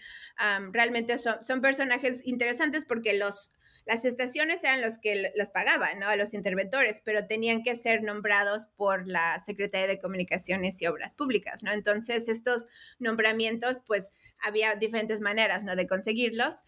realmente 0.71 1.19
son, 1.19 1.43
son, 1.43 1.61
personajes 1.61 2.21
interesantes 2.25 2.85
porque 2.85 3.15
los, 3.15 3.55
las 3.87 4.05
estaciones 4.05 4.63
eran 4.63 4.83
los 4.83 4.99
que 4.99 5.33
las 5.35 5.51
pagaban, 5.51 5.99
¿no? 5.99 6.09
A 6.09 6.17
los 6.17 6.35
interventores, 6.35 7.01
pero 7.05 7.27
tenían 7.27 7.63
que 7.63 7.75
ser 7.75 8.03
nombrados 8.03 8.67
por 8.67 9.09
la 9.09 9.39
Secretaría 9.39 9.87
de 9.89 9.99
Comunicaciones 9.99 10.81
y 10.83 10.87
Obras 10.87 11.15
Públicas, 11.15 11.63
¿no? 11.63 11.73
Entonces, 11.73 12.29
estos 12.29 12.67
nombramientos, 12.99 13.83
pues, 13.87 14.13
había 14.39 14.75
diferentes 14.77 15.21
maneras, 15.21 15.65
¿no? 15.65 15.77
De 15.77 15.87
conseguirlos 15.87 16.65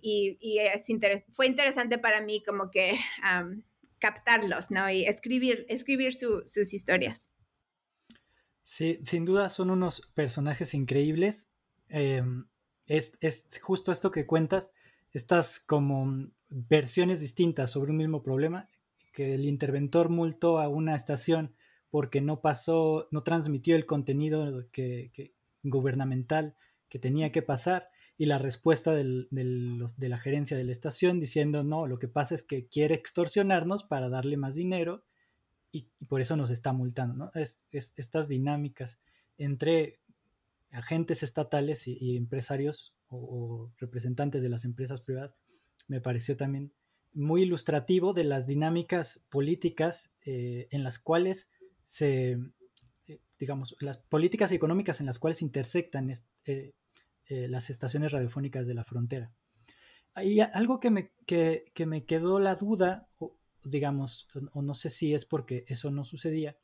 y, 0.00 0.38
y 0.40 0.58
es 0.60 0.86
fue 1.30 1.46
interesante 1.46 1.98
para 1.98 2.22
mí 2.22 2.42
como 2.42 2.70
que 2.70 2.98
captarlos, 4.00 4.70
¿no? 4.70 4.90
Y 4.90 5.04
escribir, 5.04 5.66
escribir 5.68 6.12
sus 6.14 6.72
historias. 6.74 7.30
Sí, 8.64 9.00
sin 9.04 9.24
duda 9.24 9.48
son 9.48 9.70
unos 9.70 10.00
personajes 10.14 10.74
increíbles. 10.74 11.48
Em, 11.88 12.46
es, 12.86 13.18
justo 13.60 13.92
esto 13.92 14.10
que 14.10 14.26
cuentas, 14.26 14.72
estas 15.12 15.60
como 15.60 16.28
versiones 16.48 17.20
distintas 17.20 17.70
sobre 17.70 17.90
un 17.90 17.96
mismo 17.96 18.22
problema, 18.22 18.68
que 19.12 19.34
el 19.34 19.44
interventor 19.44 20.08
multó 20.08 20.60
a 20.60 20.68
una 20.68 20.94
estación 20.94 21.54
porque 21.90 22.20
no 22.20 22.40
pasó, 22.40 23.08
no 23.10 23.22
transmitió 23.22 23.74
el 23.74 23.86
contenido 23.86 24.68
que, 24.70 25.34
gubernamental 25.62 26.56
que 26.88 26.98
tenía 26.98 27.32
que 27.32 27.42
pasar 27.42 27.90
y 28.20 28.26
la 28.26 28.36
respuesta 28.36 28.94
de 28.94 29.26
la 29.30 30.18
gerencia 30.18 30.54
de 30.54 30.64
la 30.64 30.72
estación 30.72 31.20
diciendo, 31.20 31.64
no, 31.64 31.86
lo 31.86 31.98
que 31.98 32.06
pasa 32.06 32.34
es 32.34 32.42
que 32.42 32.66
quiere 32.66 32.94
extorsionarnos 32.94 33.82
para 33.82 34.10
darle 34.10 34.36
más 34.36 34.56
dinero 34.56 35.06
y, 35.72 35.88
por 36.06 36.20
eso 36.20 36.36
nos 36.36 36.50
está 36.50 36.74
multando, 36.74 37.14
¿no? 37.14 37.30
Es, 37.34 37.64
estas 37.70 38.28
dinámicas 38.28 38.98
entre 39.38 40.00
agentes 40.70 41.22
estatales 41.22 41.88
y, 41.88 42.18
empresarios 42.18 42.94
o, 43.08 43.70
representantes 43.78 44.42
de 44.42 44.50
las 44.50 44.66
empresas 44.66 45.00
privadas 45.00 45.34
me 45.88 46.02
pareció 46.02 46.36
también 46.36 46.74
muy 47.14 47.44
ilustrativo 47.44 48.12
de 48.12 48.24
las 48.24 48.46
dinámicas 48.46 49.24
políticas 49.30 50.12
eh, 50.26 50.68
en 50.72 50.84
las 50.84 50.98
cuales 50.98 51.48
se, 51.86 52.32
eh, 53.08 53.20
digamos, 53.38 53.76
las 53.80 53.96
políticas 53.96 54.52
económicas 54.52 55.00
en 55.00 55.06
las 55.06 55.18
cuales 55.18 55.40
intersectan 55.40 56.12
eh, 56.44 56.74
las 57.30 57.70
estaciones 57.70 58.12
radiofónicas 58.12 58.66
de 58.66 58.74
la 58.74 58.84
frontera. 58.84 59.32
Hay 60.14 60.40
algo 60.40 60.80
que 60.80 60.90
me, 60.90 61.12
que 61.26 61.86
me 61.86 62.04
quedó 62.04 62.40
la 62.40 62.56
duda, 62.56 63.08
digamos, 63.62 64.28
o 64.52 64.62
no 64.62 64.74
sé 64.74 64.90
si 64.90 65.14
es 65.14 65.24
porque 65.24 65.64
eso 65.68 65.90
no 65.90 66.04
sucedía, 66.04 66.58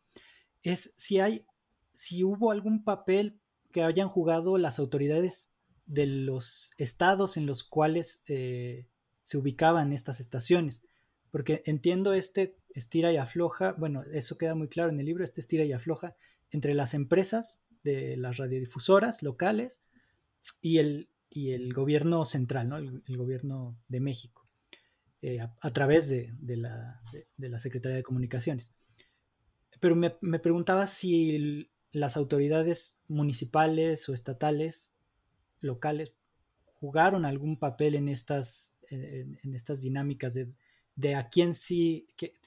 es 0.63 0.93
si 0.97 1.21
hay, 1.21 1.47
si 1.93 2.25
hubo 2.25 2.51
algún 2.51 2.83
papel 2.83 3.41
que 3.73 3.83
hayan 3.83 4.09
jugado 4.09 4.59
las 4.59 4.79
autoridades 4.79 5.53
de 5.87 6.07
los 6.07 6.73
estados 6.79 7.37
en 7.37 7.47
los 7.47 7.63
cuales 7.63 8.23
eh, 8.27 8.89
se 9.23 9.39
ubicaban 9.39 9.93
estas 9.93 10.21
estaciones. 10.21 10.83
Porque 11.31 11.63
entiendo 11.67 12.13
este 12.13 12.57
estira 12.71 13.13
y 13.13 13.17
afloja, 13.17 13.73
bueno, 13.73 14.03
eso 14.13 14.39
queda 14.39 14.55
muy 14.55 14.69
claro 14.69 14.91
en 14.91 15.01
el 15.01 15.07
libro, 15.07 15.25
este 15.25 15.41
estira 15.41 15.65
y 15.65 15.73
afloja 15.73 16.17
entre 16.51 16.75
las 16.75 16.95
empresas 16.95 17.65
de 17.83 18.17
las 18.17 18.37
radiodifusoras 18.37 19.23
locales 19.23 19.83
y 20.61 20.79
el, 20.79 21.09
y 21.31 21.53
el 21.53 21.73
gobierno 21.73 22.25
central, 22.25 22.69
¿no? 22.69 22.77
el 22.79 23.17
gobierno 23.17 23.79
de 23.89 24.01
México. 24.01 24.47
Eh, 25.23 25.41
a, 25.41 25.73
través 25.73 26.09
de, 26.09 26.57
la, 26.57 27.59
Secretaría 27.59 27.97
de 27.97 28.03
Comunicaciones. 28.03 28.73
Pero 29.81 29.97
me, 29.97 30.39
preguntaba 30.39 30.87
si 30.87 31.69
las 31.91 32.17
autoridades 32.17 33.01
municipales 33.09 34.09
o 34.09 34.15
estatales, 34.15 34.95
locales, 35.61 36.13
jugaron 36.75 37.25
algún 37.25 37.59
papel 37.59 37.97
en 37.97 38.09
estas, 38.09 38.73
en, 38.91 39.55
estas 39.55 39.81
dinámicas 39.81 40.35
de, 40.95 41.15
a 41.17 41.29
quién 41.29 41.55
sí, 41.55 42.07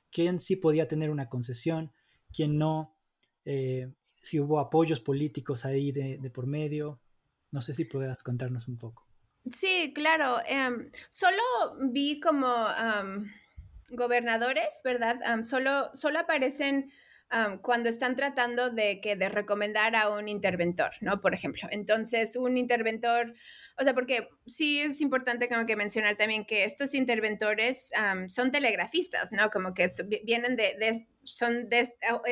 quién 0.10 0.40
sí 0.40 0.56
podía 0.56 0.88
tener 0.88 1.10
una 1.10 1.28
concesión, 1.28 1.92
quién 2.32 2.58
no, 2.58 2.96
eh, 3.44 3.92
si 4.22 4.40
hubo 4.40 4.60
apoyos 4.60 5.02
políticos 5.02 5.66
ahí 5.66 5.92
de, 5.92 6.18
de 6.18 6.30
por 6.30 6.48
medio. 6.48 7.02
No 7.52 7.62
sé 7.62 7.74
si 7.74 7.86
puedas 7.86 8.24
contarnos 8.24 8.68
un 8.68 8.78
poco. 8.78 9.08
Sí, 9.52 9.94
claro. 9.96 10.38
Em, 10.46 10.90
solo 11.10 11.42
vi 11.92 12.20
como 12.20 12.48
gobernadores, 13.92 14.70
¿verdad? 14.84 15.20
solo, 15.44 15.90
solo 15.96 16.20
aparecen 16.20 16.92
cuando 17.62 17.90
están 17.90 18.16
tratando 18.16 18.72
de 18.72 19.02
que 19.02 19.16
de 19.16 19.30
recomendar 19.30 19.96
a 19.96 20.10
un 20.10 20.28
interventor, 20.28 20.92
¿no? 21.02 21.22
Por 21.22 21.36
ejemplo. 21.36 21.68
Entonces, 21.72 22.36
un 22.36 22.58
interventor, 22.58 23.36
o 23.78 23.84
sea, 23.84 23.94
porque 23.94 24.30
sí 24.48 24.80
es 24.82 25.00
importante 25.00 25.48
como 25.48 25.68
que 25.68 25.76
mencionar 25.76 26.18
también 26.18 26.46
que 26.46 26.64
estos 26.64 26.96
interventores 26.96 27.92
son 28.28 28.52
telegrafistas, 28.52 29.32
¿no? 29.32 29.50
Como 29.52 29.76
que 29.76 29.88
vienen 30.24 30.56
de, 30.56 31.08
son 31.24 31.70
de, 31.70 31.88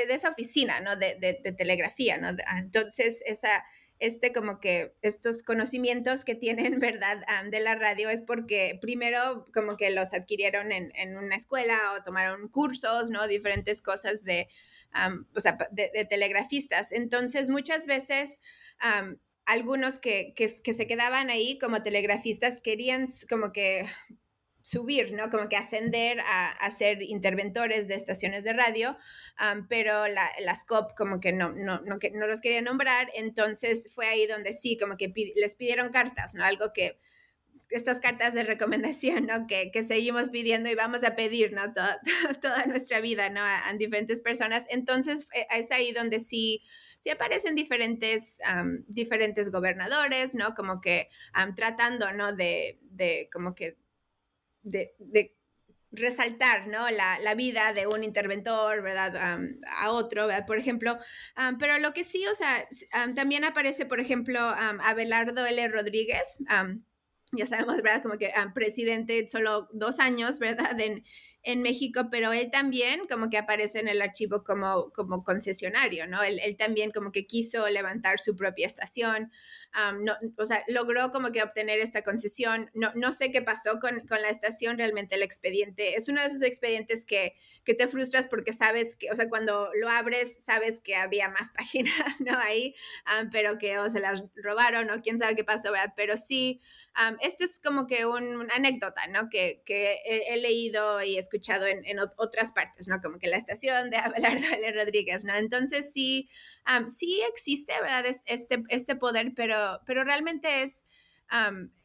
esa 0.10 0.30
oficina, 0.30 0.80
¿no? 0.80 0.96
De, 0.96 1.16
de 1.20 1.52
telegrafía, 1.52 2.18
¿no? 2.18 2.36
Entonces, 2.58 3.22
esa 3.28 3.64
este 4.00 4.32
como 4.32 4.60
que 4.60 4.94
estos 5.02 5.44
conocimientos 5.44 6.24
que 6.24 6.36
tienen, 6.36 6.80
¿verdad? 6.80 7.24
de 7.50 7.60
la 7.60 7.76
radio 7.76 8.10
es 8.10 8.22
porque 8.22 8.78
primero 8.82 9.46
como 9.54 9.78
que 9.78 9.90
los 9.90 10.14
adquirieron 10.14 10.72
en, 10.72 10.92
en 10.96 11.18
una 11.18 11.36
escuela 11.36 11.78
o 11.94 12.04
tomaron 12.04 12.48
cursos, 12.50 13.10
¿no? 13.10 13.28
Diferentes 13.28 13.82
cosas 13.82 14.24
de, 14.24 14.48
o 15.36 15.42
sea, 15.42 15.58
de, 15.72 16.08
telegrafistas. 16.10 16.92
Entonces, 16.92 17.50
muchas 17.50 17.86
veces... 17.86 18.40
algunos 19.46 19.98
que, 19.98 20.34
que, 20.36 20.54
que, 20.62 20.74
se 20.74 20.88
quedaban 20.88 21.30
ahí 21.30 21.58
como 21.58 21.82
telegrafistas 21.82 22.60
querían 22.60 23.08
como 23.30 23.54
que 23.54 23.88
subir, 24.62 25.14
¿no? 25.14 25.30
Como 25.30 25.48
que 25.50 25.56
ascender 25.56 26.20
a, 26.22 26.70
ser 26.72 27.02
interventores 27.02 27.88
de 27.88 27.96
estaciones 27.96 28.44
de 28.44 28.54
radio, 28.54 28.98
pero 29.70 30.08
la, 30.08 30.30
las 30.44 30.64
COP 30.66 30.94
como 30.96 31.20
que 31.20 31.32
no, 31.32 31.54
no, 31.54 31.80
no, 31.82 32.00
que 32.00 32.12
no 32.12 32.28
los 32.28 32.42
quería 32.42 32.62
nombrar, 32.62 33.10
entonces 33.16 33.88
fue 33.94 34.08
ahí 34.08 34.28
donde 34.28 34.54
sí, 34.54 34.78
como 34.78 34.98
que 34.98 35.12
les 35.36 35.56
pidieron 35.56 35.90
cartas, 35.90 36.36
¿no? 36.36 36.44
Algo 36.44 36.74
que 36.74 37.00
estas 37.70 38.00
cartas 38.00 38.34
de 38.34 38.44
recomendación, 38.44 39.26
¿no? 39.26 39.48
Que, 39.48 39.72
que 39.72 39.84
seguimos 39.84 40.30
pidiendo 40.30 40.70
y 40.70 40.76
vamos 40.76 41.04
a 41.04 41.16
pedir, 41.16 41.54
¿no? 41.54 41.74
Toda, 41.74 42.00
toda 42.42 42.66
nuestra 42.66 43.02
vida, 43.02 43.30
¿no? 43.30 43.42
A, 43.42 43.74
diferentes 43.78 44.22
personas. 44.22 44.66
Entonces, 44.70 45.28
es 45.56 45.72
ahí 45.72 45.92
donde 45.92 46.20
sí, 46.20 46.64
sí 47.00 47.10
aparecen 47.10 47.56
diferentes, 47.56 48.40
diferentes 48.88 49.52
gobernadores, 49.52 50.34
¿no? 50.36 50.54
Como 50.56 50.82
que 50.82 51.10
tratando, 51.56 52.12
¿no? 52.14 52.34
De, 52.34 52.80
de 52.84 53.30
como 53.32 53.54
que 53.54 53.78
de, 54.72 55.34
resaltar 55.92 56.68
¿no? 56.68 56.90
La, 56.90 57.34
vida 57.36 57.74
de 57.74 57.88
un 57.88 58.04
interventor, 58.04 58.82
¿verdad? 58.82 59.40
a 59.78 59.92
otro, 59.92 60.28
¿verdad? 60.28 60.46
Por 60.46 60.58
ejemplo, 60.58 60.98
pero 61.60 61.80
lo 61.80 61.94
que 61.94 62.04
sí, 62.04 62.26
o 62.28 62.36
sea, 62.36 62.68
también 63.16 63.44
aparece, 63.44 63.86
por 63.86 64.00
ejemplo, 64.00 64.40
Abelardo 64.40 65.46
L. 65.46 65.68
Rodríguez, 65.70 66.40
ya 67.32 67.46
sabemos, 67.46 67.78
¿verdad? 67.82 68.02
Como 68.02 68.18
que 68.18 68.32
presidente 68.54 69.28
solo 69.28 69.68
dos 69.74 70.00
años, 70.00 70.40
¿verdad? 70.40 70.80
En, 70.80 71.04
en 71.48 71.62
México, 71.62 72.10
pero 72.12 72.34
él 72.34 72.52
también 72.52 73.08
como 73.08 73.30
que 73.30 73.38
aparece 73.38 73.80
en 73.80 73.88
el 73.88 74.02
archivo 74.02 74.44
como, 74.44 74.92
como 74.92 75.24
concesionario, 75.24 76.06
¿no? 76.06 76.22
Él, 76.22 76.42
él 76.44 76.58
también 76.58 76.92
como 76.92 77.14
que 77.14 77.26
quiso 77.26 77.70
levantar 77.70 78.20
su 78.20 78.36
propia 78.36 78.68
estación, 78.68 79.32
no, 80.02 80.18
o 80.38 80.46
sea, 80.46 80.64
logró 80.68 81.10
como 81.10 81.32
que 81.32 81.42
obtener 81.42 81.80
esta 81.80 82.02
concesión, 82.02 82.70
no, 82.74 82.92
no 82.96 83.14
sé 83.14 83.32
qué 83.32 83.42
pasó 83.42 83.80
con, 83.80 84.02
con, 84.08 84.22
la 84.22 84.30
estación, 84.30 84.78
realmente 84.78 85.16
el 85.16 85.22
expediente, 85.22 85.96
es 85.96 86.10
uno 86.10 86.20
de 86.20 86.28
esos 86.28 86.42
expedientes 86.42 87.06
que, 87.06 87.36
que 87.64 87.74
te 87.74 87.88
frustras 87.88 88.28
porque 88.28 88.52
sabes 88.52 88.98
que, 88.98 89.10
o 89.10 89.16
sea, 89.16 89.30
cuando 89.30 89.70
lo 89.80 89.88
abres, 89.88 90.44
sabes 90.44 90.82
que 90.82 90.96
había 90.98 91.30
más 91.30 91.52
páginas, 91.56 92.20
¿no? 92.20 92.38
Ahí, 92.40 92.76
pero 93.32 93.58
que 93.58 93.80
o 93.80 93.90
se 93.90 94.02
las 94.02 94.22
robaron 94.36 94.90
o 94.90 95.02
quién 95.02 95.18
sabe 95.18 95.36
qué 95.36 95.46
pasó, 95.46 95.72
¿verdad? 95.72 95.94
Pero 95.96 96.18
sí, 96.18 96.60
este 97.22 97.46
es 97.46 97.62
como 97.62 97.88
que 97.88 98.06
una 98.06 98.54
anécdota, 98.54 99.08
¿no? 99.08 99.30
Que, 99.30 99.62
que 99.66 99.98
he, 100.06 100.34
he 100.34 100.38
leído 100.38 101.02
y 101.04 101.18
escuchado 101.18 101.37
en, 101.66 102.00
otras 102.18 102.52
partes, 102.52 102.88
¿no? 102.88 103.02
Como 103.02 103.20
que 103.20 103.28
la 103.28 103.38
estación 103.38 103.90
de 103.90 103.98
Abelardo 103.98 104.42
L. 104.58 104.72
Rodríguez, 104.72 105.24
¿no? 105.24 105.36
Entonces 105.36 105.92
sí, 105.92 106.30
sí 106.88 107.22
existe, 107.30 107.74
¿verdad? 107.82 108.06
este, 108.26 108.64
este 108.70 108.96
poder, 108.96 109.34
pero, 109.36 109.82
pero 109.86 110.04
realmente 110.04 110.64
es... 110.64 110.86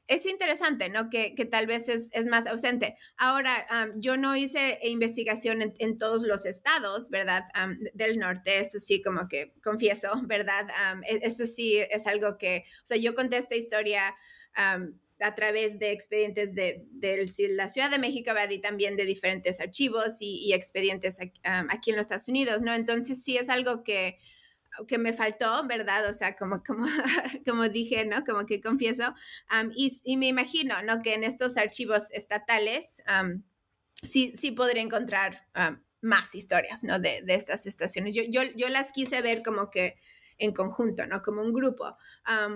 es 0.09 0.26
interesante, 0.26 0.88
¿no? 0.88 1.09
Que, 1.09 1.34
que 1.34 1.46
tal 1.46 1.66
vez 1.66 1.88
es, 1.88 2.11
es, 2.12 2.26
más 2.26 2.46
ausente. 2.46 2.96
Ahora, 3.16 3.66
yo 3.96 4.16
no 4.16 4.36
hice 4.36 4.78
investigación 4.82 5.72
en, 5.78 5.98
todos 5.98 6.22
los 6.22 6.44
estados, 6.44 7.09
¿verdad? 7.09 7.44
del 7.94 8.18
norte, 8.18 8.59
eso 8.59 8.78
sí, 8.78 9.00
como 9.00 9.28
que 9.28 9.55
confieso, 9.62 10.11
¿verdad? 10.24 10.66
E, 11.09 11.20
eso 11.22 11.46
sí 11.46 11.78
es 11.78 12.07
algo 12.07 12.36
que, 12.36 12.64
o 12.84 12.86
sea, 12.86 12.96
yo 12.96 13.14
conté 13.14 13.38
esta 13.38 13.55
historia 13.55 14.14
a 15.20 15.34
través 15.34 15.78
de 15.78 15.92
expedientes 15.92 16.54
de, 16.54 16.86
la 17.50 17.68
Ciudad 17.68 17.90
de 17.90 17.98
México, 17.98 18.32
¿verdad? 18.34 18.50
Y 18.50 18.58
también 18.58 18.96
de 18.96 19.04
diferentes 19.04 19.60
archivos 19.60 20.16
y, 20.20 20.52
expedientes 20.52 21.18
aquí, 21.20 21.90
en 21.90 21.96
los 21.96 22.04
Estados 22.04 22.28
Unidos, 22.28 22.62
¿no? 22.62 22.74
Entonces 22.74 23.22
sí 23.22 23.36
es 23.36 23.48
algo 23.48 23.84
que, 23.84 24.18
que 24.88 24.98
me 24.98 25.12
faltó, 25.12 25.66
¿verdad? 25.66 26.08
O 26.08 26.12
sea, 26.12 26.36
como, 26.36 26.62
como, 26.66 26.86
como 27.46 27.68
dije, 27.68 28.04
¿no? 28.04 28.24
Como 28.24 28.46
que 28.46 28.60
confieso. 28.60 29.14
y, 29.74 30.16
me 30.16 30.28
imagino, 30.28 30.82
¿no? 30.82 31.02
Que 31.02 31.14
en 31.14 31.24
estos 31.24 31.56
archivos 31.56 32.10
estatales 32.12 33.02
sí, 34.02 34.32
sí 34.36 34.50
podría 34.50 34.82
encontrar 34.82 35.46
más 36.00 36.34
historias, 36.34 36.82
¿no? 36.82 36.98
De, 36.98 37.22
de 37.22 37.34
estas 37.34 37.66
estaciones. 37.66 38.14
Yo, 38.14 38.22
yo, 38.28 38.42
yo 38.56 38.68
las 38.68 38.92
quise 38.92 39.22
ver 39.22 39.42
como 39.42 39.70
que 39.70 39.94
en 40.43 40.53
conjunto, 40.53 41.07
¿no? 41.07 41.22
Como 41.22 41.40
un 41.40 41.53
grupo, 41.53 41.97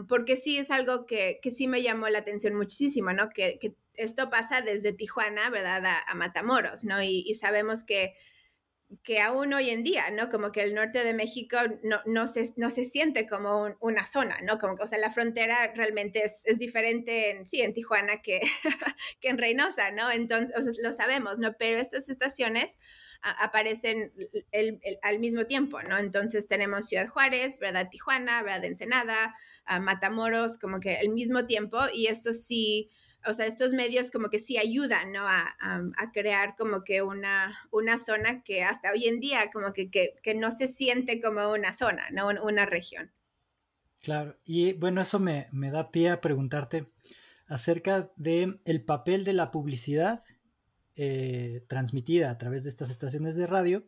porque 0.09 0.37
sí 0.37 0.59
es 0.59 0.73
algo 0.73 1.07
que, 1.07 1.39
que, 1.41 1.53
sí 1.53 1.69
me 1.69 1.83
llamó 1.83 2.09
la 2.09 2.19
atención 2.19 2.55
muchísimo, 2.55 3.13
¿no? 3.13 3.29
Que, 3.31 3.59
que 3.61 3.77
esto 3.95 4.29
pasa 4.29 4.61
desde 4.61 4.93
Tijuana, 4.93 5.51
¿verdad? 5.51 5.85
A, 6.09 6.15
Matamoros, 6.17 6.83
¿no? 6.83 7.01
Y, 7.01 7.23
y, 7.25 7.35
sabemos 7.35 7.85
que 7.85 8.15
que 9.03 9.21
aún 9.21 9.53
hoy 9.53 9.71
en 9.71 9.83
día, 9.83 10.11
¿no? 10.11 10.29
Como 10.29 10.53
que 10.53 10.63
el 10.63 10.75
norte 10.75 11.03
de 11.03 11.13
México 11.13 11.57
no, 11.83 12.01
no, 12.07 12.27
se, 12.27 12.53
no 12.57 12.71
se 12.71 12.85
siente 12.85 13.27
como 13.27 13.77
una 13.81 14.07
zona, 14.07 14.37
¿no? 14.45 14.59
Como 14.59 14.77
que, 14.77 14.85
o 14.85 14.87
sea, 14.87 14.99
la 14.99 15.11
frontera 15.11 15.73
realmente 15.75 16.23
es, 16.25 16.43
es 16.45 16.59
diferente 16.59 17.31
en, 17.31 17.47
sí, 17.47 17.63
en 17.63 17.73
Tijuana 17.73 18.23
que, 18.23 18.41
que 19.21 19.29
en 19.29 19.39
Reynosa, 19.39 19.91
¿no? 19.91 20.11
Entonces, 20.11 20.79
lo 20.83 20.93
sabemos, 20.93 21.39
¿no? 21.39 21.57
Pero 21.59 21.81
estas 21.81 22.09
estaciones 22.09 22.79
aparecen 23.23 24.13
el, 24.53 24.79
al 25.03 25.19
mismo 25.19 25.47
tiempo, 25.47 25.83
¿no? 25.83 25.99
Entonces 25.99 26.47
tenemos 26.47 26.87
Ciudad 26.87 27.09
Juárez, 27.09 27.59
¿verdad? 27.59 27.89
Tijuana, 27.91 28.43
¿verdad? 28.43 28.65
Ensenada, 28.65 29.35
Matamoros, 29.81 30.59
como 30.59 30.79
que 30.79 30.97
al 30.97 31.09
mismo 31.09 31.47
tiempo, 31.47 31.79
y 31.93 32.07
esto 32.07 32.33
sí 32.33 32.91
o 33.27 33.33
sea, 33.33 33.47
estos 33.47 33.73
medios 33.73 34.11
como 34.11 34.29
que 34.29 34.39
sí 34.39 34.59
ayudan, 34.59 35.13
¿no? 35.13 35.27
A, 35.27 35.57
crear 36.13 36.55
como 36.57 36.85
que 36.85 37.03
una, 37.03 37.55
una 37.71 37.99
zona 37.99 38.43
que 38.43 38.63
hasta 38.63 38.93
hoy 38.93 39.07
en 39.07 39.21
día 39.21 39.51
como 39.53 39.73
que, 39.73 39.91
que, 39.91 40.15
que 40.23 40.35
no 40.35 40.51
se 40.51 40.67
siente 40.67 41.21
como 41.21 41.51
una 41.51 41.75
zona, 41.75 42.05
¿no? 42.11 42.29
Una 42.43 42.65
región. 42.65 43.13
Claro, 44.03 44.39
y 44.45 44.73
bueno, 44.75 45.01
eso 45.01 45.19
me, 45.19 45.49
me 45.53 45.71
da 45.71 45.91
pie 45.91 46.11
a 46.11 46.21
preguntarte 46.21 46.87
acerca 47.47 48.13
de 48.17 48.61
el 48.65 48.85
papel 48.85 49.25
de 49.25 49.33
la 49.33 49.51
publicidad 49.51 50.21
eh, 50.95 51.65
transmitida 51.69 52.31
a 52.31 52.39
través 52.39 52.65
de 52.65 52.71
estas 52.71 52.91
estaciones 52.91 53.37
de 53.37 53.47
radio 53.47 53.87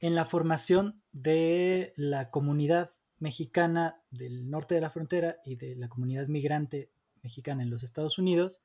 en 0.00 0.14
la 0.14 0.24
formación 0.24 1.02
de 1.12 1.92
la 1.96 2.30
comunidad 2.30 2.90
mexicana 3.18 4.02
del 4.10 4.50
norte 4.50 4.74
de 4.74 4.80
la 4.80 4.90
frontera 4.90 5.38
y 5.44 5.56
de 5.56 5.76
la 5.76 5.88
comunidad 5.88 6.28
migrante 6.28 6.91
mexicana 7.22 7.62
en 7.62 7.70
los 7.70 7.82
Estados 7.82 8.18
Unidos 8.18 8.60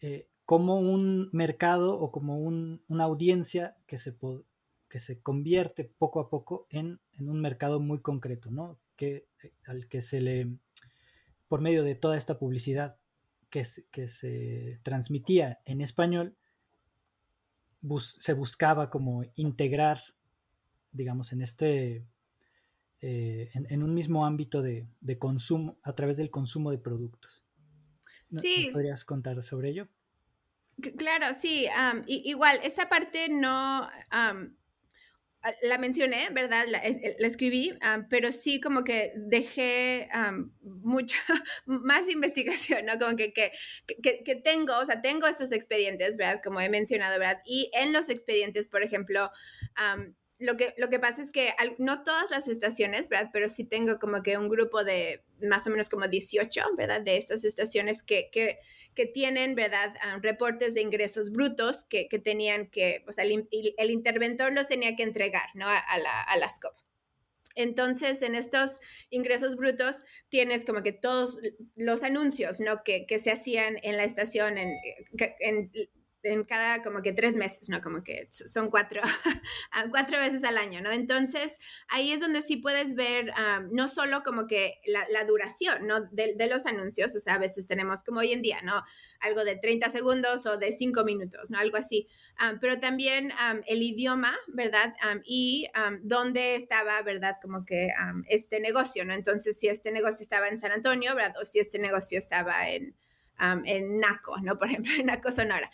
eh, 0.00 0.28
como 0.46 0.80
un 0.80 1.28
mercado 1.32 1.98
o 1.98 2.10
como 2.10 2.38
una 2.38 3.04
audiencia 3.04 3.76
que 3.86 3.98
se, 3.98 4.16
que 4.88 4.98
se 4.98 5.20
convierte 5.20 5.84
poco 5.84 6.20
a 6.20 6.28
poco 6.28 6.66
en, 6.70 7.00
un 7.20 7.40
mercado 7.40 7.78
muy 7.78 8.00
concreto, 8.00 8.50
¿no? 8.50 8.78
Que, 8.96 9.26
eh, 9.42 9.52
al 9.66 9.86
que 9.86 10.02
se 10.02 10.20
le, 10.20 10.48
por 11.48 11.60
medio 11.60 11.84
de 11.84 11.94
toda 11.94 12.16
esta 12.16 12.38
publicidad 12.38 12.96
que, 13.48 13.64
que 13.90 14.08
se 14.08 14.80
transmitía 14.82 15.60
en 15.64 15.80
español, 15.80 16.36
se 18.00 18.32
buscaba 18.34 18.90
como 18.90 19.24
integrar, 19.36 20.00
digamos, 20.92 21.32
en 21.32 21.42
este, 21.42 22.04
eh, 23.00 23.50
en, 23.54 23.82
un 23.82 23.94
mismo 23.94 24.26
ámbito 24.26 24.60
de, 24.60 24.86
consumo, 25.18 25.78
a 25.82 25.94
través 25.94 26.16
del 26.18 26.30
consumo 26.30 26.70
de 26.70 26.78
productos. 26.78 27.42
Sí. 28.30 28.70
¿Podrías 28.72 29.04
contar 29.04 29.42
sobre 29.42 29.70
ello? 29.70 29.88
Claro, 30.96 31.26
sí. 31.34 31.68
igual, 32.06 32.58
esta 32.62 32.88
parte 32.88 33.28
no 33.28 33.88
la 35.62 35.78
mencioné, 35.78 36.28
¿verdad? 36.32 36.66
La, 36.68 36.78
escribí, 36.78 37.78
pero 38.10 38.30
sí 38.30 38.60
como 38.60 38.84
que 38.84 39.12
dejé 39.16 40.08
mucha 40.62 41.16
más 41.66 42.08
investigación, 42.08 42.86
¿no? 42.86 42.98
Como 42.98 43.16
que, 43.16 43.32
que, 43.32 43.52
que, 44.02 44.36
tengo, 44.36 44.76
o 44.78 44.84
sea, 44.84 45.00
tengo 45.00 45.26
estos 45.26 45.52
expedientes, 45.52 46.16
¿verdad? 46.16 46.40
Como 46.42 46.60
he 46.60 46.68
mencionado, 46.68 47.18
¿verdad? 47.18 47.40
Y 47.44 47.70
en 47.74 47.92
los 47.92 48.10
expedientes, 48.10 48.68
por 48.68 48.82
ejemplo, 48.82 49.30
lo 50.38 50.56
que, 50.56 50.74
lo 50.76 50.90
que 50.90 50.98
pasa 50.98 51.22
es 51.22 51.32
que 51.32 51.54
no 51.78 52.02
todas 52.02 52.30
las 52.30 52.48
estaciones, 52.48 53.08
¿verdad? 53.08 53.30
Pero 53.32 53.48
sí 53.48 53.64
tengo 53.64 53.98
como 53.98 54.22
que 54.22 54.36
un 54.36 54.48
grupo 54.48 54.84
de 54.84 55.24
más 55.42 55.66
o 55.66 55.70
menos 55.70 55.88
como 55.88 56.08
18, 56.08 56.62
¿verdad? 56.76 57.00
De 57.00 57.16
estas 57.16 57.44
estaciones 57.44 58.02
que, 58.02 58.30
que, 58.32 58.58
tienen, 59.14 59.54
¿verdad? 59.54 59.94
Ah, 60.02 60.18
reportes 60.20 60.74
de 60.74 60.82
ingresos 60.82 61.30
brutos 61.30 61.84
que, 61.84 62.06
que 62.06 62.18
tenían 62.18 62.66
que, 62.66 63.02
o 63.08 63.12
sea, 63.12 63.24
el, 63.24 63.48
el, 63.50 63.90
interventor 63.90 64.52
los 64.52 64.68
tenía 64.68 64.94
que 64.94 65.02
entregar, 65.02 65.48
¿no? 65.54 65.66
A, 65.66 65.98
la, 65.98 66.22
a 66.22 66.36
las 66.36 66.60
COP. 66.60 66.74
Entonces, 67.54 68.20
en 68.20 68.34
estos 68.34 68.80
ingresos 69.08 69.56
brutos 69.56 70.04
tienes 70.28 70.66
como 70.66 70.82
que 70.82 70.92
todos 70.92 71.40
los 71.76 72.02
anuncios, 72.02 72.60
¿no? 72.60 72.82
Que, 72.84 73.06
que 73.06 73.18
se 73.18 73.32
hacían 73.32 73.76
en 73.82 73.96
la 73.96 74.04
estación, 74.04 74.58
en 74.58 75.70
en 76.22 76.44
cada 76.44 76.82
como 76.82 77.02
que 77.02 77.12
tres 77.12 77.36
meses, 77.36 77.68
¿no? 77.68 77.80
Como 77.80 78.02
que 78.02 78.28
son 78.30 78.70
cuatro, 78.70 79.02
cuatro 79.90 80.18
veces 80.18 80.44
al 80.44 80.58
año, 80.58 80.80
¿no? 80.80 80.90
Entonces, 80.90 81.58
ahí 81.88 82.12
es 82.12 82.20
donde 82.20 82.42
sí 82.42 82.56
puedes 82.56 82.94
ver 82.94 83.32
no 83.70 83.88
solo 83.88 84.22
como 84.22 84.46
que 84.46 84.80
la, 84.86 85.24
duración, 85.24 85.86
¿no? 85.86 86.00
De, 86.00 86.34
de, 86.34 86.46
los 86.46 86.66
anuncios, 86.66 87.14
o 87.14 87.20
sea, 87.20 87.34
a 87.34 87.38
veces 87.38 87.66
tenemos 87.66 88.02
como 88.02 88.20
hoy 88.20 88.32
en 88.32 88.42
día, 88.42 88.60
¿no? 88.62 88.82
Algo 89.20 89.44
de 89.44 89.56
30 89.56 89.90
segundos 89.90 90.46
o 90.46 90.56
de 90.56 90.72
5 90.72 91.04
minutos, 91.04 91.50
¿no? 91.50 91.58
Algo 91.58 91.76
así. 91.76 92.08
pero 92.60 92.80
también 92.80 93.32
el 93.66 93.82
idioma, 93.82 94.34
¿verdad? 94.48 94.94
y 95.24 95.68
dónde 96.02 96.56
estaba, 96.56 97.00
¿verdad? 97.02 97.36
Como 97.40 97.64
que 97.64 97.90
este 98.28 98.60
negocio, 98.60 99.04
¿no? 99.04 99.14
Entonces, 99.14 99.58
si 99.58 99.68
este 99.68 99.92
negocio 99.92 100.22
estaba 100.22 100.48
en 100.48 100.58
San 100.58 100.72
Antonio, 100.72 101.14
¿verdad? 101.14 101.36
O 101.40 101.44
si 101.44 101.58
este 101.58 101.78
negocio 101.78 102.18
estaba 102.18 102.68
en 102.68 102.96
en 103.64 103.98
NACO, 103.98 104.38
¿no? 104.40 104.58
Por 104.58 104.68
ejemplo, 104.68 104.92
en 104.98 105.06
NACO 105.06 105.32
Sonora. 105.32 105.70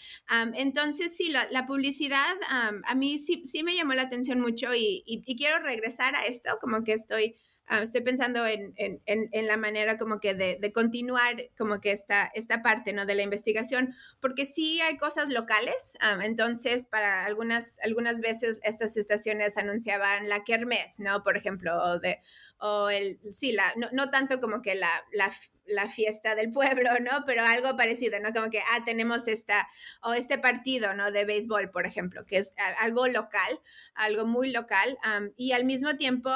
entonces, 0.54 1.16
sí, 1.16 1.30
la, 1.30 1.66
publicidad 1.66 2.36
a 2.48 2.94
mí 2.94 3.18
sí, 3.18 3.42
sí 3.44 3.62
me 3.62 3.74
llamó 3.74 3.94
la 3.94 4.02
atención 4.02 4.40
mucho 4.40 4.74
y, 4.74 5.02
y, 5.06 5.36
quiero 5.36 5.58
regresar 5.58 6.14
a 6.14 6.20
esto, 6.20 6.58
como 6.60 6.84
que 6.84 6.92
estoy 6.92 7.36
Ah, 7.68 7.82
estoy 7.82 8.02
pensando 8.02 8.46
en, 8.46 8.74
en, 8.76 9.00
en, 9.06 9.46
la 9.48 9.56
manera 9.56 9.98
como 9.98 10.20
que 10.20 10.34
de, 10.34 10.56
de, 10.60 10.72
continuar 10.72 11.50
como 11.58 11.80
que 11.80 11.90
esta, 11.90 12.30
esta 12.32 12.62
parte, 12.62 12.92
¿no? 12.92 13.06
De 13.06 13.16
la 13.16 13.24
investigación, 13.24 13.92
porque 14.20 14.46
sí 14.46 14.80
hay 14.82 14.96
cosas 14.96 15.30
locales, 15.30 15.96
ah, 15.98 16.16
entonces 16.22 16.86
para 16.86 17.24
algunas, 17.24 17.76
algunas 17.82 18.20
veces 18.20 18.60
estas 18.62 18.96
estaciones 18.96 19.56
anunciaban 19.56 20.28
la 20.28 20.44
kermés, 20.44 21.00
¿no? 21.00 21.24
Por 21.24 21.36
ejemplo, 21.36 21.76
o, 21.76 21.98
de, 21.98 22.20
o 22.60 22.88
el, 22.88 23.18
sí, 23.32 23.50
la, 23.50 23.72
no, 23.76 23.88
no 23.90 24.10
tanto 24.10 24.40
como 24.40 24.62
que 24.62 24.76
la, 24.76 25.04
la, 25.12 25.32
la, 25.66 25.88
fiesta 25.88 26.34
del 26.34 26.50
pueblo, 26.50 26.90
¿no? 27.00 27.24
Pero 27.26 27.44
algo 27.44 27.76
parecido, 27.76 28.18
¿no? 28.20 28.32
Como 28.32 28.50
que, 28.50 28.60
ah, 28.60 28.84
tenemos 28.84 29.28
esta, 29.28 29.68
o 30.02 30.12
este 30.12 30.38
partido, 30.38 30.94
¿no? 30.94 31.12
De 31.12 31.24
béisbol, 31.24 31.70
por 31.70 31.86
ejemplo, 31.86 32.24
que 32.26 32.38
es 32.38 32.54
algo 32.80 33.06
local, 33.06 33.60
algo 33.94 34.26
muy 34.26 34.50
local, 34.50 34.98
y 35.36 35.52
al 35.52 35.64
mismo 35.64 35.96
tiempo 35.96 36.30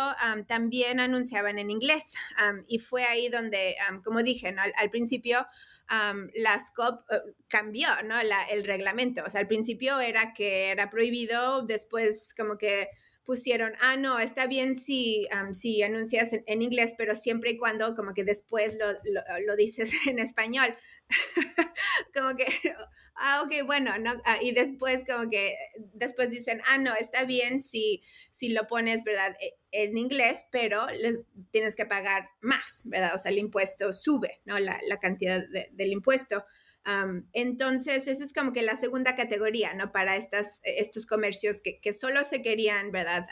también 0.47 1.01
anunciaban 1.01 1.59
en 1.59 1.71
inglés. 1.71 2.15
y 2.67 2.79
fue 2.79 3.05
ahí 3.05 3.29
donde, 3.29 3.77
como 4.05 4.23
dije, 4.23 4.53
¿no? 4.53 4.63
al, 4.63 4.91
principio 4.91 5.47
las 6.35 6.71
COP 6.73 7.11
eh, 7.11 7.21
cambió, 7.49 7.89
¿no? 8.05 8.15
el 8.21 8.65
reglamento. 8.65 9.23
O 9.27 9.31
sea, 9.31 9.41
al 9.41 9.49
principio 9.49 10.01
era 10.01 10.33
que 10.33 10.71
era 10.71 10.91
prohibido, 10.91 11.63
después 11.63 12.35
como 12.37 12.57
que 12.57 12.89
pusieron, 13.31 13.75
ah, 13.81 13.97
no, 13.97 14.19
está 14.19 14.49
bien 14.49 14.77
si, 14.77 15.25
si 15.53 15.85
anuncias 15.85 16.31
en, 16.33 16.63
inglés, 16.63 16.97
pero 16.99 17.15
siempre 17.15 17.53
y 17.53 17.59
cuando 17.59 17.95
como 17.95 18.13
que 18.13 18.25
después 18.25 18.77
lo, 18.77 18.87
lo, 19.47 19.55
dices 19.55 19.93
en 20.09 20.19
español. 20.19 20.75
como 22.13 22.35
que, 22.35 22.47
ah, 23.15 23.45
ok, 23.45 23.65
bueno, 23.65 23.97
¿no? 23.99 24.21
Ah, 24.25 24.39
y 24.43 24.51
después 24.51 25.05
como 25.09 25.31
que, 25.31 25.55
después 25.95 26.29
dicen, 26.31 26.61
ah, 26.67 26.79
no, 26.79 26.93
está 26.97 27.23
bien 27.23 27.61
si, 27.61 28.03
si 28.33 28.49
lo 28.49 28.67
pones, 28.67 29.05
¿verdad? 29.05 29.37
E, 29.41 29.61
en 29.71 29.97
inglés, 29.97 30.47
pero 30.51 30.85
les 31.01 31.21
tienes 31.53 31.77
que 31.77 31.87
pagar 31.87 32.31
más, 32.41 32.83
¿verdad? 32.87 33.15
O 33.15 33.21
sea, 33.21 33.31
el 33.31 33.39
impuesto 33.39 33.93
sube, 33.93 34.41
¿no? 34.45 34.59
La, 34.59 34.77
la 34.89 34.99
cantidad 34.99 35.47
del 35.71 35.93
impuesto 35.93 36.45
entonces, 37.33 38.07
esa 38.07 38.25
es 38.25 38.33
como 38.33 38.53
que 38.53 38.63
la 38.63 38.77
segunda 38.77 39.17
categoría, 39.17 39.75
¿no? 39.75 39.93
Para 39.93 40.17
estas, 40.17 40.61
estos 40.65 41.07
comercios 41.07 41.63
que, 41.63 41.93
solo 41.93 42.25
se 42.25 42.43
querían, 42.43 42.93
¿verdad? 42.93 43.27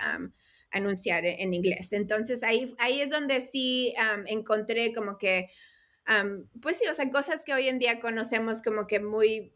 anunciar 0.70 1.24
en, 1.24 1.54
inglés. 1.54 1.92
Entonces, 1.92 2.42
ahí, 2.42 2.74
ahí 2.78 3.00
es 3.00 3.11
donde 3.11 3.40
sí 3.40 3.94
encontré 4.26 4.92
como 4.92 5.16
que, 5.16 5.48
pues 6.61 6.78
sí, 6.78 6.86
o 6.90 6.94
sea, 6.94 7.09
cosas 7.11 7.42
que 7.44 7.54
hoy 7.54 7.68
en 7.68 7.78
día 7.78 8.00
conocemos 8.00 8.62
como 8.62 8.86
que 8.86 9.00
muy 9.00 9.54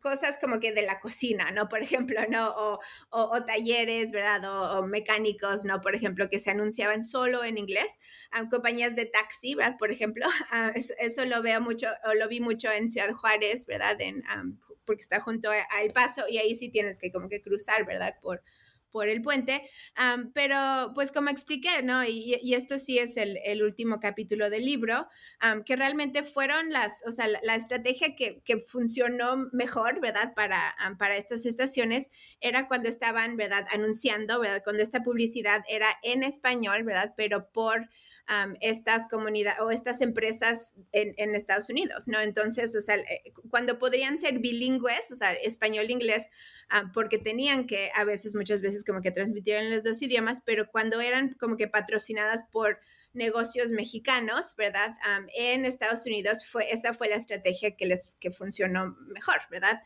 cosas 0.00 0.38
como 0.40 0.60
que 0.60 0.72
de 0.72 0.82
la 0.82 1.00
cocina, 1.00 1.50
¿no? 1.50 1.68
Por 1.68 1.82
ejemplo, 1.82 2.20
¿no? 2.28 2.50
O, 2.50 2.80
o, 3.10 3.44
talleres, 3.44 4.12
¿verdad? 4.12 4.78
O, 4.78 4.86
mecánicos, 4.86 5.64
¿no? 5.64 5.80
Por 5.80 5.94
ejemplo, 5.94 6.28
que 6.28 6.38
se 6.38 6.50
anunciaban 6.50 7.04
solo 7.04 7.44
en 7.44 7.58
inglés. 7.58 8.00
compañías 8.50 8.96
de 8.96 9.06
taxi, 9.06 9.54
¿verdad? 9.54 9.76
Por 9.78 9.90
ejemplo, 9.90 10.26
eso, 10.98 11.24
lo 11.24 11.42
veo 11.42 11.60
mucho, 11.60 11.88
o 12.04 12.14
lo 12.14 12.28
vi 12.28 12.40
mucho 12.40 12.70
en 12.70 12.90
Ciudad 12.90 13.12
Juárez, 13.12 13.66
¿verdad? 13.66 14.00
En, 14.00 14.22
porque 14.84 15.02
está 15.02 15.20
junto 15.20 15.50
al 15.50 15.90
paso 15.94 16.24
y 16.28 16.38
ahí 16.38 16.56
sí 16.56 16.70
tienes 16.70 16.98
que 16.98 17.12
como 17.12 17.28
que 17.28 17.42
cruzar, 17.42 17.84
¿verdad? 17.86 18.14
Por, 18.20 18.42
por 18.92 19.08
el 19.08 19.22
puente, 19.22 19.62
pero 20.34 20.92
pues 20.94 21.10
como 21.10 21.30
expliqué, 21.30 21.82
¿no? 21.82 22.04
Y, 22.04 22.52
esto 22.54 22.78
sí 22.78 22.98
es 22.98 23.16
el, 23.16 23.62
último 23.62 23.98
capítulo 23.98 24.50
del 24.50 24.64
libro, 24.64 25.08
que 25.64 25.76
realmente 25.76 26.22
fueron 26.22 26.70
las, 26.70 27.02
o 27.06 27.10
sea, 27.10 27.26
la, 27.26 27.56
estrategia 27.56 28.14
que, 28.14 28.42
que, 28.44 28.58
funcionó 28.58 29.48
mejor, 29.52 30.00
¿verdad? 30.00 30.34
Para, 30.34 30.76
para 30.98 31.16
estas 31.16 31.46
estaciones 31.46 32.10
era 32.40 32.68
cuando 32.68 32.88
estaban, 32.88 33.36
¿verdad? 33.36 33.66
Anunciando, 33.72 34.38
¿verdad? 34.40 34.62
Cuando 34.62 34.82
esta 34.82 35.02
publicidad 35.02 35.64
era 35.68 35.88
en 36.02 36.22
español, 36.22 36.84
¿verdad? 36.84 37.14
Pero 37.16 37.50
por 37.50 37.88
estas 38.60 39.08
comunidades 39.08 39.60
o 39.60 39.70
estas 39.70 40.00
empresas 40.00 40.72
en, 40.92 41.34
Estados 41.34 41.68
Unidos, 41.68 42.08
¿no? 42.08 42.20
Entonces, 42.20 42.74
o 42.76 42.80
sea, 42.80 42.96
eh, 42.96 43.32
cuando 43.50 43.78
podrían 43.78 44.18
ser 44.18 44.38
bilingües, 44.38 45.10
o 45.10 45.14
sea, 45.14 45.32
español-inglés, 45.32 46.28
porque 46.94 47.18
tenían 47.18 47.66
que 47.66 47.90
a 47.94 48.04
veces, 48.04 48.34
muchas 48.34 48.60
veces 48.62 48.84
como 48.84 49.02
que 49.02 49.10
transmitir 49.10 49.56
en 49.56 49.70
los 49.70 49.84
dos 49.84 50.00
idiomas, 50.00 50.42
pero 50.44 50.70
cuando 50.70 51.00
eran 51.00 51.34
como 51.34 51.56
que 51.56 51.68
patrocinadas 51.68 52.42
por 52.50 52.78
negocios 53.12 53.72
mexicanos, 53.72 54.54
¿verdad? 54.56 54.96
en 55.34 55.66
Estados 55.66 56.06
Unidos 56.06 56.46
fue, 56.46 56.70
esa 56.72 56.94
fue 56.94 57.08
la 57.08 57.16
estrategia 57.16 57.76
que 57.76 57.84
les 57.84 58.14
que 58.20 58.30
funcionó 58.30 58.96
mejor, 59.08 59.40
¿verdad? 59.50 59.82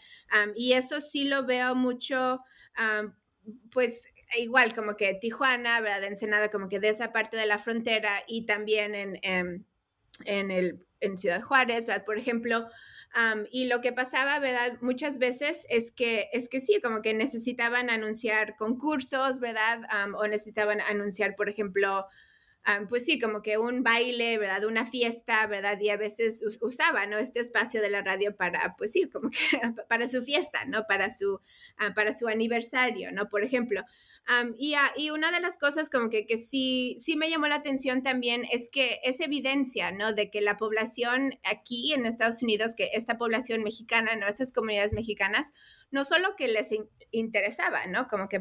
y 0.54 0.74
eso 0.74 1.00
sí 1.00 1.24
lo 1.24 1.44
veo 1.44 1.74
mucho, 1.74 2.40
pues 3.70 4.04
igual 4.38 4.74
como 4.74 4.96
que 4.96 5.14
Tijuana, 5.14 5.80
¿verdad? 5.80 6.04
Ensenada 6.04 6.50
como 6.50 6.68
que 6.68 6.80
de 6.80 6.88
esa 6.88 7.12
parte 7.12 7.36
de 7.36 7.46
la 7.46 7.58
frontera 7.58 8.12
y 8.26 8.46
también 8.46 8.94
en, 8.94 9.18
en, 9.22 9.66
en 10.24 10.50
el, 10.50 10.86
en 11.00 11.18
Ciudad 11.18 11.42
Juárez, 11.42 11.86
¿verdad? 11.86 12.04
Por 12.04 12.18
ejemplo, 12.18 12.68
y 13.50 13.66
lo 13.66 13.80
que 13.80 13.92
pasaba, 13.92 14.38
¿verdad? 14.40 14.78
Muchas 14.80 15.18
veces 15.18 15.66
es 15.70 15.90
que, 15.90 16.28
es 16.32 16.48
que 16.48 16.60
sí, 16.60 16.80
como 16.82 17.00
que 17.00 17.14
necesitaban 17.14 17.88
anunciar 17.88 18.56
concursos, 18.56 19.40
¿verdad? 19.40 19.80
o 20.16 20.26
necesitaban 20.26 20.80
anunciar, 20.82 21.34
por 21.34 21.48
ejemplo, 21.48 22.06
pues 22.88 23.04
sí, 23.04 23.18
como 23.18 23.42
que 23.42 23.58
un 23.58 23.82
baile, 23.82 24.38
¿verdad? 24.38 24.64
Una 24.64 24.84
fiesta, 24.84 25.46
¿verdad? 25.46 25.78
Y 25.80 25.90
a 25.90 25.96
veces 25.96 26.42
usaba, 26.60 27.06
¿no? 27.06 27.16
Este 27.18 27.38
espacio 27.38 27.80
de 27.80 27.90
la 27.90 28.02
radio 28.02 28.36
para, 28.36 28.74
pues 28.76 28.92
sí, 28.92 29.08
como 29.08 29.30
que 29.30 29.38
para 29.88 30.08
su 30.08 30.22
fiesta, 30.22 30.64
¿no? 30.64 30.84
Para 30.88 31.10
su, 31.10 31.40
ah, 31.78 31.92
para 31.94 32.12
su 32.12 32.26
aniversario, 32.26 33.12
¿no? 33.12 33.28
Por 33.28 33.44
ejemplo. 33.44 33.82
y, 34.58 34.74
ah, 34.74 34.92
y, 34.96 35.10
una 35.10 35.30
de 35.30 35.40
las 35.40 35.58
cosas 35.58 35.88
como 35.90 36.10
que, 36.10 36.26
que 36.26 36.38
sí, 36.38 36.96
sí 36.98 37.16
me 37.16 37.30
llamó 37.30 37.46
la 37.46 37.54
atención 37.56 38.02
también 38.02 38.44
es 38.50 38.68
que 38.68 38.98
es 39.04 39.20
evidencia, 39.20 39.92
¿no? 39.92 40.12
De 40.12 40.30
que 40.30 40.40
la 40.40 40.56
población 40.56 41.38
aquí 41.44 41.92
en 41.92 42.04
Estados 42.06 42.42
Unidos, 42.42 42.74
que 42.74 42.90
esta 42.94 43.16
población 43.16 43.62
mexicana, 43.62 44.16
¿no? 44.16 44.26
Estas 44.26 44.52
comunidades 44.52 44.92
mexicanas, 44.92 45.52
no 45.92 46.04
solo 46.04 46.34
que 46.36 46.48
les 46.48 46.70
interesaba, 47.12 47.86
¿no? 47.86 48.08
Como 48.08 48.28
que 48.28 48.40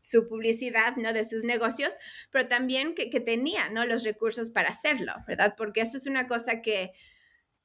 su 0.00 0.28
publicidad, 0.28 0.96
¿no? 0.96 1.12
De 1.12 1.24
sus 1.24 1.44
negocios, 1.44 1.94
pero 2.30 2.48
también 2.48 2.94
que, 2.94 3.08
tenía, 3.20 3.68
¿no? 3.70 3.84
Los 3.84 4.04
recursos 4.04 4.50
para 4.50 4.70
hacerlo, 4.70 5.12
¿verdad? 5.26 5.54
Porque 5.56 5.80
eso 5.80 5.96
es 5.96 6.06
una 6.06 6.26
cosa 6.26 6.62
que, 6.62 6.92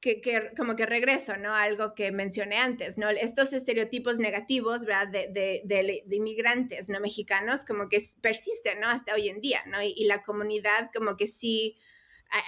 que, 0.00 0.20
como 0.56 0.76
que 0.76 0.86
regreso, 0.86 1.36
¿no? 1.36 1.54
Algo 1.54 1.94
que 1.94 2.12
mencioné 2.12 2.56
antes, 2.56 2.98
¿no? 2.98 3.08
Estos 3.10 3.52
estereotipos 3.52 4.18
negativos, 4.18 4.84
¿verdad? 4.84 5.08
De, 5.08 5.28
de, 5.28 6.02
de, 6.06 6.16
inmigrantes, 6.16 6.88
¿no? 6.88 7.00
Mexicanos, 7.00 7.64
como 7.64 7.88
que 7.88 7.98
persisten, 8.20 8.80
¿no? 8.80 8.88
Hasta 8.88 9.14
hoy 9.14 9.28
en 9.28 9.40
día, 9.40 9.60
¿no? 9.66 9.82
Y, 9.82 9.94
y 9.96 10.04
la 10.06 10.22
comunidad 10.22 10.90
como 10.94 11.16
que 11.16 11.26
sí 11.26 11.78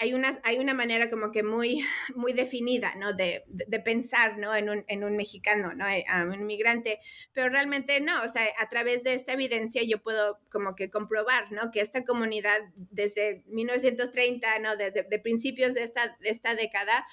hay 0.01 0.14
una, 0.14 0.39
hay 0.45 0.59
una 0.59 0.74
manera 0.74 1.11
como 1.11 1.33
que 1.33 1.43
muy, 1.43 1.85
muy 2.14 2.33
definida, 2.33 2.95
¿no? 2.97 3.12
De, 3.12 3.45
de, 3.49 3.80
pensar, 3.80 4.39
¿no? 4.39 4.55
En 4.55 4.70
un, 4.70 4.85
en 4.89 5.05
un 5.05 5.16
mexicano, 5.16 5.74
¿no? 5.74 5.89
Eh, 5.89 6.05
un 6.24 6.35
inmigrante, 6.35 7.01
pero 7.33 7.49
realmente 7.49 8.01
no, 8.01 8.22
o 8.22 8.28
sea, 8.28 8.47
a 8.61 8.68
través 8.68 9.03
de 9.03 9.14
esta 9.14 9.33
evidencia 9.33 9.83
yo 9.83 10.03
puedo 10.03 10.39
como 10.51 10.74
que 10.74 10.91
comprobar, 10.91 11.51
¿no? 11.51 11.70
Que 11.70 11.80
esta 11.80 12.05
comunidad 12.05 12.61
desde 12.76 13.43
1930, 13.47 14.59
¿no? 14.61 14.76
Desde 14.76 15.03
de 15.03 15.18
principios 15.18 15.74
de 15.74 15.83
esta, 15.83 16.16
de 16.20 16.28
esta 16.28 16.55
década, 16.55 17.07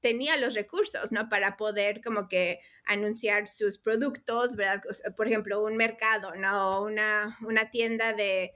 tenía 0.00 0.36
los 0.36 0.54
recursos, 0.54 1.12
¿no? 1.12 1.28
Para 1.28 1.56
poder 1.56 2.00
como 2.02 2.28
que 2.28 2.60
anunciar 2.84 3.48
sus 3.48 3.78
productos, 3.78 4.54
¿verdad? 4.54 4.82
Por 5.16 5.26
ejemplo, 5.26 5.64
un 5.64 5.76
mercado, 5.76 6.34
¿no? 6.36 6.82
Una, 6.82 7.38
una 7.40 7.70
tienda 7.70 8.12
de, 8.12 8.52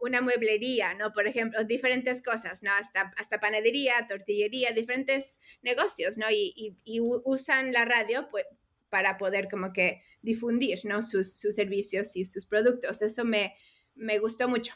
una 0.00 0.20
mueblería, 0.20 0.94
¿no? 0.94 1.12
Por 1.12 1.26
ejemplo, 1.26 1.64
diferentes 1.64 2.22
cosas, 2.22 2.62
¿no? 2.62 2.70
Hasta, 2.72 3.12
hasta 3.16 3.40
panadería, 3.40 4.06
tortillería, 4.06 4.72
diferentes 4.72 5.38
negocios, 5.62 6.18
¿no? 6.18 6.26
Y, 6.30 6.76
usan 7.24 7.72
la 7.72 7.84
radio 7.84 8.28
pues, 8.30 8.44
para 8.90 9.16
poder 9.16 9.48
como 9.48 9.72
que 9.72 10.02
difundir, 10.22 10.80
¿no? 10.84 11.02
Sus, 11.02 11.38
servicios 11.38 12.16
y 12.16 12.24
sus 12.24 12.46
productos. 12.46 13.02
Eso 13.02 13.24
me, 13.24 13.54
me 13.94 14.18
gustó 14.18 14.48
mucho. 14.48 14.74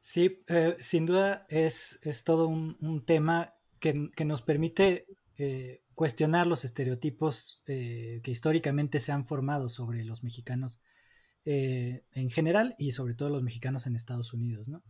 Sí, 0.00 0.42
eh, 0.48 0.76
sin 0.78 1.04
duda 1.04 1.46
es, 1.48 1.98
es 2.02 2.24
todo 2.24 2.48
un, 2.48 3.04
tema 3.04 3.54
que, 3.80 4.10
nos 4.24 4.42
permite 4.42 5.06
eh, 5.36 5.82
cuestionar 5.94 6.46
los 6.46 6.64
estereotipos 6.64 7.62
eh, 7.66 8.20
que 8.22 8.30
históricamente 8.30 9.00
se 9.00 9.12
han 9.12 9.26
formado 9.26 9.68
sobre 9.68 10.04
los 10.04 10.22
mexicanos 10.22 10.80
eh, 11.50 12.04
en 12.12 12.28
general 12.28 12.74
y 12.76 12.90
sobre 12.90 13.14
todo 13.14 13.30
los 13.30 13.42
mexicanos 13.42 13.86
en 13.86 13.96
Estados 13.96 14.34
Unidos. 14.34 14.68
¿no? 14.68 14.82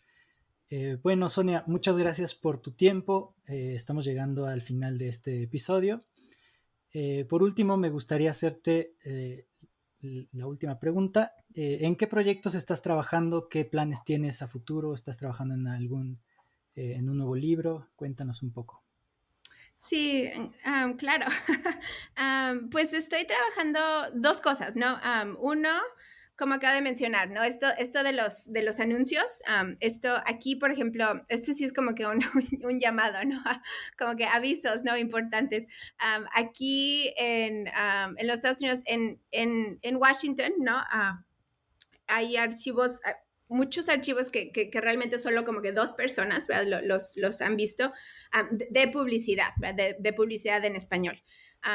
Eh, 0.70 0.98
bueno, 1.04 1.28
Sonia, 1.28 1.62
muchas 1.68 1.96
gracias 1.96 2.34
por 2.34 2.60
tu 2.60 2.72
tiempo. 2.72 3.36
Eh, 3.46 3.74
estamos 3.76 4.04
llegando 4.04 4.44
al 4.44 4.60
final 4.60 4.98
de 4.98 5.08
este 5.08 5.44
episodio. 5.44 6.04
por 7.28 7.44
último, 7.44 7.76
me 7.76 7.90
gustaría 7.90 8.30
hacerte 8.30 8.96
la 10.32 10.48
última 10.48 10.80
pregunta. 10.80 11.32
¿En 11.54 11.94
qué 11.94 12.08
proyectos 12.08 12.56
estás 12.56 12.82
trabajando? 12.82 13.48
¿Qué 13.48 13.64
planes 13.64 14.02
tienes 14.02 14.42
a 14.42 14.48
futuro? 14.48 14.94
¿Estás 14.94 15.16
trabajando 15.16 15.54
en 15.54 15.68
algún, 15.68 16.18
en 16.74 17.08
un 17.08 17.18
nuevo 17.18 17.36
libro? 17.36 17.86
Cuéntanos 17.94 18.42
un 18.42 18.50
poco. 18.50 18.82
Sí, 19.76 20.28
claro. 20.96 21.26
pues 22.72 22.92
estoy 22.92 23.24
trabajando 23.26 23.78
dos 24.14 24.40
cosas, 24.40 24.74
¿no? 24.74 24.98
uno, 25.38 25.70
como 26.38 26.54
acabo 26.54 26.74
de 26.74 26.82
mencionar, 26.82 27.30
¿no? 27.30 27.42
Esto, 27.42 27.66
esto 27.78 28.04
de, 28.04 28.12
los, 28.12 28.50
de 28.52 28.62
los 28.62 28.78
anuncios, 28.78 29.42
esto 29.80 30.14
aquí, 30.24 30.54
por 30.54 30.70
ejemplo, 30.70 31.24
esto 31.28 31.52
sí 31.52 31.64
es 31.64 31.72
como 31.72 31.94
que 31.96 32.06
un, 32.06 32.20
llamado, 32.80 33.24
¿no? 33.24 33.42
como 33.98 34.14
que 34.14 34.24
avisos, 34.24 34.84
¿no? 34.84 34.96
Importantes. 34.96 35.66
aquí 36.32 37.12
en, 37.16 37.66
en, 37.66 38.26
los 38.26 38.36
Estados 38.36 38.60
Unidos, 38.60 38.82
en, 38.86 39.20
en, 39.32 39.80
en 39.82 39.96
Washington, 39.96 40.52
¿no? 40.58 40.76
Ah, 40.76 41.24
hay 42.06 42.36
archivos, 42.36 43.00
ah, 43.04 43.16
muchos 43.48 43.88
archivos 43.88 44.30
que, 44.30 44.52
que, 44.52 44.70
realmente 44.80 45.18
solo 45.18 45.44
como 45.44 45.62
que 45.62 45.72
dos 45.72 45.94
personas 45.94 46.46
¿verdad? 46.46 46.82
Los, 46.84 47.16
los 47.16 47.40
han 47.40 47.56
visto 47.56 47.92
de, 48.50 48.88
publicidad, 48.88 49.50
¿verdad? 49.56 49.96
De, 49.98 50.12
publicidad 50.12 50.64
en 50.64 50.76
español 50.76 51.20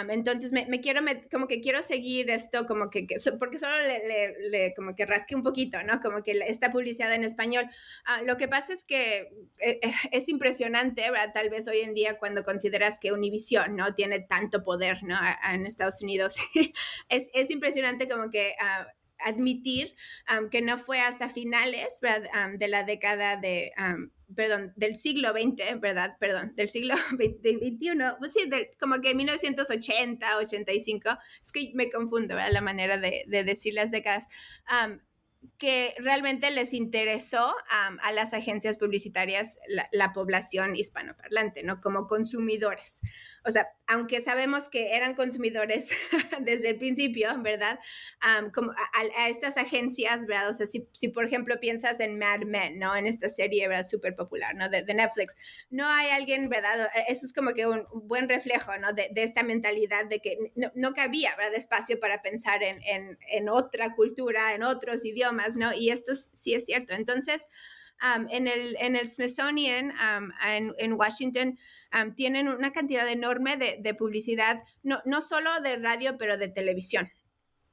entonces 0.10 0.52
me, 0.52 0.82
quiero, 0.82 1.02
como 1.32 1.48
que 1.48 1.62
quiero 1.62 1.84
seguir 1.84 2.30
esto, 2.30 2.66
como 2.66 2.90
que, 2.90 3.06
porque 3.40 3.60
solo 3.60 3.76
le, 3.78 4.50
le, 4.50 4.74
como 4.74 4.96
que 4.96 5.06
rasque 5.06 5.36
un 5.36 5.44
poquito, 5.44 5.84
¿no? 5.84 6.00
Como 6.00 6.24
que 6.24 6.32
esta 6.48 6.70
publicidad 6.70 7.14
en 7.14 7.24
español. 7.24 7.70
Ah, 8.06 8.22
lo 8.22 8.38
que 8.38 8.48
pasa 8.48 8.74
es 8.74 8.86
que 8.86 9.30
eh, 9.60 9.80
eh, 9.82 9.92
es 10.12 10.30
impresionante, 10.30 11.10
¿verdad? 11.12 11.32
Tal 11.34 11.50
vez 11.50 11.68
hoy 11.68 11.80
en 11.80 11.94
día 11.94 12.18
cuando 12.18 12.44
consideras 12.44 12.98
que 13.00 13.12
Univision, 13.12 13.76
¿no? 13.76 13.94
Tiene 13.94 14.20
tanto 14.20 14.64
poder, 14.64 15.04
¿no? 15.04 15.16
en 15.52 15.66
Estados 15.66 16.02
Unidos. 16.02 16.38
es, 17.10 17.30
es, 17.34 17.52
impresionante 17.52 18.08
como 18.08 18.30
que... 18.30 18.54
Ah, 18.60 18.88
admitir 19.24 19.96
que 20.52 20.62
no 20.62 20.78
fue 20.78 21.00
hasta 21.00 21.30
finales 21.30 22.00
de 22.58 22.68
la 22.68 22.84
década 22.84 23.38
de, 23.38 23.72
perdón, 24.36 24.74
del 24.76 24.96
siglo 24.96 25.30
XX, 25.32 25.80
¿verdad? 25.80 26.18
Perdón, 26.20 26.54
del 26.56 26.70
siglo 26.70 26.96
XXI, 27.12 27.80
pues 28.20 28.34
sí, 28.34 28.50
como 28.80 29.02
que 29.02 29.16
1980, 29.16 30.38
85, 30.38 31.10
es 31.42 31.52
que 31.52 31.72
me 31.74 31.90
confundo, 31.90 32.36
¿verdad? 32.36 32.52
La 32.52 32.62
manera 32.62 32.98
de, 32.98 33.26
decir 33.28 33.74
las 33.74 33.92
décadas 33.92 34.28
que 35.58 35.96
realmente 35.98 36.52
les 36.52 36.74
interesó 36.74 37.56
a 38.02 38.12
las 38.12 38.34
agencias 38.34 38.78
publicitarias 38.78 39.60
la, 39.92 40.14
población 40.14 40.76
hispanoparlante, 40.76 41.64
¿no? 41.64 41.80
Como 41.82 42.06
consumidores. 42.06 43.02
O 43.46 43.52
sea, 43.52 43.68
aunque 43.88 44.22
sabemos 44.22 44.70
que 44.70 44.96
eran 44.96 45.16
consumidores 45.16 45.90
desde 46.42 46.70
el 46.70 46.78
principio, 46.78 47.30
¿verdad? 47.42 47.80
como 48.54 48.72
a, 48.72 49.30
estas 49.30 49.58
agencias, 49.58 50.26
¿verdad? 50.28 50.50
O 50.50 50.54
sea, 50.54 50.66
si, 50.66 50.88
si, 50.92 51.10
por 51.10 51.26
ejemplo 51.26 51.60
piensas 51.60 52.00
en 52.00 52.18
Mad 52.18 52.42
Men, 52.42 52.80
¿no? 52.80 52.96
En 52.96 53.08
esta 53.08 53.28
serie, 53.28 53.68
¿verdad? 53.68 53.86
Súper 53.86 54.16
popular, 54.16 54.56
¿no? 54.56 54.70
De, 54.70 54.84
Netflix. 54.94 55.36
No 55.72 55.88
hay 55.88 56.12
alguien, 56.12 56.50
¿verdad? 56.50 56.90
E, 56.96 57.12
eso 57.12 57.26
es 57.26 57.34
como 57.34 57.52
que 57.54 57.66
un, 57.66 57.86
buen 57.94 58.30
reflejo, 58.30 58.78
¿no? 58.78 58.94
De, 58.94 59.10
de, 59.12 59.24
esta 59.24 59.44
mentalidad 59.44 60.06
de 60.06 60.20
que 60.20 60.38
no, 60.56 60.72
no 60.76 60.94
cabía, 60.94 61.36
¿verdad? 61.36 61.56
Espacio 61.56 62.00
para 62.00 62.22
pensar 62.22 62.62
en, 62.64 62.82
en, 62.84 63.18
en 63.30 63.50
otra 63.50 63.96
cultura, 63.96 64.54
en 64.54 64.64
otros 64.64 65.04
idiomas 65.04 65.33
¿no? 65.56 65.74
Y 65.74 65.90
esto 65.90 66.14
sí 66.16 66.54
es 66.54 66.66
cierto. 66.66 66.94
Entonces, 66.94 67.48
en, 68.30 68.48
el, 68.48 68.76
en 68.80 68.96
el 68.96 69.08
Smithsonian 69.08 69.94
en, 70.46 70.94
Washington 70.94 71.58
tienen 72.16 72.50
una 72.50 72.72
cantidad 72.72 73.08
enorme 73.10 73.58
de, 73.58 73.94
publicidad, 73.94 74.64
no, 74.82 75.02
no 75.06 75.22
solo 75.22 75.50
de 75.62 75.78
radio, 75.78 76.18
pero 76.18 76.38
de 76.38 76.50
televisión. 76.50 77.12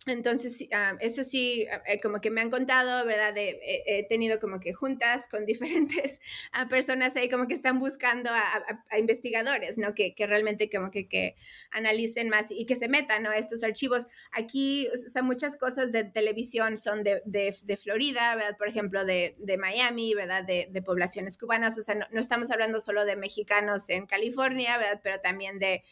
Entonces, 0.07 0.67
ah, 0.73 0.97
eso 1.01 1.25
sí, 1.25 1.67
ah, 1.71 1.83
eh, 1.87 2.01
como 2.01 2.23
que 2.23 2.31
me 2.31 2.41
han 2.41 2.49
contado, 2.49 3.05
¿verdad? 3.05 3.35
De, 3.35 3.61
he 3.87 4.07
tenido 4.09 4.41
como 4.41 4.59
que 4.59 4.73
juntas 4.73 5.29
con 5.29 5.45
diferentes 5.47 6.23
ah, 6.53 6.69
personas 6.69 7.17
ahí 7.17 7.29
como 7.29 7.47
que 7.47 7.53
están 7.53 7.79
buscando 7.79 8.31
a, 8.31 8.99
investigadores, 8.99 9.77
¿no? 9.77 9.95
Que, 9.95 10.15
que, 10.15 10.27
realmente 10.27 10.71
como 10.71 10.91
que, 10.91 11.07
que 11.07 11.37
analicen 11.71 12.31
más 12.31 12.51
y 12.51 12.65
que 12.65 12.77
se 12.77 12.89
metan, 12.89 13.23
¿no? 13.23 13.33
Estos 13.33 13.63
archivos. 13.63 14.07
Aquí, 14.33 14.89
o 14.89 15.23
muchas 15.23 15.59
cosas 15.59 15.93
de 15.93 16.05
televisión 16.05 16.79
son 16.79 17.03
de, 17.03 17.21
de, 17.27 17.55
de 17.63 17.77
Florida, 17.77 18.35
¿verdad? 18.37 18.57
Por 18.57 18.69
ejemplo, 18.69 19.05
de, 19.05 19.37
Miami, 19.59 20.15
¿verdad? 20.15 20.45
De, 20.45 20.83
poblaciones 20.83 21.37
cubanas, 21.37 21.77
o 21.79 21.83
sea, 21.83 21.95
no, 21.95 22.07
no 22.11 22.21
estamos 22.21 22.51
hablando 22.51 22.81
solo 22.81 23.05
de 23.05 23.17
mexicanos 23.17 23.91
en 23.91 24.07
California, 24.07 24.79
¿verdad? 24.79 25.01
Pero 25.03 25.21
también 25.21 25.59
de 25.59 25.85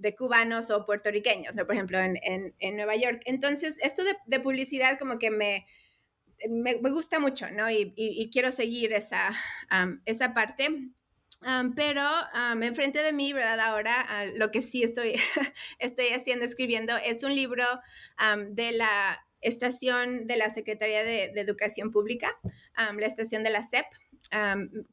de 0.00 0.14
cubanos 0.14 0.70
o 0.70 0.86
puertorriqueños, 0.86 1.54
¿no? 1.56 1.66
por 1.66 1.74
ejemplo, 1.74 1.98
en, 1.98 2.18
en, 2.58 2.76
Nueva 2.76 2.96
York. 2.96 3.22
Entonces, 3.26 3.78
esto 3.82 4.02
de, 4.04 4.40
publicidad 4.40 4.98
como 4.98 5.18
que 5.18 5.30
me, 5.30 5.66
me, 6.48 6.74
gusta 6.74 7.18
mucho, 7.18 7.50
¿no? 7.50 7.70
Y, 7.70 7.92
y, 7.96 8.30
quiero 8.30 8.50
seguir 8.50 8.92
esa, 8.92 9.30
esa 10.06 10.34
parte. 10.34 10.68
pero 11.76 12.04
enfrente 12.62 13.02
de 13.02 13.12
mí, 13.12 13.32
¿verdad? 13.32 13.60
Ahora 13.60 14.00
ah, 14.08 14.24
lo 14.24 14.50
que 14.50 14.62
sí 14.62 14.82
estoy, 14.82 15.14
estoy 15.78 16.08
haciendo, 16.08 16.44
escribiendo, 16.44 16.96
es 16.96 17.22
un 17.22 17.34
libro 17.34 17.64
de 18.48 18.72
la 18.72 19.24
estación 19.42 20.26
de 20.26 20.36
la 20.36 20.50
Secretaría 20.50 21.04
de, 21.04 21.24
Educación 21.36 21.90
Pública, 21.90 22.38
la 22.76 23.06
estación 23.06 23.42
de 23.42 23.50
la 23.50 23.62
SEP 23.62 23.86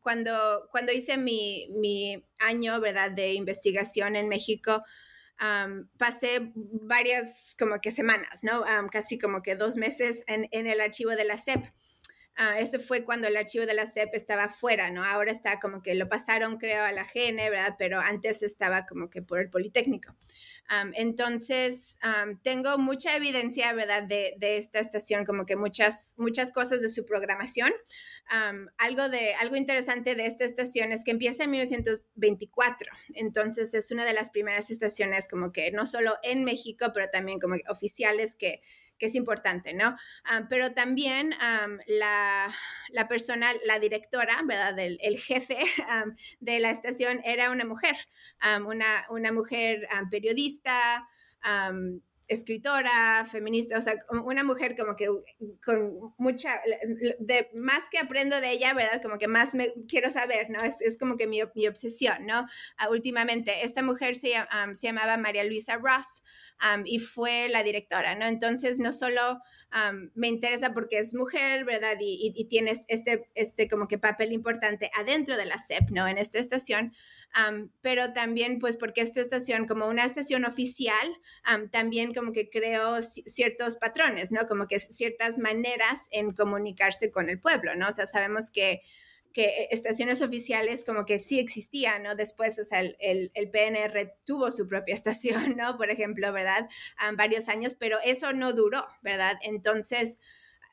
cuando, 0.02 0.68
cuando 0.72 0.92
hice 0.92 1.18
mi, 1.18 1.68
mi, 1.70 2.24
año, 2.40 2.80
¿verdad?, 2.80 3.12
de 3.12 3.34
investigación 3.34 4.16
en 4.16 4.28
México, 4.30 4.84
pasé 5.98 6.52
varias 6.56 7.56
como 7.58 7.80
que 7.80 7.92
semanas, 7.92 8.44
¿no? 8.44 8.64
casi 8.92 9.18
como 9.18 9.42
que 9.42 9.56
dos 9.56 9.78
meses 9.78 10.24
en, 10.28 10.48
en 10.52 10.68
el 10.68 10.82
archivo 10.82 11.12
de 11.12 11.26
la 11.26 11.38
SEP. 11.38 11.64
Uh, 12.38 12.60
ese 12.60 12.78
fue 12.78 13.04
cuando 13.04 13.28
el 13.28 13.36
archivo 13.36 13.66
de 13.66 13.74
la 13.74 13.88
SEP 13.88 14.14
estaba 14.14 14.48
fuera, 14.48 14.92
¿no? 14.92 15.04
Ahora 15.04 15.32
está 15.32 15.60
como 15.60 15.82
que 15.82 15.96
lo 15.96 16.08
pasaron, 16.08 16.58
creo, 16.58 16.84
a 16.84 16.92
la 16.92 17.04
GN, 17.04 17.38
¿verdad? 17.50 17.76
Pero 17.80 18.00
antes 18.00 18.44
estaba 18.44 18.86
como 18.86 19.10
que 19.10 19.22
por 19.22 19.40
el 19.40 19.50
Politécnico 19.50 20.16
entonces, 20.94 21.98
tengo 22.44 22.78
mucha 22.78 23.16
evidencia, 23.16 23.72
¿verdad?, 23.74 24.04
de, 24.04 24.36
de, 24.38 24.58
esta 24.58 24.80
estación, 24.80 25.24
como 25.24 25.46
que 25.46 25.56
muchas, 25.56 26.14
muchas 26.18 26.52
cosas 26.52 26.82
de 26.82 26.90
su 26.90 27.06
programación. 27.06 27.72
algo, 28.78 29.08
de, 29.08 29.34
algo 29.36 29.56
interesante 29.56 30.16
de 30.16 30.26
esta 30.26 30.44
estación 30.44 30.92
es 30.92 31.04
que 31.04 31.12
empieza 31.12 31.46
en 31.46 31.52
1924, 31.52 32.92
entonces 33.14 33.74
es 33.74 33.92
una 33.92 34.06
de 34.06 34.14
las 34.14 34.30
primeras 34.30 34.70
estaciones 34.70 35.28
como 35.30 35.52
que 35.54 35.72
no 35.72 35.86
solo 35.86 36.16
en 36.24 36.44
México, 36.44 36.88
pero 36.94 37.08
también 37.10 37.40
como 37.40 37.56
oficiales 37.70 38.36
que 38.36 38.62
que 38.98 39.08
es 39.08 39.16
importante, 39.16 39.74
¿no? 39.74 39.96
pero 40.50 40.74
también 40.74 41.34
la, 41.88 42.54
la, 42.90 43.08
persona, 43.08 43.54
la 43.66 43.80
directora, 43.80 44.42
¿verdad? 44.46 44.78
El 44.80 45.20
jefe 45.20 45.58
de 46.40 46.60
la 46.60 46.72
estación 46.72 47.22
era 47.24 47.52
una 47.52 47.66
mujer, 47.66 47.96
una, 48.66 49.06
una 49.10 49.32
mujer 49.32 49.88
periodista, 50.10 51.08
escritora, 52.28 53.26
feminista, 53.26 53.78
o 53.78 53.82
sea, 53.82 53.96
una 54.10 54.44
mujer 54.44 54.76
como 54.78 54.96
que 54.96 55.08
con 55.64 56.14
mucha, 56.18 56.60
de, 57.20 57.50
más 57.56 57.88
que 57.90 58.00
aprendo 58.00 58.40
de 58.42 58.52
ella, 58.52 58.74
¿verdad? 58.74 59.02
Como 59.02 59.18
que 59.18 59.28
más 59.28 59.56
me 59.56 59.74
quiero 59.88 60.10
saber, 60.10 60.50
¿no? 60.50 60.62
Es, 60.62 60.98
como 60.98 61.16
que 61.16 61.28
mi, 61.28 61.40
mi, 61.56 61.68
obsesión, 61.68 62.26
¿no? 62.26 62.42
Uh, 62.42 62.92
últimamente, 62.92 63.64
esta 63.64 63.82
mujer 63.82 64.16
se, 64.16 64.34
se, 64.74 64.88
llamaba 64.88 65.18
María 65.18 65.44
Luisa 65.44 65.78
Ross 65.78 66.24
y 66.86 67.00
fue 67.00 67.50
la 67.50 67.64
directora, 67.64 68.16
¿no? 68.16 68.26
Entonces, 68.26 68.80
no 68.80 68.92
solo 68.92 69.40
me 70.16 70.28
interesa 70.28 70.74
porque 70.74 70.98
es 70.98 71.14
mujer, 71.14 71.66
¿verdad? 71.66 71.98
Y, 72.00 72.46
tienes 72.50 72.84
este, 72.88 73.30
este 73.36 73.68
como 73.68 73.88
que 73.88 73.98
papel 73.98 74.32
importante 74.32 74.90
adentro 74.98 75.38
de 75.38 75.46
la 75.46 75.58
CEP, 75.58 75.90
¿no? 75.92 76.08
En 76.08 76.18
esta 76.18 76.40
estación, 76.40 76.94
pero 77.82 78.14
también 78.14 78.60
pues 78.60 78.78
porque 78.78 79.02
esta 79.02 79.22
estación 79.22 79.68
como 79.68 79.88
una 79.88 80.06
estación 80.06 80.46
oficial 80.46 81.08
también 81.72 82.14
como 82.14 82.32
que 82.32 82.50
creó 82.50 83.02
ciertos 83.02 83.76
patrones, 83.78 84.32
¿no? 84.32 84.48
Como 84.48 84.68
que 84.68 84.80
ciertas 84.80 85.38
maneras 85.38 86.08
en 86.12 86.34
comunicarse 86.34 87.12
con 87.12 87.30
el 87.30 87.40
pueblo, 87.40 87.76
¿no? 87.76 87.90
O 87.90 87.92
sea, 87.92 88.06
sabemos 88.06 88.50
que 88.50 88.82
que 89.38 89.68
estaciones 89.70 90.24
oficiales 90.24 90.84
como 90.84 91.06
que 91.06 91.20
sí 91.20 91.38
existían, 91.38 92.02
¿no? 92.02 92.16
Después, 92.16 92.58
o 92.58 92.64
sea, 92.64 92.82
el, 92.82 93.32
PNR 93.52 94.16
tuvo 94.26 94.52
su 94.52 94.68
propia 94.68 94.96
estación, 94.96 95.56
¿no? 95.56 95.78
Por 95.78 95.92
ejemplo, 95.92 96.34
¿verdad? 96.34 96.68
varios 97.16 97.48
años, 97.48 97.76
pero 97.76 98.00
eso 98.04 98.34
no 98.34 98.54
duró, 98.54 98.88
¿verdad? 99.04 99.38
Entonces, 99.44 100.20